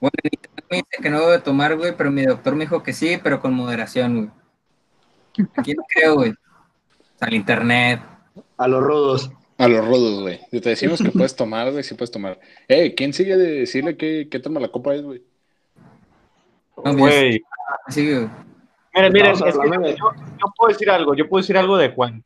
Bueno, 0.00 0.12
en 0.22 0.30
internet 0.32 0.64
me 0.70 0.76
dice 0.78 1.02
que 1.02 1.10
no 1.10 1.18
debo 1.20 1.30
de 1.30 1.38
tomar, 1.38 1.76
güey, 1.76 1.94
pero 1.96 2.10
mi 2.10 2.24
doctor 2.24 2.54
me 2.56 2.64
dijo 2.64 2.82
que 2.82 2.92
sí, 2.92 3.18
pero 3.22 3.40
con 3.40 3.54
moderación, 3.54 4.16
güey. 4.16 5.46
Aquí 5.56 5.74
no 5.74 5.82
creo, 5.88 6.14
güey. 6.16 6.34
Al 7.20 7.34
internet. 7.34 8.00
A 8.56 8.66
los 8.68 8.82
rudos. 8.82 9.30
A 9.58 9.68
los 9.68 9.86
rudos, 9.86 10.22
güey. 10.22 10.40
Te 10.50 10.70
decimos 10.70 11.00
que 11.00 11.10
puedes 11.10 11.36
tomar, 11.36 11.70
güey, 11.70 11.84
sí 11.84 11.94
puedes 11.94 12.10
tomar. 12.10 12.40
Eh, 12.66 12.94
¿quién 12.94 13.12
sigue 13.12 13.36
de 13.36 13.60
decirle 13.60 13.96
qué, 13.96 14.28
qué 14.30 14.38
toma 14.40 14.58
la 14.60 14.68
copa 14.68 14.94
es, 14.94 15.02
güey? 15.02 15.22
No, 16.84 16.96
Güey. 16.96 17.42
sí, 17.88 18.12
güey. 18.12 18.28
Miren, 18.94 19.12
miren, 19.12 19.34
yo, 19.36 20.12
yo 20.14 20.52
puedo 20.56 20.68
decir 20.72 20.90
algo, 20.90 21.14
yo 21.14 21.28
puedo 21.28 21.40
decir 21.40 21.56
algo 21.56 21.76
de 21.78 21.90
Juan. 21.90 22.22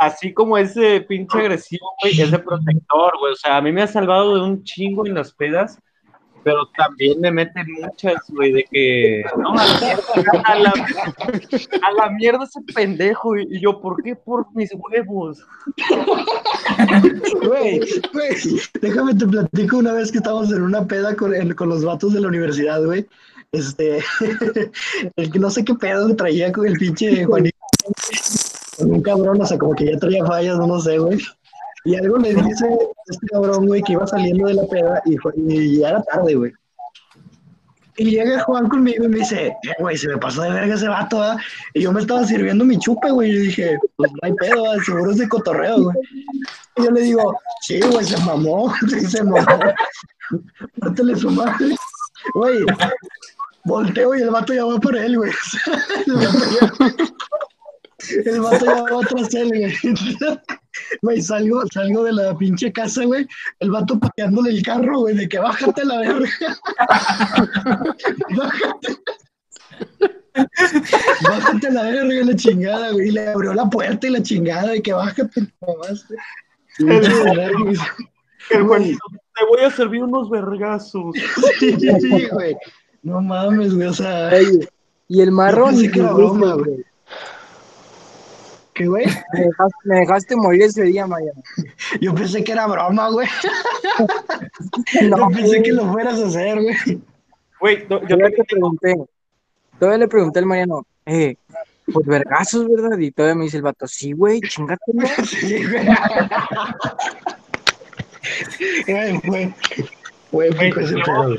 Así 0.00 0.32
como 0.32 0.56
ese 0.56 1.02
pinche 1.02 1.38
agresivo, 1.38 1.86
güey, 2.02 2.18
ese 2.20 2.38
protector, 2.38 3.12
güey. 3.20 3.32
O 3.34 3.36
sea, 3.36 3.58
a 3.58 3.60
mí 3.60 3.70
me 3.70 3.82
ha 3.82 3.86
salvado 3.86 4.34
de 4.34 4.40
un 4.42 4.64
chingo 4.64 5.06
en 5.06 5.12
las 5.12 5.30
pedas, 5.32 5.78
pero 6.42 6.66
también 6.74 7.20
me 7.20 7.30
meten 7.30 7.66
muchas, 7.82 8.14
güey, 8.28 8.50
de 8.52 8.64
que. 8.70 9.22
No, 9.36 9.50
a 9.52 9.56
la 9.66 9.78
mierda, 9.78 10.42
a 10.44 10.58
la, 10.58 10.72
a 10.72 11.92
la 11.92 12.10
mierda 12.12 12.44
ese 12.44 12.60
pendejo. 12.74 13.36
Y 13.36 13.46
y 13.50 13.60
yo, 13.60 13.78
¿por 13.82 14.02
qué? 14.02 14.16
Por 14.16 14.46
mis 14.54 14.70
huevos. 14.74 15.46
Güey, 17.42 17.80
güey, 18.12 18.60
déjame 18.80 19.14
te 19.14 19.26
platico 19.26 19.76
una 19.78 19.92
vez 19.92 20.10
que 20.10 20.18
estábamos 20.18 20.50
en 20.52 20.62
una 20.62 20.86
peda 20.86 21.14
con, 21.14 21.34
en- 21.34 21.52
con 21.54 21.68
los 21.68 21.84
vatos 21.84 22.14
de 22.14 22.20
la 22.20 22.28
universidad, 22.28 22.82
güey. 22.84 23.06
Este, 23.52 23.98
el 25.16 25.30
que 25.30 25.38
no 25.38 25.50
sé 25.50 25.64
qué 25.64 25.74
pedo 25.74 26.14
traía 26.16 26.52
con 26.52 26.66
el 26.66 26.74
pinche 26.78 27.24
Juanito, 27.24 27.56
con 28.80 28.90
un 28.92 29.02
cabrón, 29.02 29.40
o 29.40 29.46
sea, 29.46 29.58
como 29.58 29.74
que 29.74 29.92
ya 29.92 29.98
traía 29.98 30.24
fallas, 30.24 30.58
no, 30.58 30.66
no 30.66 30.80
sé, 30.80 30.98
güey. 30.98 31.18
Y 31.84 31.94
algo 31.96 32.18
le 32.18 32.34
dice 32.34 32.66
este 33.08 33.26
cabrón, 33.28 33.66
güey, 33.66 33.82
que 33.82 33.92
iba 33.92 34.06
saliendo 34.06 34.48
de 34.48 34.54
la 34.54 34.66
peda 34.66 35.00
y, 35.06 35.16
fue- 35.18 35.32
y 35.36 35.78
ya 35.78 35.90
era 35.90 36.02
tarde, 36.02 36.34
güey. 36.34 36.52
Y 37.96 38.10
llega 38.12 38.40
Juan 38.44 38.68
conmigo 38.68 39.04
y 39.04 39.08
me 39.08 39.18
dice, 39.18 39.48
"Eh, 39.48 39.54
güey, 39.78 39.96
se 39.96 40.08
me 40.08 40.16
pasó 40.16 40.42
de 40.42 40.50
verga 40.50 40.74
ese 40.74 40.88
vato, 40.88 41.22
¿ah?". 41.22 41.36
Y 41.74 41.82
yo 41.82 41.92
me 41.92 42.00
estaba 42.00 42.24
sirviendo 42.24 42.64
mi 42.64 42.78
chupe, 42.78 43.10
güey, 43.10 43.30
y 43.30 43.34
yo 43.34 43.40
dije, 43.40 43.78
pues 43.96 44.10
no 44.12 44.18
hay 44.22 44.32
pedo, 44.34 44.70
¿ah? 44.70 44.76
seguro 44.84 45.10
es 45.10 45.18
de 45.18 45.28
cotorreo, 45.28 45.82
güey. 45.82 45.96
Y 46.76 46.84
yo 46.84 46.90
le 46.92 47.00
digo, 47.02 47.36
sí, 47.62 47.78
güey, 47.80 48.04
se 48.04 48.16
mamó, 48.24 48.72
sí, 48.88 49.00
se 49.06 49.22
mamó. 49.22 49.44
Pártele 50.80 51.16
su 51.16 51.30
madre. 51.30 51.76
Güey, 52.34 52.58
volteo 53.64 54.14
y 54.14 54.22
el 54.22 54.30
vato 54.30 54.54
ya 54.54 54.64
va 54.64 54.78
por 54.78 54.96
él, 54.96 55.16
güey. 55.18 55.32
El 58.24 58.40
vato 58.40 58.64
ya, 58.64 58.82
va 58.82 59.00
tras 59.08 59.34
él, 59.34 59.48
güey. 59.48 59.74
Güey, 61.02 61.20
salgo, 61.20 61.62
salgo 61.72 62.04
de 62.04 62.12
la 62.12 62.36
pinche 62.38 62.72
casa, 62.72 63.04
güey. 63.04 63.26
El 63.58 63.70
vato 63.70 63.98
pateándole 63.98 64.50
el 64.50 64.62
carro, 64.62 65.00
güey, 65.00 65.16
de 65.16 65.28
que 65.28 65.38
bájate 65.38 65.82
a 65.82 65.84
la 65.84 65.98
verga. 65.98 66.28
Bájate. 68.36 68.96
Bájate 71.22 71.66
a 71.66 71.70
la 71.70 71.82
verga, 71.82 72.24
la 72.24 72.36
chingada, 72.36 72.92
güey. 72.92 73.08
Y 73.08 73.10
le 73.10 73.28
abrió 73.28 73.52
la 73.52 73.68
puerta 73.68 74.06
y 74.06 74.10
la 74.10 74.22
chingada, 74.22 74.68
de 74.68 74.80
que 74.80 74.92
bájate, 74.92 75.52
güey. 75.60 77.00
El 78.50 78.62
Güey. 78.64 78.96
Te 79.34 79.44
voy 79.46 79.60
a 79.64 79.70
servir 79.70 80.02
unos 80.02 80.30
vergazos. 80.30 81.14
Sí, 81.58 81.76
sí, 81.78 82.28
güey. 82.30 82.56
No 83.02 83.20
mames, 83.20 83.74
güey, 83.74 83.88
o 83.88 83.92
sea, 83.94 84.30
y 85.08 85.20
el 85.20 85.32
marrón. 85.32 85.70
pensé 85.70 85.90
que 85.90 85.98
era 85.98 86.10
ni 86.10 86.14
broma, 86.14 86.54
güey. 86.54 86.84
¿Qué, 88.80 88.86
güey? 88.86 89.04
Me 89.32 89.40
dejaste, 89.40 89.78
me 89.84 89.96
dejaste 89.96 90.36
morir 90.36 90.62
ese 90.62 90.82
día, 90.84 91.06
Maya. 91.06 91.32
Yo 92.00 92.14
pensé 92.14 92.42
que 92.42 92.52
era 92.52 92.66
broma, 92.66 93.10
güey. 93.10 93.28
No, 95.02 95.16
Yo 95.16 95.36
pensé 95.36 95.62
que 95.62 95.72
lo 95.72 95.90
fueras 95.92 96.20
a 96.20 96.26
hacer, 96.26 96.60
güey. 96.60 96.76
Güey, 97.60 97.86
no, 97.88 98.00
yo 98.00 98.16
Todavía 98.16 98.30
te 98.30 98.36
le 98.36 98.44
pregunté, 98.44 98.94
todavía 99.78 99.98
le 99.98 100.08
pregunté 100.08 100.38
al 100.38 100.46
Mariano, 100.46 100.86
eh, 101.04 101.36
pues 101.92 102.06
vergazos, 102.06 102.66
¿verdad? 102.68 102.96
Y 102.98 103.10
todavía 103.10 103.34
me 103.34 103.44
dice 103.44 103.58
el 103.58 103.62
vato, 103.62 103.86
sí, 103.86 104.12
güey, 104.12 104.40
chingatelo. 104.40 105.06
Sí, 105.24 105.66
güey. 105.66 105.86
Güey, 108.86 109.20
fue, 109.20 109.54
fue 110.30 110.48
épico 110.48 110.80
ese 110.80 110.94
pedo, 110.94 111.22
güey. 111.24 111.38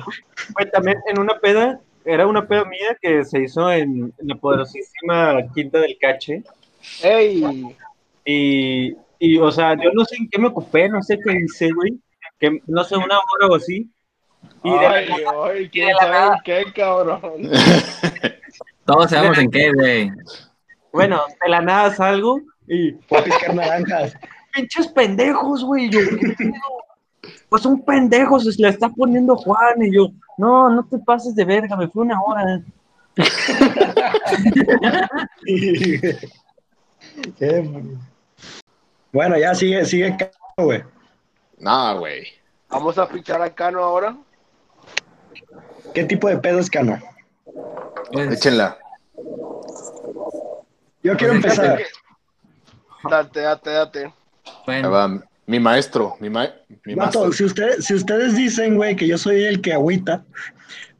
Güey, 0.53 0.71
también 0.71 0.97
en 1.07 1.19
una 1.19 1.39
peda, 1.39 1.79
era 2.05 2.27
una 2.27 2.47
peda 2.47 2.65
mía 2.65 2.97
que 3.01 3.25
se 3.25 3.41
hizo 3.41 3.71
en, 3.71 4.13
en 4.17 4.27
la 4.27 4.35
poderosísima 4.35 5.37
Quinta 5.55 5.79
del 5.79 5.97
Cache. 5.99 6.43
¡Ey! 7.03 7.75
Y, 8.25 8.95
y, 9.19 9.37
o 9.37 9.51
sea, 9.51 9.75
yo 9.75 9.91
no 9.93 10.05
sé 10.05 10.15
en 10.17 10.29
qué 10.29 10.39
me 10.39 10.47
ocupé, 10.47 10.89
no 10.89 11.01
sé 11.01 11.19
qué 11.23 11.33
hice, 11.33 11.69
güey. 11.73 11.99
Que, 12.39 12.61
no 12.67 12.83
sé, 12.83 12.95
una 12.95 13.17
hora 13.17 13.47
o 13.49 13.55
así. 13.55 13.89
Y 14.63 14.71
de 14.71 14.75
la 14.75 14.89
Ay, 14.89 15.09
ay, 15.43 15.69
¿quién 15.69 15.89
la 15.89 15.99
sabe 15.99 16.35
en 16.35 16.41
qué, 16.43 16.73
cabrón? 16.73 17.21
Todos 18.85 19.09
sabemos 19.09 19.37
en 19.37 19.51
qué, 19.51 19.71
güey. 19.71 20.11
bueno, 20.91 21.21
de 21.43 21.49
la 21.49 21.61
nada 21.61 21.93
salgo 21.93 22.41
y 22.67 22.93
a 22.93 23.23
picar 23.23 23.55
naranjas. 23.55 24.15
pinches 24.53 24.87
pendejos, 24.87 25.63
güey. 25.63 25.89
Yo. 25.89 25.99
Pues 27.49 27.65
un 27.65 27.83
pendejo 27.83 28.39
se 28.39 28.61
le 28.61 28.69
está 28.69 28.89
poniendo 28.89 29.35
Juan. 29.35 29.81
Y 29.81 29.93
yo, 29.93 30.09
no, 30.37 30.69
no 30.69 30.85
te 30.85 30.97
pases 30.99 31.35
de 31.35 31.45
verga, 31.45 31.75
me 31.75 31.87
fue 31.87 32.03
una 32.03 32.21
hora. 32.21 32.61
Qué. 37.37 37.69
Bueno, 39.11 39.37
ya 39.37 39.53
sigue, 39.53 39.85
sigue, 39.85 40.15
Cano, 40.17 40.65
güey. 40.65 40.83
Nada, 41.57 41.93
güey. 41.93 42.27
Vamos 42.69 42.97
a 42.97 43.07
fichar 43.07 43.41
a 43.41 43.53
Cano 43.53 43.83
ahora. 43.83 44.15
¿Qué 45.93 46.05
tipo 46.05 46.27
de 46.29 46.37
pedo 46.37 46.59
es 46.59 46.69
Cano? 46.69 46.99
Pues, 48.11 48.31
Échenla. 48.31 48.77
Yo 51.03 51.17
quiero 51.17 51.33
empezar. 51.33 51.79
Date, 53.09 53.39
date, 53.41 53.69
date. 53.69 54.05
Ahí 54.05 54.13
bueno, 54.65 54.91
va, 54.91 55.23
mi 55.45 55.59
maestro, 55.59 56.15
mi, 56.19 56.29
ma 56.29 56.47
mi 56.85 56.95
maestro. 56.95 57.31
si, 57.33 57.43
ustedes, 57.43 57.85
si 57.85 57.93
ustedes 57.93 58.35
dicen, 58.35 58.75
güey, 58.75 58.95
que 58.95 59.07
yo 59.07 59.17
soy 59.17 59.43
el 59.43 59.61
que 59.61 59.73
agüita, 59.73 60.23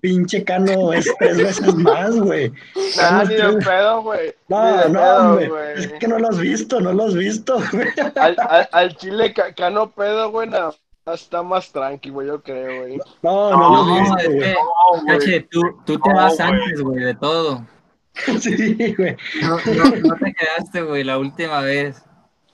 pinche 0.01 0.43
Cano 0.43 0.91
es 0.93 1.07
tres 1.19 1.37
veces 1.37 1.75
más, 1.75 2.15
güey. 2.19 2.51
Ni 2.75 2.81
es 3.23 3.29
de 3.29 3.35
tres- 3.37 3.65
pedo, 3.65 4.01
güey. 4.01 4.33
No, 4.49 4.89
no, 4.89 5.35
güey. 5.35 5.49
Es 5.77 5.87
que 5.93 6.07
no 6.07 6.19
lo 6.19 6.29
has 6.29 6.39
visto, 6.39 6.81
no 6.81 6.91
lo 6.93 7.05
has 7.05 7.13
visto, 7.15 7.61
güey. 7.71 7.87
Al, 8.15 8.35
al, 8.49 8.69
al 8.71 8.95
chile 8.97 9.33
ca- 9.33 9.53
Cano 9.53 9.91
pedo, 9.91 10.31
güey, 10.31 10.49
nada 10.49 10.73
más 11.05 11.21
está 11.21 11.41
más 11.43 11.71
tranquilo, 11.71 12.21
yo 12.23 12.41
creo, 12.43 12.81
güey. 12.81 12.97
No, 13.21 13.51
no, 13.51 13.57
lo 13.57 13.85
no, 13.85 14.01
has 14.15 14.23
es 14.23 14.29
visto, 14.29 14.31
güey. 14.31 14.39
que, 14.39 14.53
No, 14.53 15.01
güey. 15.03 15.17
Cache, 15.19 15.47
tú, 15.49 15.61
tú 15.85 15.99
te 15.99 16.09
No, 16.09 16.15
vas 16.15 16.37
güey. 16.37 16.49
antes, 16.49 16.81
güey, 16.81 17.03
de 17.03 17.13
todo. 17.15 17.65
Sí, 18.41 18.95
güey. 18.97 19.15
No, 19.41 19.57
no, 19.73 19.83
no 20.09 20.15
te 20.15 20.33
quedaste, 20.33 20.81
güey, 20.81 21.03
la 21.03 21.17
última 21.17 21.61
vez. 21.61 22.03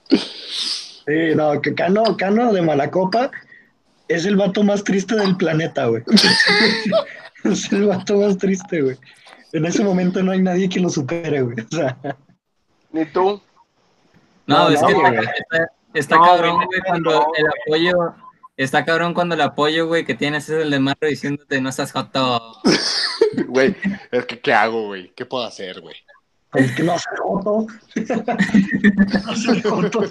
Sí, 0.09 1.35
no, 1.35 1.61
que 1.61 1.73
Cano, 1.73 2.03
Cano 2.17 2.53
de 2.53 2.61
Malacopa 2.61 3.31
es 4.07 4.25
el 4.25 4.35
vato 4.37 4.63
más 4.63 4.83
triste 4.83 5.15
del 5.15 5.35
planeta, 5.35 5.85
güey. 5.87 6.03
es 7.51 7.71
el 7.71 7.87
vato 7.87 8.17
más 8.17 8.37
triste, 8.37 8.81
güey. 8.81 8.97
En 9.53 9.65
ese 9.65 9.83
momento 9.83 10.21
no 10.21 10.31
hay 10.31 10.41
nadie 10.41 10.69
que 10.69 10.79
lo 10.79 10.89
supere, 10.89 11.41
güey. 11.41 11.57
O 11.59 11.75
sea, 11.75 11.97
Ni 12.91 13.05
tú. 13.05 13.41
No, 14.45 14.65
No, 14.65 14.69
es 14.69 14.81
no, 14.81 14.87
que 14.87 14.93
güey. 14.93 15.15
está, 15.15 15.71
está 15.93 16.15
No, 16.15 16.23
cabrón, 16.23 16.65
güey, 16.65 16.81
cuando 16.85 17.11
no, 17.11 17.27
el 17.35 17.45
apoyo, 17.47 18.15
está 18.55 18.85
cabrón 18.85 19.13
cuando 19.13 19.35
el 19.35 19.41
apoyo, 19.41 19.87
güey, 19.87 20.05
que 20.05 20.15
tienes 20.15 20.49
es 20.49 20.63
el 20.63 20.71
de 20.71 20.79
Marro 20.79 21.07
diciéndote 21.07 21.61
no 21.61 21.69
estás 21.69 21.91
joto. 21.91 22.61
Güey, 23.47 23.75
es 24.11 24.25
que, 24.25 24.39
¿qué 24.39 24.53
hago, 24.53 24.87
güey? 24.87 25.11
¿Qué 25.13 25.25
puedo 25.25 25.43
hacer, 25.45 25.81
güey? 25.81 25.95
es 26.53 26.71
que 26.71 26.81
no 26.83 26.93
hace 26.93 27.09
joto. 27.17 27.67
no 29.25 29.31
hace 29.31 29.61
joto. 29.61 30.03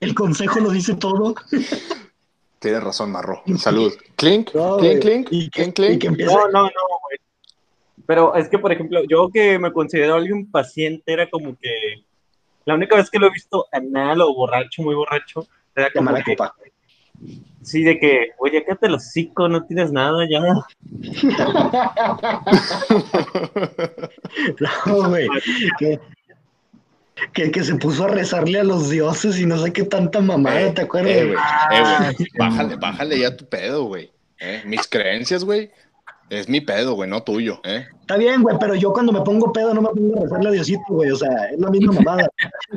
El 0.00 0.14
consejo 0.14 0.60
lo 0.60 0.70
dice 0.70 0.94
todo. 0.94 1.34
Tienes 2.62 2.82
razón, 2.82 3.10
Marro. 3.10 3.42
Salud. 3.58 3.92
Clink, 4.16 4.54
No, 4.54 4.78
clink, 4.78 5.00
clink, 5.00 5.28
Y 5.32 5.50
que, 5.50 5.72
clink. 5.72 6.04
No, 6.04 6.48
no, 6.48 6.62
no, 6.62 6.70
güey. 6.70 7.18
Pero 8.06 8.34
es 8.36 8.48
que, 8.48 8.58
por 8.58 8.72
ejemplo, 8.72 9.00
yo 9.08 9.28
que 9.30 9.58
me 9.58 9.72
considero 9.72 10.14
alguien 10.14 10.50
paciente, 10.50 11.12
era 11.12 11.28
como 11.28 11.56
que 11.58 12.04
la 12.64 12.74
única 12.74 12.96
vez 12.96 13.10
que 13.10 13.18
lo 13.18 13.26
he 13.26 13.30
visto 13.30 13.66
anal 13.72 14.20
o 14.22 14.34
borracho, 14.34 14.82
muy 14.82 14.94
borracho, 14.94 15.46
era 15.74 15.86
de 15.86 15.92
como 15.92 16.08
que, 16.08 16.12
Malacopa. 16.36 16.54
sí, 17.62 17.82
de 17.82 17.98
que, 17.98 18.30
oye, 18.38 18.64
quédate 18.64 18.86
el 18.86 18.94
hocico, 18.94 19.48
no 19.48 19.64
tienes 19.64 19.90
nada 19.90 20.24
ya. 20.30 20.40
No, 24.86 25.08
güey. 25.08 25.28
Que, 27.32 27.50
que, 27.50 27.62
se 27.62 27.74
puso 27.76 28.04
a 28.04 28.08
rezarle 28.08 28.60
a 28.60 28.64
los 28.64 28.90
dioses 28.90 29.38
y 29.38 29.46
no 29.46 29.56
sé 29.58 29.72
qué 29.72 29.84
tanta 29.84 30.20
mamada, 30.20 30.60
Eh, 30.60 30.72
¿te 30.72 30.82
acuerdas? 30.82 31.12
Eh, 31.12 31.24
güey, 31.24 31.36
eh, 31.78 31.84
güey. 32.00 32.14
sí, 32.16 32.24
Bájale, 32.38 32.76
bájale 32.76 33.18
ya 33.18 33.36
tu 33.36 33.46
pedo, 33.46 33.84
güey. 33.84 34.12
Eh, 34.38 34.62
Mis 34.66 34.86
creencias, 34.88 35.44
güey, 35.44 35.70
es 36.30 36.48
mi 36.48 36.60
pedo, 36.60 36.94
güey, 36.94 37.08
no 37.08 37.22
tuyo, 37.22 37.60
¿eh? 37.64 37.86
Está 38.00 38.16
bien, 38.16 38.42
güey, 38.42 38.56
pero 38.58 38.74
yo 38.74 38.92
cuando 38.92 39.12
me 39.12 39.20
pongo 39.22 39.52
pedo 39.52 39.72
no 39.72 39.82
me 39.82 39.88
pongo 39.90 40.18
a 40.18 40.22
rezarle 40.24 40.48
a 40.48 40.52
Diosito, 40.52 40.82
güey. 40.88 41.10
O 41.10 41.16
sea, 41.16 41.28
es 41.52 41.58
la 41.60 41.70
misma 41.70 41.92
mamada. 41.92 42.28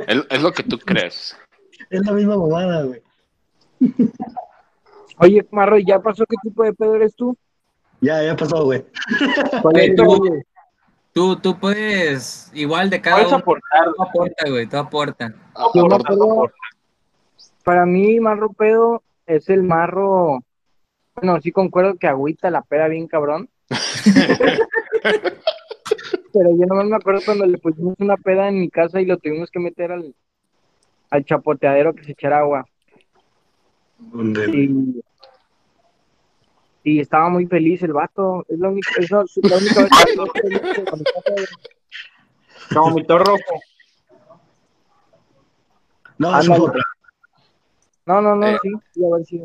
Es, 0.07 0.17
es 0.29 0.41
lo 0.41 0.51
que 0.51 0.63
tú 0.63 0.77
crees. 0.77 1.35
es 1.89 2.05
la 2.05 2.11
misma 2.11 2.37
mamada, 2.37 2.83
güey. 2.83 3.01
Oye, 5.17 5.45
Marro, 5.51 5.77
¿ya 5.79 5.99
pasó 5.99 6.25
qué 6.25 6.35
tipo 6.43 6.63
de 6.63 6.73
pedo 6.73 6.95
eres 6.95 7.15
tú? 7.15 7.37
Ya, 8.01 8.21
ya 8.21 8.35
pasó, 8.35 8.63
güey. 8.65 8.85
¿Cuál 9.61 9.79
es 9.79 9.95
tú, 9.95 10.03
tu- 10.03 10.43
tú, 11.15 11.37
tú 11.37 11.57
puedes, 11.57 12.51
igual 12.53 12.89
de 12.89 12.99
cada 12.99 13.15
Puedes 13.15 13.31
uno, 13.31 13.37
aportar. 13.37 13.85
tú 13.95 14.03
aporta, 14.03 14.49
güey, 14.49 14.67
tú 14.67 14.77
aporta. 14.77 15.33
Para 17.63 17.85
mí, 17.85 18.19
Marro 18.19 18.51
Pedo 18.51 19.01
es 19.25 19.49
el 19.49 19.63
marro. 19.63 20.43
Bueno, 21.15 21.39
sí 21.41 21.53
concuerdo 21.53 21.95
que 21.95 22.07
agüita 22.07 22.51
la 22.51 22.61
peda 22.61 22.89
bien 22.89 23.07
cabrón. 23.07 23.49
Pero 26.33 26.49
yo 26.49 26.65
no 26.67 26.83
me 26.83 26.97
acuerdo 26.97 27.21
cuando 27.23 27.45
le 27.45 27.57
pusimos 27.59 27.95
una 27.97 28.17
peda 28.17 28.49
en 28.49 28.59
mi 28.59 28.69
casa 28.69 28.99
y 28.99 29.05
lo 29.05 29.17
tuvimos 29.17 29.49
que 29.49 29.59
meter 29.59 29.93
al, 29.93 30.13
al 31.09 31.23
chapoteadero 31.23 31.95
que 31.95 32.03
se 32.03 32.11
echara 32.11 32.39
agua. 32.39 32.67
Y, 34.53 35.01
y 36.85 36.99
estaba 37.01 37.29
muy 37.29 37.47
feliz 37.47 37.81
el 37.83 37.93
vato. 37.93 38.45
Es 38.47 38.59
la 38.59 38.69
única, 38.69 38.91
eso, 38.99 39.23
es 39.23 39.49
la 39.49 39.57
única 39.57 39.81
vez 39.81 39.89
que 40.05 40.15
yo 40.15 40.23
estoy 40.25 40.41
feliz 40.41 40.61
cuando 40.87 41.03
está 41.03 41.21
pedo. 41.21 41.45
Como 42.73 42.95
mi 42.95 43.03
toro 43.03 43.23
rojo. 43.25 43.61
No. 46.19 46.31
No, 48.05 48.21
no, 48.21 48.35
no, 48.35 48.47
Eh. 48.47 48.57
sí, 48.61 48.69
sí, 48.93 49.01
a 49.03 49.15
ver 49.15 49.25
si. 49.25 49.43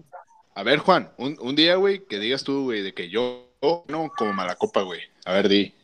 A 0.54 0.62
ver, 0.62 0.78
Juan, 0.80 1.10
un, 1.16 1.36
un 1.40 1.56
día, 1.56 1.76
güey, 1.76 2.04
que 2.06 2.18
digas 2.18 2.44
tú, 2.44 2.64
güey, 2.64 2.82
de 2.82 2.92
que 2.92 3.08
yo, 3.08 3.46
no, 3.88 4.10
como 4.16 4.34
mala 4.34 4.54
copa, 4.56 4.82
güey. 4.82 5.00
A 5.24 5.32
ver, 5.32 5.48
di. 5.48 5.74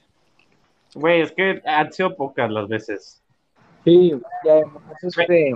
Güey, 0.94 1.22
es 1.22 1.32
que 1.32 1.62
han 1.64 1.90
sido 1.90 2.14
pocas 2.14 2.50
las 2.50 2.68
veces. 2.68 3.22
Sí, 3.84 4.12
y 4.44 4.48
además, 4.48 4.82
este, 5.02 5.54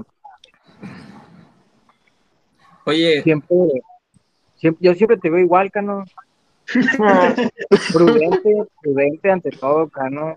Oye, 2.86 3.22
siempre, 3.22 3.56
siempre, 4.60 4.84
yo 4.86 4.94
siempre 4.94 5.16
te 5.16 5.30
veo 5.30 5.40
igual, 5.40 5.70
Cano. 5.70 6.04
Prudente, 7.92 8.54
prudente 8.80 9.30
ante 9.30 9.50
todo, 9.50 9.88
Cano. 9.88 10.34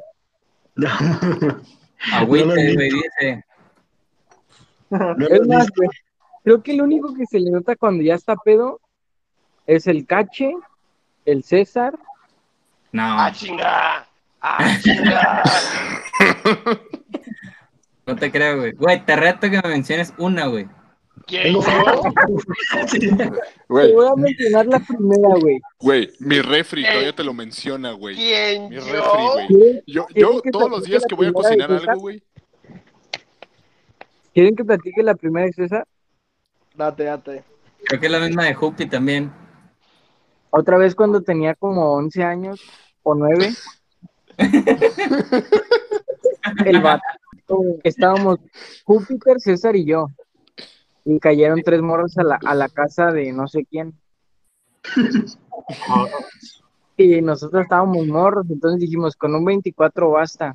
agüita, 2.12 2.46
No 2.46 2.56
lo 2.56 2.56
güey, 2.56 2.78
visto. 2.78 2.98
dice. 3.20 3.46
No 4.90 5.14
lo 5.16 5.28
Es 5.28 5.48
más, 5.48 5.68
güey, 5.76 5.90
creo 6.44 6.64
que 6.64 6.72
el 6.74 6.82
único 6.82 7.14
que 7.14 7.26
se 7.26 7.40
le 7.40 7.52
nota 7.52 7.76
cuando 7.76 8.04
ya 8.04 8.16
está 8.16 8.36
pedo 8.36 8.80
es 9.68 9.86
el 9.88 10.06
Cache, 10.06 10.54
el 11.26 11.44
César. 11.44 11.98
No, 12.92 13.04
¡Ah, 13.04 13.32
chinga! 13.32 14.06
¡Ah, 14.42 14.78
chinga! 14.82 15.44
no 18.06 18.16
te 18.16 18.32
creo, 18.32 18.58
güey. 18.60 18.72
Güey, 18.74 19.06
te 19.06 19.16
reto 19.16 19.50
que 19.50 19.62
me 19.64 19.70
menciones 19.70 20.14
una, 20.18 20.48
güey. 20.48 20.68
¿Quién 21.26 21.54
yo? 21.54 21.62
Te 22.92 23.32
voy 23.68 24.08
a 24.08 24.16
mencionar 24.16 24.66
la 24.66 24.80
primera, 24.80 25.36
güey. 25.40 25.60
güey, 25.80 26.10
mi 26.20 26.42
refri 26.42 26.84
todavía 26.84 27.14
te 27.14 27.24
lo 27.24 27.34
menciona, 27.34 27.94
güey. 27.94 28.16
¿Quién 28.16 28.70
Mi 28.70 28.78
refri, 28.78 29.24
güey. 29.34 29.48
¿Quieren, 29.48 29.84
Yo, 29.88 30.06
¿Quieren 30.08 30.34
yo 30.34 30.42
que 30.42 30.52
todos 30.52 30.70
los 30.70 30.80
platique 30.80 30.92
días 30.92 31.02
la 31.04 31.08
que 31.08 31.16
voy 31.16 31.28
a 31.28 31.34
cocinar 31.34 31.72
algo, 31.72 32.02
güey. 32.02 32.24
quieren 34.34 34.56
que 34.56 34.66
platique 34.66 35.04
la 35.04 35.16
primera 35.16 35.46
de 35.46 35.54
César? 35.54 35.88
Date, 36.76 37.04
date. 37.04 37.44
Creo 37.86 38.00
que 38.00 38.06
es 38.06 38.12
la 38.12 38.20
misma 38.20 38.46
de 38.46 38.54
Jupi 38.54 38.86
también. 38.88 39.32
Otra 40.50 40.78
vez 40.78 40.96
cuando 40.96 41.22
tenía 41.22 41.56
como 41.56 41.94
11 41.94 42.24
años 42.24 42.62
o 43.02 43.16
9. 43.16 43.54
el 46.66 46.82
vato, 46.82 47.04
estábamos 47.84 48.40
Júpiter, 48.86 49.40
César 49.40 49.76
y 49.76 49.86
yo. 49.86 50.08
Y 51.06 51.20
cayeron 51.20 51.62
tres 51.64 51.82
morros 51.82 52.18
a 52.18 52.24
la, 52.24 52.40
a 52.44 52.56
la 52.56 52.70
casa 52.70 53.12
de 53.12 53.32
no 53.34 53.48
sé 53.48 53.66
quién. 53.66 53.94
Y 56.96 57.22
nosotros 57.22 57.64
estábamos 57.64 58.06
morros, 58.08 58.46
entonces 58.50 58.80
dijimos, 58.80 59.16
con 59.16 59.34
un 59.36 59.44
24 59.44 60.12
basta. 60.12 60.54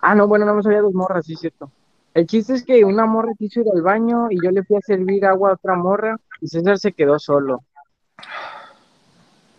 Ah, 0.00 0.14
no, 0.14 0.26
bueno, 0.28 0.44
no 0.44 0.54
me 0.54 0.62
había 0.64 0.82
dos 0.82 0.92
morras, 0.94 1.24
sí 1.26 1.34
es 1.34 1.40
cierto. 1.40 1.70
El 2.14 2.26
chiste 2.26 2.54
es 2.54 2.64
que 2.64 2.84
una 2.84 3.06
morra 3.06 3.32
quiso 3.38 3.60
ir 3.60 3.66
al 3.74 3.82
baño 3.82 4.26
y 4.30 4.38
yo 4.42 4.50
le 4.50 4.64
fui 4.64 4.76
a 4.76 4.80
servir 4.80 5.24
agua 5.24 5.50
a 5.50 5.54
otra 5.54 5.76
morra 5.76 6.16
y 6.40 6.48
César 6.48 6.78
se 6.78 6.92
quedó 6.92 7.18
solo. 7.18 7.64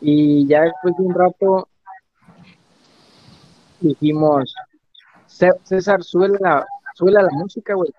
Y 0.01 0.47
ya 0.47 0.61
después 0.63 0.95
de 0.97 1.03
un 1.03 1.13
rato 1.13 1.67
dijimos, 3.79 4.53
"Cé- 5.27 5.53
César, 5.63 6.03
sube 6.03 6.29
la, 6.39 6.57
a 6.59 7.21
la 7.21 7.29
música, 7.31 7.73
güey. 7.75 7.91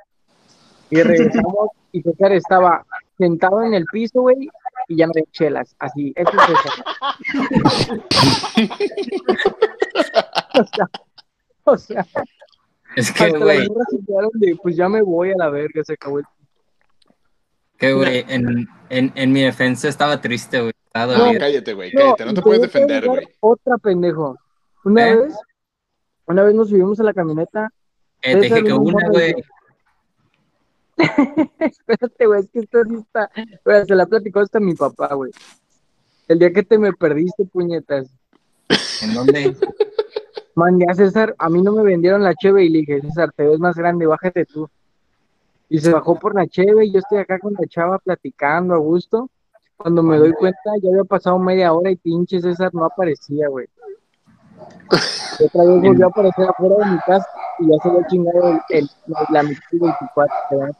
Y 0.90 1.02
regresamos 1.02 1.70
y 1.92 2.02
César 2.02 2.32
estaba 2.32 2.84
sentado 3.18 3.62
en 3.62 3.74
el 3.74 3.84
piso, 3.86 4.22
güey, 4.22 4.48
y 4.88 4.96
ya 4.96 5.06
no 5.06 5.12
había 5.14 5.24
chelas. 5.32 5.74
Así, 5.78 6.12
eso 6.16 6.30
es 6.30 6.42
César. 6.46 6.84
o 10.54 10.64
sea, 10.64 10.90
o 11.64 11.76
sea, 11.76 12.06
Es 12.96 13.12
que, 13.12 13.30
güey, 13.30 13.68
pues 14.62 14.76
ya 14.76 14.88
me 14.88 15.02
voy 15.02 15.30
a 15.32 15.36
la 15.36 15.50
verga, 15.50 15.84
se 15.84 15.92
acabó 15.94 16.18
el 16.18 16.24
que, 17.80 17.94
güey, 17.94 18.26
en, 18.28 18.68
en, 18.90 19.10
en 19.14 19.32
mi 19.32 19.40
defensa 19.40 19.88
estaba 19.88 20.20
triste, 20.20 20.60
güey. 20.60 20.72
No, 20.94 21.32
cállate, 21.38 21.72
güey, 21.72 21.90
cállate, 21.90 22.26
no 22.26 22.34
te 22.34 22.42
puedes 22.42 22.60
defender, 22.60 23.06
güey. 23.06 23.26
Otra 23.40 23.78
pendejo. 23.78 24.36
Una 24.84 25.08
¿Eh? 25.08 25.16
vez, 25.16 25.34
una 26.26 26.42
vez 26.42 26.54
nos 26.54 26.68
subimos 26.68 27.00
a 27.00 27.04
la 27.04 27.14
camioneta. 27.14 27.70
Eh, 28.20 28.34
te 28.34 28.40
dije 28.40 28.64
que 28.64 28.72
un 28.74 28.94
una, 28.94 29.08
güey. 29.08 29.34
Espérate, 31.58 32.26
güey, 32.26 32.40
es 32.40 32.50
que 32.50 32.60
esto 32.60 32.78
sí 32.88 32.94
está. 32.96 33.30
Güey, 33.64 33.86
se 33.86 33.94
la 33.94 34.06
platicó 34.06 34.40
hasta 34.40 34.60
mi 34.60 34.74
papá, 34.74 35.14
güey. 35.14 35.32
El 36.28 36.38
día 36.38 36.52
que 36.52 36.62
te 36.62 36.78
me 36.78 36.92
perdiste, 36.92 37.44
puñetas. 37.44 38.08
¿En 39.02 39.14
dónde? 39.14 39.56
Mandé 40.54 40.86
a 40.88 40.94
César, 40.94 41.34
a 41.38 41.48
mí 41.48 41.62
no 41.62 41.72
me 41.72 41.82
vendieron 41.82 42.22
la 42.22 42.34
cheve 42.34 42.64
y 42.64 42.68
le 42.68 42.80
dije, 42.80 43.00
César, 43.00 43.32
te 43.32 43.46
ves 43.46 43.58
más 43.58 43.76
grande, 43.76 44.06
bájate 44.06 44.44
tú. 44.44 44.68
Y 45.68 45.78
se 45.78 45.92
bajó 45.92 46.18
por 46.18 46.34
la 46.34 46.46
cheve 46.46 46.86
y 46.86 46.92
yo 46.92 46.98
estoy 46.98 47.18
acá 47.18 47.38
con 47.38 47.54
la 47.54 47.66
chava 47.66 47.98
platicando 47.98 48.74
a 48.74 48.78
gusto. 48.78 49.30
Cuando 49.76 50.02
me 50.02 50.18
doy 50.18 50.32
cuenta, 50.32 50.72
ya 50.82 50.90
había 50.90 51.04
pasado 51.04 51.38
media 51.38 51.72
hora 51.72 51.90
y 51.90 51.96
pinche 51.96 52.40
César 52.40 52.74
no 52.74 52.84
aparecía, 52.84 53.48
güey. 53.48 53.66
Y 55.38 55.44
otra 55.44 55.64
vez 55.64 55.80
volvió 55.82 56.06
a 56.06 56.08
aparecer 56.08 56.44
afuera 56.48 56.74
de 56.84 56.90
mi 56.92 56.98
casa 56.98 57.26
y 57.60 57.68
ya 57.70 57.76
se 57.82 57.88
había 57.88 58.06
chingado 58.08 58.48
el, 58.50 58.60
el, 58.78 58.90
la 59.30 59.42
mitad 59.42 59.60
del 59.70 59.80
24. 59.80 60.34
¿verdad? 60.50 60.76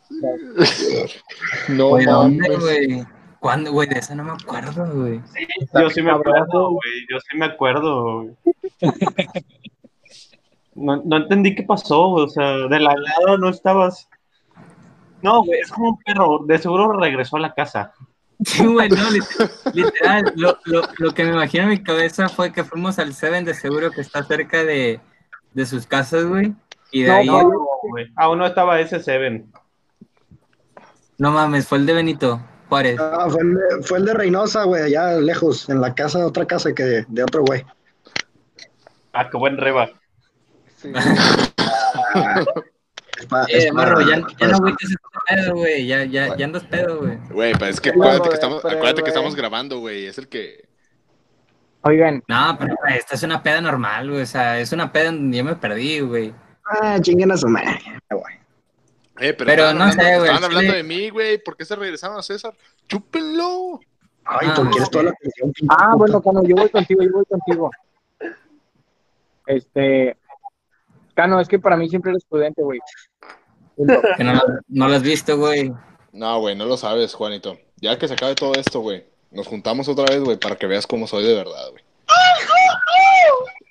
No, 1.68 1.88
Güey, 1.90 2.04
¿dónde, 2.06 2.48
mames. 2.48 2.60
güey? 2.60 3.06
¿Cuándo, 3.38 3.72
güey? 3.72 3.88
De 3.88 3.98
esa 3.98 4.14
no 4.14 4.24
me 4.24 4.32
acuerdo, 4.32 4.86
güey. 4.94 5.20
Yo 5.74 5.90
sí 5.90 6.02
me 6.02 6.10
acuerdo, 6.10 6.70
güey. 6.70 7.06
Yo 7.10 7.18
sí 7.20 7.36
me 7.38 7.46
acuerdo. 7.46 8.22
güey. 8.22 8.36
No, 10.74 10.96
no 11.04 11.16
entendí 11.16 11.54
qué 11.54 11.62
pasó, 11.62 12.10
güey. 12.10 12.24
O 12.26 12.28
sea, 12.28 12.48
de 12.68 12.80
la 12.80 12.94
nada 12.94 13.36
no 13.38 13.48
estabas. 13.48 14.08
No, 15.22 15.42
güey, 15.44 15.60
es 15.60 15.70
como 15.70 15.90
un 15.90 15.98
perro. 15.98 16.40
De 16.46 16.58
seguro 16.58 16.92
regresó 16.92 17.36
a 17.36 17.40
la 17.40 17.54
casa. 17.54 17.92
Sí, 18.44 18.64
güey, 18.64 18.88
no, 18.88 19.10
literal. 19.10 19.50
literal, 19.74 20.32
lo, 20.36 20.58
lo, 20.64 20.82
lo 20.98 21.12
que 21.12 21.24
me 21.24 21.32
imagino 21.32 21.64
en 21.64 21.70
mi 21.70 21.82
cabeza 21.82 22.28
fue 22.28 22.52
que 22.52 22.64
fuimos 22.64 22.98
al 22.98 23.12
Seven 23.14 23.44
de 23.44 23.54
seguro 23.54 23.90
que 23.90 24.00
está 24.00 24.22
cerca 24.24 24.64
de, 24.64 25.00
de 25.52 25.66
sus 25.66 25.86
casas, 25.86 26.24
güey. 26.24 26.54
Y 26.90 27.02
de 27.02 27.08
No, 27.08 27.14
ahí, 27.14 27.26
no. 27.26 27.42
no, 27.42 27.48
No, 27.50 27.66
güey. 27.90 28.06
Aún 28.16 28.38
no 28.38 28.46
estaba 28.46 28.80
ese 28.80 29.00
Seven. 29.00 29.52
mames, 31.18 31.66
fue 31.66 31.78
el 31.78 31.86
de 31.86 31.92
Benito 31.92 32.40
Juárez. 32.68 32.98
Ah, 32.98 33.26
fue, 33.28 33.42
el 33.42 33.54
de, 33.54 33.60
fue 33.82 33.98
el 33.98 34.04
de 34.06 34.14
Reynosa, 34.14 34.64
güey, 34.64 34.82
allá 34.84 35.12
lejos, 35.20 35.68
en 35.68 35.80
la 35.80 35.94
casa 35.94 36.18
de 36.18 36.24
otra 36.24 36.46
casa 36.46 36.72
que 36.74 36.82
de, 36.82 37.04
de 37.08 37.22
otro 37.22 37.42
güey. 37.44 37.64
Ah, 39.12 39.28
qué 39.28 39.36
buen 39.36 39.58
reba. 39.58 39.90
Sí. 40.76 40.90
Es 43.20 43.26
pa- 43.26 43.44
Eh, 43.44 43.58
es 43.58 43.72
Marro, 43.72 43.96
para- 43.96 44.06
ya, 44.08 44.16
ya 44.18 44.36
para- 44.38 44.58
no 44.58 44.68
ese 44.68 44.96
pedo, 45.28 45.54
güey. 45.54 45.86
Ya, 45.86 46.04
ya, 46.04 46.36
ya 46.36 46.44
andas 46.44 46.64
pedo, 46.64 46.98
güey. 47.00 47.18
Güey, 47.30 47.52
pero 47.52 47.66
es 47.66 47.80
que 47.80 47.90
acuérdate 47.90 48.28
que 48.28 48.34
estamos, 48.34 48.64
acuérdate 48.64 49.02
que 49.02 49.08
estamos 49.08 49.36
grabando, 49.36 49.78
güey. 49.78 50.06
Es 50.06 50.18
el 50.18 50.28
que. 50.28 50.68
Oigan, 51.82 52.22
No, 52.28 52.56
pero 52.58 52.74
esta 52.94 53.14
es 53.14 53.22
una 53.22 53.42
peda 53.42 53.60
normal, 53.60 54.10
güey. 54.10 54.22
O 54.22 54.26
sea, 54.26 54.58
es 54.58 54.72
una 54.72 54.90
peda 54.92 55.06
donde 55.12 55.36
yo 55.38 55.44
me 55.44 55.54
perdí, 55.56 56.00
güey. 56.00 56.34
Ah, 56.64 56.98
chinguen 57.00 57.30
a 57.32 57.36
su 57.36 57.48
madre. 57.48 57.78
Eh, 59.18 59.34
pero, 59.34 59.44
Pero 59.46 59.62
no 59.64 59.68
hablando, 59.84 59.92
sé, 60.02 60.08
güey, 60.16 60.20
estaban 60.30 60.44
hablando 60.44 60.72
de 60.72 60.82
mí, 60.82 61.10
güey. 61.10 61.38
¿Por 61.42 61.56
qué 61.56 61.64
se 61.64 61.76
regresaron 61.76 62.18
a 62.18 62.22
César? 62.22 62.54
¡Chúpenlo! 62.88 63.80
Ay, 64.24 64.48
Ah, 64.50 64.54
tú 64.54 64.62
quieres 64.70 64.84
sí. 64.84 64.90
toda 64.92 65.04
la 65.04 65.10
atención. 65.10 65.52
ah, 65.68 65.94
bueno, 65.96 66.22
Cano, 66.22 66.42
yo 66.44 66.56
voy 66.56 66.68
contigo, 66.70 67.02
yo 67.02 67.10
voy 67.12 67.24
contigo. 67.26 67.70
Este, 69.46 70.16
Cano, 71.14 71.40
es 71.40 71.48
que 71.48 71.58
para 71.58 71.76
mí 71.76 71.88
siempre 71.88 72.10
eres 72.12 72.24
prudente, 72.24 72.62
güey. 72.62 72.78
Que 74.16 74.24
no, 74.24 74.34
no 74.68 74.88
lo 74.88 74.94
has 74.94 75.02
visto, 75.02 75.36
güey. 75.38 75.72
No, 76.12 76.40
güey, 76.40 76.54
no 76.56 76.66
lo 76.66 76.76
sabes, 76.76 77.14
Juanito. 77.14 77.56
Ya 77.76 77.98
que 77.98 78.08
se 78.08 78.14
acabe 78.14 78.34
todo 78.34 78.52
esto, 78.54 78.80
güey. 78.80 79.04
Nos 79.30 79.46
juntamos 79.46 79.88
otra 79.88 80.04
vez, 80.06 80.20
güey, 80.20 80.36
para 80.36 80.56
que 80.56 80.66
veas 80.66 80.86
cómo 80.86 81.06
soy 81.06 81.24
de 81.24 81.34
verdad, 81.34 81.70
güey. 81.70 81.84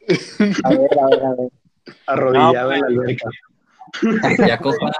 A 0.64 0.70
ver, 0.70 1.00
a 1.00 1.06
ver, 1.08 1.26
a 1.26 1.30
ver. 1.36 1.50
Arrodillado 2.08 2.70
No, 2.70 2.76
en 2.76 2.82
la 2.82 2.88
alberca. 2.88 3.30
Ya 4.48 4.58
coja. 4.58 4.92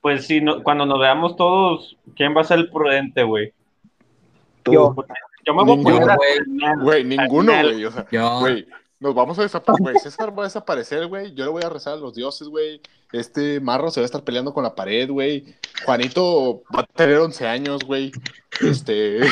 pues 0.00 0.26
sí, 0.26 0.40
no, 0.40 0.62
cuando 0.62 0.86
nos 0.86 0.98
veamos 1.00 1.36
todos, 1.36 1.96
¿quién 2.16 2.36
va 2.36 2.42
a 2.42 2.44
ser 2.44 2.58
el 2.58 2.70
prudente, 2.70 3.22
güey? 3.22 3.52
Yo. 4.66 4.94
Yo 5.46 5.54
me 5.54 5.62
voy 5.64 5.72
a 5.72 5.76
Ninguno, 5.76 6.16
poner 6.16 6.78
güey. 6.80 7.04
ninguno, 7.04 7.52
güey. 7.52 7.84
O 7.84 7.90
sea, 7.90 8.06
Yo. 8.10 8.40
Nos 9.00 9.14
vamos 9.14 9.38
a 9.38 9.42
desaparecer, 9.42 9.82
güey. 9.82 9.98
César 9.98 10.38
va 10.38 10.44
a 10.44 10.46
desaparecer, 10.46 11.06
güey. 11.06 11.34
Yo 11.34 11.44
le 11.44 11.50
voy 11.50 11.62
a 11.62 11.68
rezar 11.68 11.94
a 11.94 11.96
los 11.96 12.14
dioses, 12.14 12.48
güey. 12.48 12.80
Este 13.12 13.60
Marro 13.60 13.90
se 13.90 14.00
va 14.00 14.04
a 14.04 14.06
estar 14.06 14.24
peleando 14.24 14.54
con 14.54 14.64
la 14.64 14.74
pared, 14.74 15.10
güey. 15.10 15.56
Juanito 15.84 16.62
va 16.74 16.80
a 16.80 16.86
tener 16.86 17.18
11 17.18 17.46
años, 17.46 17.84
güey. 17.84 18.12
Este. 18.60 19.20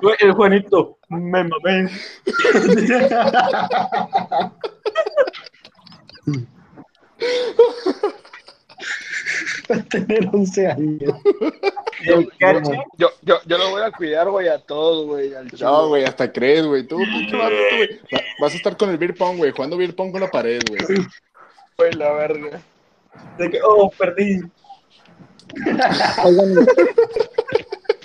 Güey, 0.00 0.16
El 0.20 0.32
Juanito, 0.32 0.98
me 1.08 1.44
mamé. 1.44 1.90
Va 9.70 9.76
a 9.76 9.82
tener 9.82 10.28
11 10.32 10.66
años. 10.66 11.14
Yo, 12.06 13.08
yo, 13.22 13.36
yo 13.44 13.58
lo 13.58 13.70
voy 13.70 13.82
a 13.82 13.90
cuidar, 13.90 14.28
güey, 14.30 14.48
a 14.48 14.58
todos, 14.58 15.06
güey. 15.06 15.32
No, 15.60 15.88
güey, 15.88 16.04
hasta 16.04 16.32
crees, 16.32 16.66
güey. 16.66 16.86
Tú, 16.86 16.98
pinche 16.98 17.36
güey. 17.36 18.00
Va- 18.14 18.20
Vas 18.40 18.54
a 18.54 18.56
estar 18.56 18.76
con 18.76 18.90
el 18.90 18.98
beer 18.98 19.14
pong, 19.14 19.36
güey. 19.38 19.50
Jugando 19.50 19.76
beer 19.76 19.94
pong 19.96 20.12
con 20.12 20.20
la 20.20 20.30
pared, 20.30 20.60
güey. 20.68 20.82
Güey, 21.76 21.92
la 21.94 22.12
verga. 22.12 22.60
de 23.38 23.50
que, 23.50 23.60
oh, 23.64 23.90
perdí. 23.90 24.40
Oigan, 26.24 26.66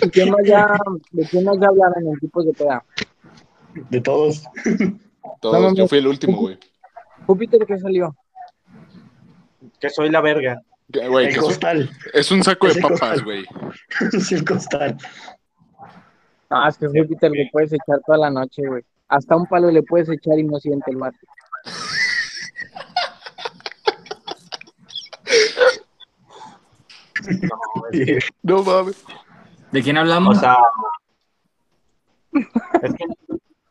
¿y 0.02 0.08
quién 0.10 0.30
más 0.30 0.40
ya, 0.44 0.66
de 1.12 1.26
quién 1.28 1.44
más 1.44 1.58
ya 1.60 1.68
hablaron 1.68 2.06
en 2.08 2.18
tipos 2.18 2.46
de 2.46 2.52
peda? 2.52 2.84
De 3.90 4.00
todos. 4.00 4.44
Todos, 5.40 5.74
yo 5.76 5.86
fui 5.88 5.98
el 5.98 6.06
último, 6.06 6.38
güey. 6.38 6.58
Júpiter, 7.26 7.64
¿qué 7.66 7.78
salió? 7.78 8.14
Que 9.80 9.90
soy 9.90 10.10
la 10.10 10.20
verga. 10.20 10.62
Güey, 11.08 11.26
el 11.26 11.32
es, 11.32 11.38
un- 11.38 11.44
costal. 11.44 11.90
es 12.12 12.30
un 12.30 12.42
saco 12.44 12.68
de 12.68 12.80
papas, 12.80 13.22
güey. 13.22 13.44
Sí, 14.20 14.34
el 14.36 14.44
costal. 14.44 14.96
Ah, 16.50 16.68
es 16.68 16.78
que 16.78 16.86
Júpiter 16.86 17.30
le 17.32 17.48
puedes 17.52 17.72
echar 17.72 18.00
toda 18.06 18.18
la 18.18 18.30
noche, 18.30 18.62
güey. 18.66 18.82
Hasta 19.08 19.34
un 19.36 19.46
palo 19.46 19.70
le 19.70 19.82
puedes 19.82 20.08
echar 20.08 20.38
y 20.38 20.44
no 20.44 20.58
siente 20.60 20.90
el 20.90 20.96
mate. 20.98 21.18
No 28.42 28.62
mames. 28.62 29.02
¿De 29.72 29.82
quién 29.82 29.96
hablamos? 29.96 30.38
O 30.38 30.40
sea, 30.40 30.56
es 32.82 32.94
que 32.94 33.04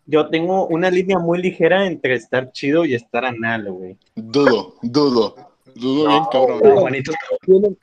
yo 0.06 0.30
tengo 0.30 0.68
una 0.68 0.90
línea 0.90 1.20
muy 1.20 1.42
ligera 1.42 1.86
entre 1.86 2.16
estar 2.16 2.52
chido 2.52 2.86
y 2.86 2.96
estar 2.96 3.26
anal, 3.26 3.72
güey. 3.72 3.98
Dudo, 4.16 4.76
dudo. 4.82 5.53
Dudo 5.76 6.08
bien, 6.08 6.24
cabrón. 6.32 6.60
Juanito, 6.60 7.12
Yo 7.48 7.60
no, 7.60 7.76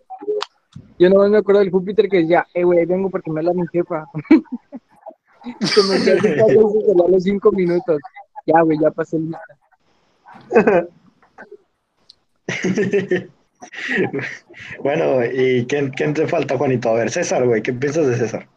yo 0.99 1.11
no 1.11 1.28
me 1.28 1.38
acuerdo 1.38 1.61
del 1.61 1.70
Júpiter 1.70 2.09
que 2.09 2.18
decía, 2.18 2.47
eh, 2.55 2.64
güey, 2.64 2.80
ahí 2.80 2.86
vengo 2.86 3.11
porque 3.11 3.30
me 3.30 3.41
habla 3.41 3.53
mi 3.53 3.66
jefa. 3.72 4.07
Se 5.61 5.82
me 5.82 5.99
veces 5.99 6.38
a 6.38 7.09
los 7.09 7.22
cinco 7.22 7.51
minutos. 7.53 7.99
Ya, 8.47 8.61
güey, 8.62 8.78
ya 8.78 8.91
pasé 8.91 9.16
el 9.16 9.34
bueno, 14.82 15.24
¿y 15.24 15.66
quién, 15.66 15.91
quién 15.91 16.14
te 16.14 16.26
falta, 16.26 16.59
Juanito? 16.59 16.91
A 16.91 16.95
ver, 16.95 17.11
César, 17.11 17.47
güey, 17.47 17.62
¿qué 17.62 17.72
piensas 17.72 18.07
de 18.07 18.16
César? 18.16 18.49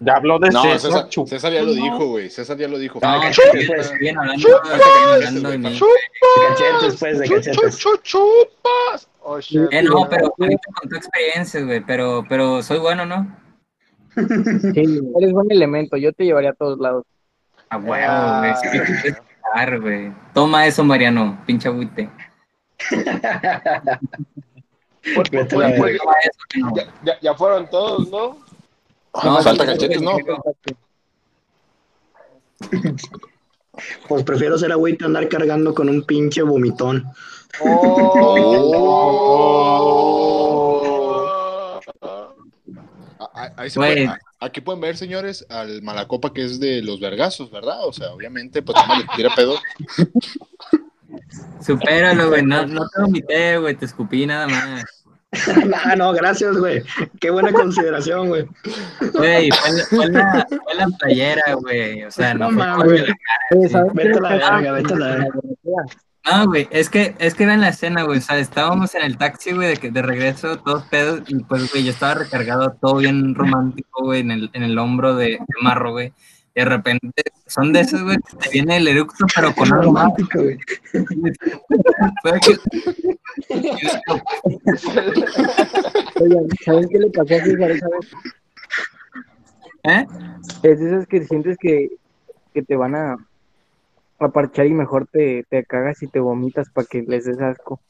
Ya 0.00 0.14
habló 0.14 0.38
de 0.38 0.50
No, 0.50 0.62
César, 0.62 0.80
César, 0.80 1.08
chup- 1.08 1.28
César 1.28 1.52
ya 1.52 1.62
lo 1.62 1.72
dijo, 1.72 2.06
güey. 2.08 2.28
César 2.28 2.56
ya 2.56 2.66
lo 2.68 2.78
dijo. 2.78 2.98
No, 3.00 3.08
Ah, 3.08 3.30
siguen- 3.32 3.66
pues. 3.68 3.86
siguen 3.86 4.18
hablando, 4.18 4.42
siguen 4.42 5.12
hablando 5.14 5.50
de 5.50 5.58
mí. 5.58 5.70
De 5.70 5.78
cachetes, 6.48 6.96
pues, 7.00 7.18
de 7.20 7.26
Chu- 7.28 7.34
cachetes. 7.36 7.78
chu- 7.78 7.96
chu- 8.02 8.02
chupas. 8.02 9.08
Oh, 9.22 9.40
shit. 9.40 9.62
Eh, 9.70 9.82
no, 9.82 10.06
pero 10.08 10.30
Juanito 10.30 10.62
contó 10.74 10.96
experiencias, 10.96 11.64
güey, 11.64 11.80
pero, 11.80 12.24
pero 12.28 12.62
soy 12.62 12.78
bueno, 12.78 13.06
¿no? 13.06 13.34
Sí, 14.14 15.00
eres 15.16 15.32
buen 15.32 15.50
elemento, 15.50 15.96
yo 15.96 16.12
te 16.12 16.24
llevaría 16.24 16.50
a 16.50 16.54
todos 16.54 16.78
lados. 16.78 17.04
A 17.70 17.78
huevo, 17.78 18.38
güey. 18.40 18.54
Sí, 18.56 18.68
te 18.70 18.78
puedes 18.78 19.20
quitar, 19.20 19.80
güey. 19.80 20.12
Toma 20.34 20.66
eso, 20.66 20.84
Mariano, 20.84 21.40
pinche 21.46 21.68
agüite. 21.68 22.10
Pues, 25.14 25.28
pues, 25.30 25.30
Vete 25.30 25.56
a 25.56 25.58
la 25.58 25.66
pues, 25.76 25.80
verga. 25.82 25.98
Toma 25.98 26.14
eso, 26.22 26.40
que 26.48 26.58
no. 26.60 26.72
ya, 26.76 26.82
ya- 27.04 27.20
ya 27.20 27.34
fueron 27.34 27.68
todos, 27.70 28.08
¿no? 28.10 28.38
No, 29.22 29.42
falta 29.42 29.66
cachetes, 29.66 30.02
¿no? 30.02 30.16
Pues 34.08 34.22
prefiero 34.22 34.56
ser 34.56 34.70
agüita 34.70 35.04
andar 35.06 35.28
cargando 35.28 35.74
con 35.74 35.88
un 35.88 36.04
pinche 36.04 36.42
vomitón. 36.42 37.04
Oh. 40.46 41.80
Ahí 43.56 43.70
se 43.70 43.78
puede- 43.80 44.10
aquí 44.40 44.60
pueden 44.60 44.80
ver, 44.80 44.96
señores, 44.96 45.44
al 45.50 45.82
Malacopa 45.82 46.32
que 46.32 46.44
es 46.44 46.60
de 46.60 46.82
los 46.82 47.00
vergazos, 47.00 47.50
¿verdad? 47.50 47.84
O 47.86 47.92
sea, 47.92 48.12
obviamente, 48.12 48.62
pues 48.62 48.78
no 48.86 48.96
le 48.96 49.04
tira 49.16 49.34
pedo. 49.34 49.56
Supéralo, 51.60 52.28
güey. 52.28 52.42
No, 52.42 52.66
no 52.66 52.86
te 52.88 53.00
vomité, 53.00 53.58
güey. 53.58 53.74
Te 53.74 53.86
escupí 53.86 54.26
nada 54.26 54.46
más. 54.46 54.84
ah, 55.84 55.96
no, 55.96 56.12
gracias, 56.12 56.56
güey. 56.56 56.82
Qué 57.20 57.30
buena 57.30 57.52
consideración, 57.52 58.28
güey. 58.28 58.46
Güey, 59.12 59.50
fue, 59.90 60.08
la- 60.10 60.46
fue 60.48 60.86
playera, 60.98 61.42
güey. 61.60 62.02
O 62.04 62.10
sea, 62.10 62.34
no, 62.34 62.50
No 62.50 62.56
fue 62.56 62.66
mames. 62.66 62.84
porque 62.84 63.00
la- 63.00 63.58
Oye, 63.58 63.68
¿sabes 63.68 63.92
qué 63.92 63.98
Vete 64.04 64.18
a 64.18 64.20
la 64.22 64.28
verga, 64.30 64.72
vete 64.72 64.94
a 64.94 64.96
la 64.96 65.06
verga. 65.08 65.28
No, 66.26 66.46
güey, 66.46 66.66
es 66.70 66.88
que, 66.88 67.14
es 67.18 67.34
que 67.34 67.44
era 67.44 67.52
en 67.52 67.60
la 67.60 67.68
escena, 67.68 68.02
güey. 68.02 68.18
O 68.18 68.22
sea, 68.22 68.38
estábamos 68.38 68.94
en 68.94 69.02
el 69.02 69.18
taxi, 69.18 69.52
güey, 69.52 69.68
de, 69.68 69.76
que- 69.76 69.90
de 69.90 70.00
regreso, 70.02 70.56
todos 70.58 70.84
pedos. 70.84 71.20
Y 71.28 71.36
pues, 71.44 71.70
güey, 71.70 71.84
yo 71.84 71.90
estaba 71.90 72.14
recargado, 72.14 72.74
todo 72.80 72.96
bien 72.96 73.34
romántico, 73.34 74.04
güey, 74.04 74.20
en 74.20 74.30
el, 74.30 74.50
en 74.54 74.62
el 74.62 74.78
hombro 74.78 75.14
de, 75.16 75.26
de 75.32 75.38
Marro, 75.60 75.92
güey. 75.92 76.12
Y 76.56 76.60
de 76.60 76.66
repente, 76.66 77.22
son 77.46 77.72
de 77.72 77.80
esos, 77.80 78.02
güey, 78.02 78.16
que 78.18 78.36
te 78.36 78.50
viene 78.50 78.76
el 78.76 78.86
eructo, 78.86 79.26
pero 79.34 79.52
con 79.54 79.72
algo. 79.72 79.86
Romántico, 79.86 80.42
güey. 80.42 80.58
Oigan, 86.20 86.46
¿saben 86.64 86.88
qué 86.88 86.98
le 86.98 87.10
pasó 87.10 87.34
a 87.34 87.38
César 87.40 87.70
esa 87.72 87.88
vez? 87.88 88.12
¿Eh? 89.84 90.06
Es 90.62 90.80
de 90.80 90.86
esas 90.86 91.06
que 91.06 91.24
sientes 91.24 91.56
que, 91.58 91.90
que 92.52 92.62
te 92.62 92.76
van 92.76 92.94
a, 92.94 93.16
a 94.20 94.28
parchar 94.28 94.66
y 94.66 94.74
mejor 94.74 95.06
te, 95.06 95.44
te 95.50 95.64
cagas 95.64 96.02
y 96.02 96.06
te 96.06 96.20
vomitas 96.20 96.70
para 96.70 96.86
que 96.86 97.02
les 97.02 97.24
des 97.24 97.40
asco. 97.40 97.80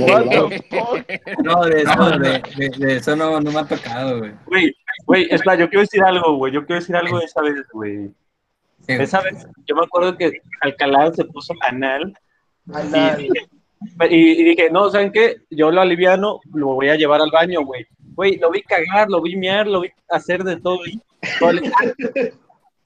What 0.00 0.24
the 0.30 0.64
fuck? 0.70 1.04
No, 1.44 1.64
de 1.64 1.82
eso, 1.82 2.18
de, 2.18 2.42
de, 2.56 2.68
de 2.78 2.96
eso 2.96 3.16
no, 3.16 3.40
no 3.40 3.52
me 3.52 3.60
ha 3.60 3.64
tocado, 3.64 4.18
güey. 4.18 4.32
Güey, 4.46 4.76
güey, 5.06 5.26
espera, 5.30 5.56
yo 5.56 5.68
quiero 5.68 5.80
decir 5.82 6.02
algo, 6.02 6.36
güey. 6.36 6.52
Yo 6.52 6.64
quiero 6.64 6.80
decir 6.80 6.96
algo 6.96 7.18
de 7.18 7.24
esa 7.24 7.40
vez, 7.42 7.54
güey. 7.72 8.08
Sí. 8.86 8.92
Esa 8.94 9.20
vez, 9.20 9.46
yo 9.66 9.76
me 9.76 9.82
acuerdo 9.84 10.16
que 10.16 10.40
Alcalá 10.60 11.12
se 11.12 11.24
puso 11.26 11.54
anal 11.60 12.18
Anal. 12.72 13.20
y 13.20 13.28
dije, 13.28 13.46
y, 14.10 14.30
y 14.40 14.44
dije, 14.44 14.70
no, 14.70 14.90
¿saben 14.90 15.12
qué? 15.12 15.36
Yo 15.50 15.70
lo 15.70 15.80
aliviano, 15.80 16.40
lo 16.52 16.74
voy 16.74 16.88
a 16.88 16.96
llevar 16.96 17.20
al 17.20 17.30
baño, 17.30 17.62
güey. 17.64 17.86
Güey, 18.14 18.36
lo 18.38 18.50
vi 18.50 18.62
cagar, 18.62 19.08
lo 19.08 19.22
vi 19.22 19.36
mear, 19.36 19.66
lo 19.66 19.80
vi 19.82 19.90
hacer 20.10 20.42
de 20.44 20.56
todo. 20.60 20.84
y- 20.86 21.00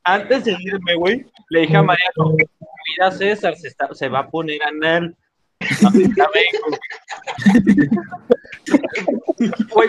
Antes 0.05 0.45
de 0.45 0.57
irme, 0.61 0.95
güey, 0.95 1.27
le 1.49 1.61
dije 1.63 1.77
a 1.77 1.83
Mariano, 1.83 2.35
mira 2.37 3.11
César, 3.11 3.57
se, 3.57 3.69
está, 3.69 3.93
se 3.95 4.09
va 4.09 4.21
a 4.21 4.29
poner 4.31 4.63
anal. 4.63 5.17
Güey, 9.73 9.89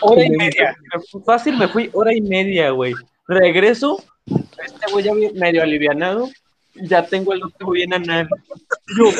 hora 0.00 0.24
y 0.24 0.30
media. 0.30 0.76
Fácil 1.24 1.56
me 1.56 1.68
fui 1.68 1.90
hora 1.92 2.14
y 2.14 2.20
media, 2.20 2.70
güey. 2.70 2.94
Regreso, 3.26 4.02
este 4.26 4.92
güey 4.92 5.04
ya 5.04 5.12
medio 5.34 5.62
alivianado, 5.62 6.28
ya 6.74 7.06
tengo 7.06 7.32
el 7.32 7.42
otro 7.42 7.70
bien 7.70 7.94
anal. 7.94 8.28
Yo, 8.98 9.10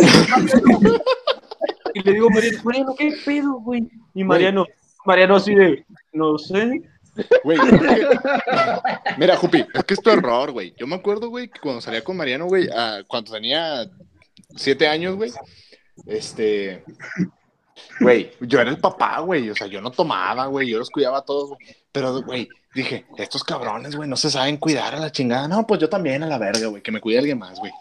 y 1.94 2.02
le 2.02 2.12
digo, 2.12 2.28
Mariano, 2.30 2.58
Mariano, 2.64 2.94
¿qué 2.96 3.14
pedo, 3.24 3.52
güey? 3.60 3.88
Y 4.14 4.24
Mariano, 4.24 4.66
Mariano 5.04 5.36
así 5.36 5.54
de, 5.54 5.84
no 6.12 6.36
sé. 6.38 6.82
Güey, 7.44 7.58
Mira, 9.18 9.36
Jupi, 9.36 9.64
es 9.72 9.84
que 9.84 9.94
es 9.94 10.02
tu 10.02 10.10
error, 10.10 10.50
güey. 10.50 10.74
Yo 10.76 10.86
me 10.86 10.96
acuerdo, 10.96 11.28
güey, 11.28 11.48
que 11.48 11.60
cuando 11.60 11.80
salía 11.80 12.02
con 12.02 12.16
Mariano, 12.16 12.46
güey, 12.46 12.68
ah, 12.74 13.02
cuando 13.06 13.32
tenía 13.32 13.88
siete 14.56 14.88
años, 14.88 15.14
güey, 15.14 15.30
este. 16.06 16.84
Güey, 18.00 18.30
yo 18.40 18.60
era 18.60 18.70
el 18.70 18.78
papá, 18.78 19.20
güey. 19.20 19.50
O 19.50 19.54
sea, 19.54 19.66
yo 19.66 19.80
no 19.80 19.90
tomaba, 19.90 20.46
güey. 20.46 20.68
Yo 20.68 20.78
los 20.78 20.90
cuidaba 20.90 21.18
a 21.18 21.22
todos, 21.22 21.50
güey. 21.50 21.60
Pero, 21.92 22.22
güey, 22.22 22.48
dije, 22.74 23.04
estos 23.18 23.44
cabrones, 23.44 23.94
güey, 23.96 24.08
no 24.08 24.16
se 24.16 24.30
saben 24.30 24.56
cuidar 24.56 24.94
a 24.94 25.00
la 25.00 25.12
chingada. 25.12 25.46
No, 25.48 25.66
pues 25.66 25.80
yo 25.80 25.88
también 25.88 26.22
a 26.22 26.26
la 26.26 26.38
verga, 26.38 26.66
güey. 26.66 26.82
Que 26.82 26.92
me 26.92 27.00
cuide 27.00 27.18
alguien 27.18 27.38
más, 27.38 27.58
güey. 27.58 27.72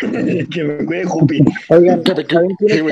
que 0.50 0.64
me 0.64 0.84
cuide 0.84 1.04
Jupi. 1.04 1.44
Oigan, 1.68 2.02
Que 2.02 2.14
me- 2.14 2.24
¿saben 2.26 2.56
quién 2.56 2.68
que, 2.68 2.74
es 2.74 2.82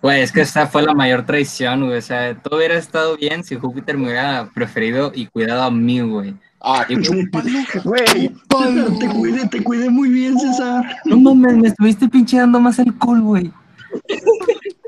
güey. 0.00 0.20
Es 0.20 0.32
que 0.32 0.40
esa 0.42 0.66
fue 0.66 0.82
la 0.82 0.94
mayor 0.94 1.24
traición, 1.24 1.86
güey. 1.86 1.98
O 1.98 2.02
sea, 2.02 2.34
todo 2.40 2.56
hubiera 2.58 2.76
estado 2.76 3.16
bien 3.16 3.44
si 3.44 3.56
Júpiter 3.56 3.96
me 3.96 4.04
hubiera 4.06 4.50
preferido 4.54 5.12
y 5.14 5.26
cuidado 5.26 5.62
a 5.62 5.70
mí, 5.70 6.00
güey. 6.00 6.34
Ah, 6.60 6.86
Y- 6.88 7.00
chúpalo. 7.02 7.44
Güey, 7.84 8.30
te 9.00 9.08
cuidé, 9.08 9.48
te 9.48 9.62
cuidé 9.64 9.90
muy 9.90 10.08
bien, 10.10 10.38
César. 10.38 10.84
No 11.04 11.16
mames, 11.18 11.60
me 11.60 11.68
estuviste 11.68 12.08
pinche 12.08 12.38
dando 12.38 12.60
más 12.60 12.78
alcohol, 12.78 13.20
güey. 13.20 13.52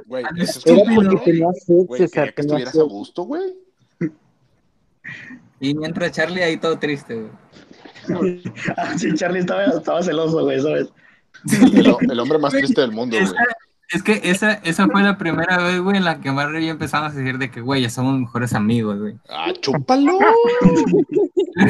Güey, 0.06 0.24
eso 0.24 0.34
Era 0.36 0.42
estuvo 0.44 0.84
porque 0.94 1.08
bien, 1.08 1.24
tenía 1.24 1.52
sed, 1.52 1.74
Güey, 1.86 2.00
César, 2.02 2.10
quería 2.12 2.26
que 2.34 2.42
tenía 2.42 2.56
estuvieras 2.58 2.72
sed. 2.74 2.80
a 2.80 2.84
gusto, 2.84 3.22
güey. 3.24 3.42
Y 5.60 5.74
mientras 5.74 6.12
Charlie 6.12 6.42
ahí 6.42 6.56
todo 6.56 6.78
triste, 6.78 7.14
güey. 7.14 7.30
Ah, 8.76 8.98
sí, 8.98 9.14
Charlie 9.14 9.40
estaba, 9.40 9.64
estaba 9.64 10.02
celoso, 10.02 10.42
güey, 10.44 10.60
¿sabes? 10.60 10.88
El, 11.72 11.88
ho- 11.90 11.98
el 12.00 12.20
hombre 12.20 12.38
más 12.38 12.52
triste 12.52 12.80
del 12.82 12.92
mundo, 12.92 13.16
güey. 13.16 13.24
Esa- 13.26 13.34
es 13.92 14.02
que 14.02 14.20
esa, 14.24 14.52
esa 14.54 14.86
fue 14.88 15.02
la 15.02 15.16
primera 15.18 15.58
vez, 15.62 15.78
güey, 15.80 15.98
en 15.98 16.04
la 16.04 16.20
que 16.20 16.32
Marro 16.32 16.58
y 16.58 16.66
yo 16.66 16.72
empezamos 16.72 17.12
a 17.12 17.16
decir 17.16 17.38
de 17.38 17.50
que, 17.50 17.60
güey, 17.60 17.82
ya 17.82 17.90
somos 17.90 18.18
mejores 18.18 18.52
amigos, 18.54 18.98
güey. 18.98 19.14
Ah, 19.28 19.52
chúpalo. 19.60 20.18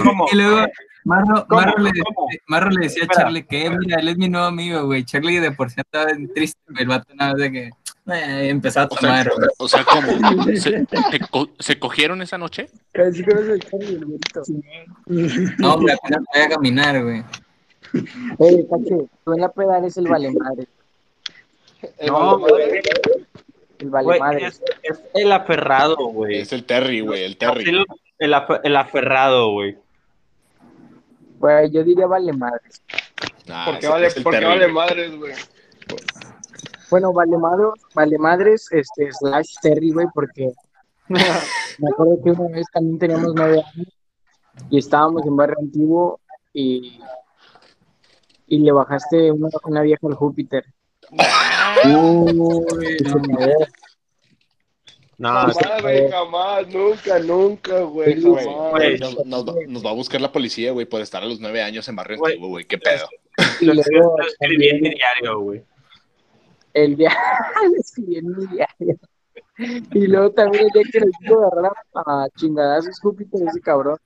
¿Cómo? 0.03 0.26
Y 0.32 0.37
luego 0.37 0.66
Marro, 1.05 1.47
¿Cómo? 1.49 1.61
Marro, 1.61 1.78
le, 1.82 1.91
¿Cómo? 2.03 2.28
Marro 2.47 2.70
le 2.70 2.80
decía 2.87 3.05
a. 3.05 3.09
Charlie 3.14 3.45
que, 3.45 3.66
"Eh, 3.66 3.70
mira, 3.70 3.99
él 4.01 4.09
es 4.09 4.16
mi 4.16 4.28
nuevo 4.30 4.47
amigo, 4.47 4.87
güey. 4.87 5.05
Charlie 5.05 5.39
de 5.39 5.53
por 5.53 5.70
sí 5.70 5.76
estaba 5.80 6.07
triste. 6.35 6.59
El 6.78 6.89
vato 6.89 7.12
nada 7.14 7.32
más 7.32 7.41
de 7.41 7.53
que 7.53 7.70
eh, 8.07 8.49
empezó 8.49 8.80
a 8.80 8.85
O 8.85 8.89
sea, 8.97 8.99
tomar, 9.24 9.32
o 9.59 9.68
sea, 9.68 9.85
¿cómo? 9.85 10.09
¿Se, 10.57 10.87
se 10.87 11.20
co- 11.30 11.51
se 11.59 11.78
cogieron 11.78 12.22
esa 12.22 12.39
noche? 12.39 12.68
Que 12.93 13.03
no 13.03 13.09
el 15.09 15.64
hombre, 15.64 15.93
apenas 15.95 16.22
voy 16.32 16.43
a 16.43 16.49
caminar, 16.49 17.03
güey. 17.03 17.22
Oye, 18.39 18.66
Cache, 18.68 19.07
tú 19.24 19.32
en 19.35 19.41
la 19.41 19.49
peda 19.53 19.78
eres 19.78 19.97
el 19.99 20.09
vale 20.09 20.30
madre. 20.32 20.66
El 21.99 22.07
No, 22.09 22.39
vale. 22.41 22.82
El 23.78 23.91
vale 23.91 24.05
Güey, 24.07 24.20
madre. 24.20 24.47
es, 24.47 24.62
es 24.82 25.01
el 25.14 25.30
aferrado, 25.32 25.97
güey. 25.97 26.39
Es 26.41 26.53
el 26.53 26.64
Terry, 26.64 27.01
güey, 27.01 27.24
el 27.24 27.32
Así 27.32 27.39
Terry. 27.39 27.64
lo- 27.72 27.85
El, 28.18 28.32
afe- 28.34 28.60
el 28.62 28.76
aferrado, 28.76 29.52
güey. 29.52 29.78
Güey, 31.38 31.70
yo 31.70 31.82
diría 31.84 32.06
vale 32.06 32.32
madre. 32.32 32.60
Nah, 33.46 33.64
¿Por 33.66 33.74
qué 33.74 33.78
ese 33.80 33.88
vale, 33.88 34.06
es 34.06 34.16
el 34.16 34.22
por 34.22 34.32
qué 34.32 34.38
Terry, 34.40 34.50
vale 34.52 34.68
madres, 34.72 35.16
güey? 35.16 35.32
Bueno, 36.90 37.12
vale 37.12 37.36
madre, 37.36 37.64
vale 37.94 38.18
madres, 38.18 38.68
este, 38.70 39.10
slash 39.12 39.54
Terry, 39.60 39.90
güey, 39.92 40.06
porque 40.14 40.52
me 41.08 41.88
acuerdo 41.92 42.18
que 42.22 42.30
una 42.30 42.48
vez 42.56 42.66
también 42.72 42.98
teníamos 42.98 43.32
nueve 43.34 43.62
años 43.74 43.88
y 44.70 44.78
estábamos 44.78 45.26
en 45.26 45.36
barrio 45.36 45.56
antiguo 45.58 46.20
y, 46.52 47.00
y 48.46 48.58
le 48.58 48.72
bajaste 48.72 49.32
una, 49.32 49.48
una 49.64 49.82
vieja 49.82 50.06
al 50.06 50.14
Júpiter. 50.14 50.64
Uy, 51.84 52.96
cagó. 53.02 53.66
No, 55.18 55.28
Jamás, 55.28 55.82
güey, 55.82 56.10
jamás, 56.10 56.66
nunca, 56.68 57.18
nunca, 57.20 57.80
güey, 57.80 58.20
jamás. 58.20 58.70
Güey. 58.72 58.98
Nos, 58.98 59.24
nos 59.26 59.46
va- 59.48 59.54
nos 59.68 59.84
va 59.86 59.90
a 59.90 59.94
buscar 59.94 60.20
la 60.20 60.32
policía, 60.32 60.72
güey, 60.72 60.86
por 60.86 61.00
estar 61.00 61.22
a 61.22 61.26
los 61.26 61.38
nueve 61.40 61.62
años 61.62 61.86
en 61.88 61.96
barrio 61.96 62.18
antiguo, 62.24 62.48
güey. 62.48 62.64
¿Qué 62.64 62.78
pedo? 62.78 63.06
Y 63.60 63.66
lo 63.66 63.74
luego 63.74 64.16
lo 64.18 64.26
escribí 64.26 64.68
en 64.68 64.76
mi 64.76 64.80
también 64.90 64.94
diario, 64.94 65.40
güey. 65.40 65.62
el 66.74 66.96
día, 66.96 67.12
lo 67.62 67.76
escribí 67.80 68.16
en 68.18 68.26
mi 68.36 68.46
diario. 68.46 68.98
Y 69.92 70.06
luego 70.08 70.30
también 70.32 70.64
el 70.64 70.70
día 70.70 70.82
que 70.92 71.00
le 71.00 71.10
quiso 71.20 71.44
agarrar 71.44 71.72
a 71.94 72.26
chingadazos 72.36 72.98
Júpiter, 73.00 73.40
ese 73.48 73.60
cabrón. 73.60 73.96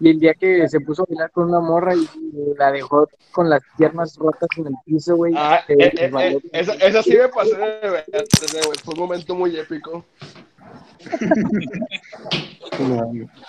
Y 0.00 0.10
el 0.10 0.20
día 0.20 0.34
que 0.34 0.68
se 0.68 0.78
puso 0.80 1.02
a 1.02 1.06
bailar 1.08 1.30
con 1.32 1.48
una 1.48 1.60
morra 1.60 1.94
y 1.94 2.08
la 2.56 2.70
dejó 2.70 3.08
con 3.32 3.50
las 3.50 3.60
piernas 3.76 4.16
rotas 4.16 4.48
en 4.56 4.68
el 4.68 4.74
piso, 4.84 5.16
güey. 5.16 5.34
Ah, 5.36 5.60
eh, 5.68 5.74
eh, 5.78 5.92
resbaló. 5.96 6.38
eh, 6.38 6.42
esa, 6.52 6.74
esa 6.74 7.02
sí 7.02 7.16
me 7.16 7.28
pasé 7.28 7.56
de. 7.56 8.04
Fue 8.84 8.94
un 8.94 9.00
momento 9.00 9.34
muy 9.34 9.56
épico. 9.58 10.04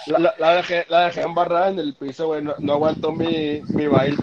La, 0.07 0.17
la, 0.19 0.33
la 0.39 0.53
dejé, 0.55 0.85
la 0.89 1.05
dejé 1.05 1.21
embarrada 1.21 1.69
en 1.69 1.79
el 1.79 1.95
piso, 1.95 2.27
güey. 2.27 2.41
No, 2.43 2.55
no 2.59 2.73
aguantó 2.73 3.11
mi, 3.11 3.61
mi 3.69 3.87
baile. 3.87 4.17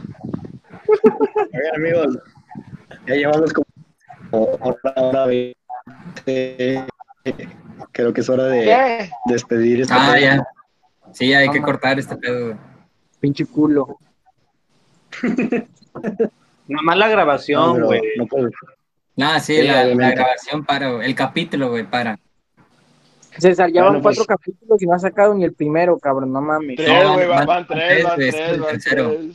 Oigan, 0.88 1.74
amigos, 1.76 2.18
ya 3.06 3.14
llevamos 3.14 3.52
como 3.52 3.66
hora, 4.32 4.78
hora. 4.96 5.26
Creo 7.92 8.12
que 8.12 8.20
es 8.20 8.28
hora 8.28 8.44
de 8.44 8.64
¿Qué? 8.64 9.10
despedir 9.26 9.80
esta 9.82 10.12
Ah, 10.12 10.18
ya. 10.18 10.46
Sí, 11.12 11.32
hay 11.32 11.48
que 11.50 11.62
cortar 11.62 11.98
este 11.98 12.16
pedo, 12.16 12.46
güey. 12.46 12.56
Pinche 13.20 13.46
culo. 13.46 13.98
Nada 16.68 16.82
más 16.82 16.96
la 16.96 17.06
No, 17.06 17.12
grabación, 17.12 17.80
güey. 17.82 18.00
no 18.18 18.26
puedo. 18.26 18.48
No, 19.16 19.40
sí, 19.40 19.56
Sí, 19.56 19.62
la, 19.62 19.84
grabación 19.86 20.64
para, 20.64 20.90
güey. 20.90 21.06
El 21.06 21.14
capítulo, 21.14 21.70
güey, 21.70 21.84
para. 21.88 22.18
César, 23.38 23.70
ya 23.70 23.82
Bueno, 23.82 23.94
van 23.94 24.02
cuatro 24.02 24.24
pues. 24.24 24.38
capítulos 24.38 24.82
y 24.82 24.86
no 24.86 24.94
ha 24.94 24.98
sacado 24.98 25.34
ni 25.34 25.44
el 25.44 25.52
primero, 25.54 25.98
cabrón, 25.98 26.32
no 26.32 26.40
mames. 26.40 26.76
Tres, 26.76 27.02
No, 27.04 27.14
güey, 27.14 27.26
van, 27.28 27.38
van- 27.38 27.46
van 27.46 27.66
tres, 27.66 28.04
van 28.04 28.16
tres, 28.16 28.34
tres, 28.34 28.58
van 28.60 28.78
tres. 28.78 28.96
Bueno, 28.96 29.32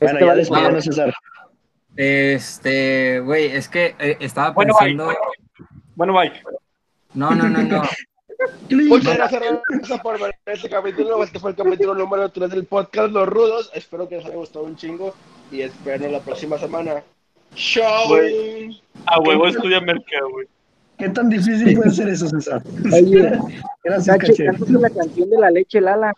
Este 0.00 0.20
ya 0.20 0.26
vale 0.26 0.38
despídanos, 0.40 0.84
César. 0.84 1.14
Este, 1.96 3.20
güey, 3.20 3.46
es 3.46 3.68
que 3.68 3.94
eh, 3.98 4.16
estaba 4.20 4.50
Bueno, 4.50 4.74
bye. 4.78 4.88
pensando. 4.88 5.14
Bueno, 5.96 6.12
bye. 6.14 6.32
No, 7.14 7.30
no, 7.34 7.48
no, 7.48 7.62
no. 7.62 7.82
Muchas 8.70 9.16
gracias, 9.16 9.42
por 10.02 10.20
ver 10.20 10.34
este 10.46 10.68
capítulo. 10.68 11.22
Este 11.24 11.38
fue 11.40 11.50
el 11.50 11.56
capítulo 11.56 11.94
número 11.94 12.28
3 12.28 12.50
del 12.50 12.64
podcast 12.66 13.10
Los 13.12 13.28
Rudos. 13.28 13.70
Espero 13.74 14.08
que 14.08 14.16
les 14.16 14.26
haya 14.26 14.36
gustado 14.36 14.64
un 14.64 14.76
chingo 14.76 15.14
y 15.50 15.62
espero 15.62 16.08
la 16.08 16.20
próxima 16.20 16.56
semana. 16.58 17.02
¡Chao! 17.54 18.14
A 19.06 19.20
huevo 19.20 19.46
estudia 19.48 19.80
mercado, 19.80 20.30
güey. 20.30 20.46
¿Qué 20.98 21.08
tan 21.08 21.30
difícil 21.30 21.76
puede 21.76 21.90
ser 21.90 22.08
eso, 22.08 22.28
César? 22.28 22.62
Oye, 22.92 23.38
Gracias, 23.84 24.18
Cache, 24.18 24.44
la 24.44 24.90
canción 24.90 25.30
de 25.30 25.38
la 25.38 25.50
leche 25.50 25.80
Lala. 25.80 26.12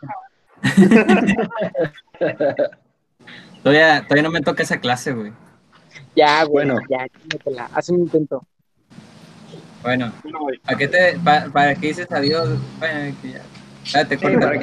Todavía, 3.63 4.03
todavía 4.05 4.23
no 4.23 4.31
me 4.31 4.41
toca 4.41 4.63
esa 4.63 4.81
clase, 4.81 5.13
güey. 5.13 5.33
Ya, 6.17 6.45
güey, 6.45 6.67
Bueno. 6.67 6.81
ya, 6.89 7.07
chímatela. 7.09 7.69
Haz 7.75 7.91
un 7.91 8.01
intento. 8.01 8.43
Bueno. 9.83 10.13
¿para 10.65 10.79
qué, 10.79 10.89
te, 10.89 11.19
pa- 11.25 11.47
para 11.53 11.75
qué 11.75 11.89
dices 11.89 12.07
adiós? 12.11 12.49
Bueno, 12.79 13.17
que 13.23 13.33
ya. 13.33 13.41
Date 13.93 14.17
Sí, 14.17 14.23
corta. 14.23 14.41
para 14.41 14.59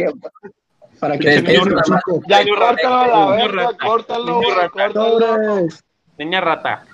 niño 1.42 1.66
rata. 1.66 1.84
chico. 1.84 2.22
Ya, 2.28 2.44
la 3.08 3.36
verga, 3.36 3.70
córtalo, 3.84 4.42
córtalo. 4.72 5.68
Niña 6.18 6.42
rata. 6.42 6.86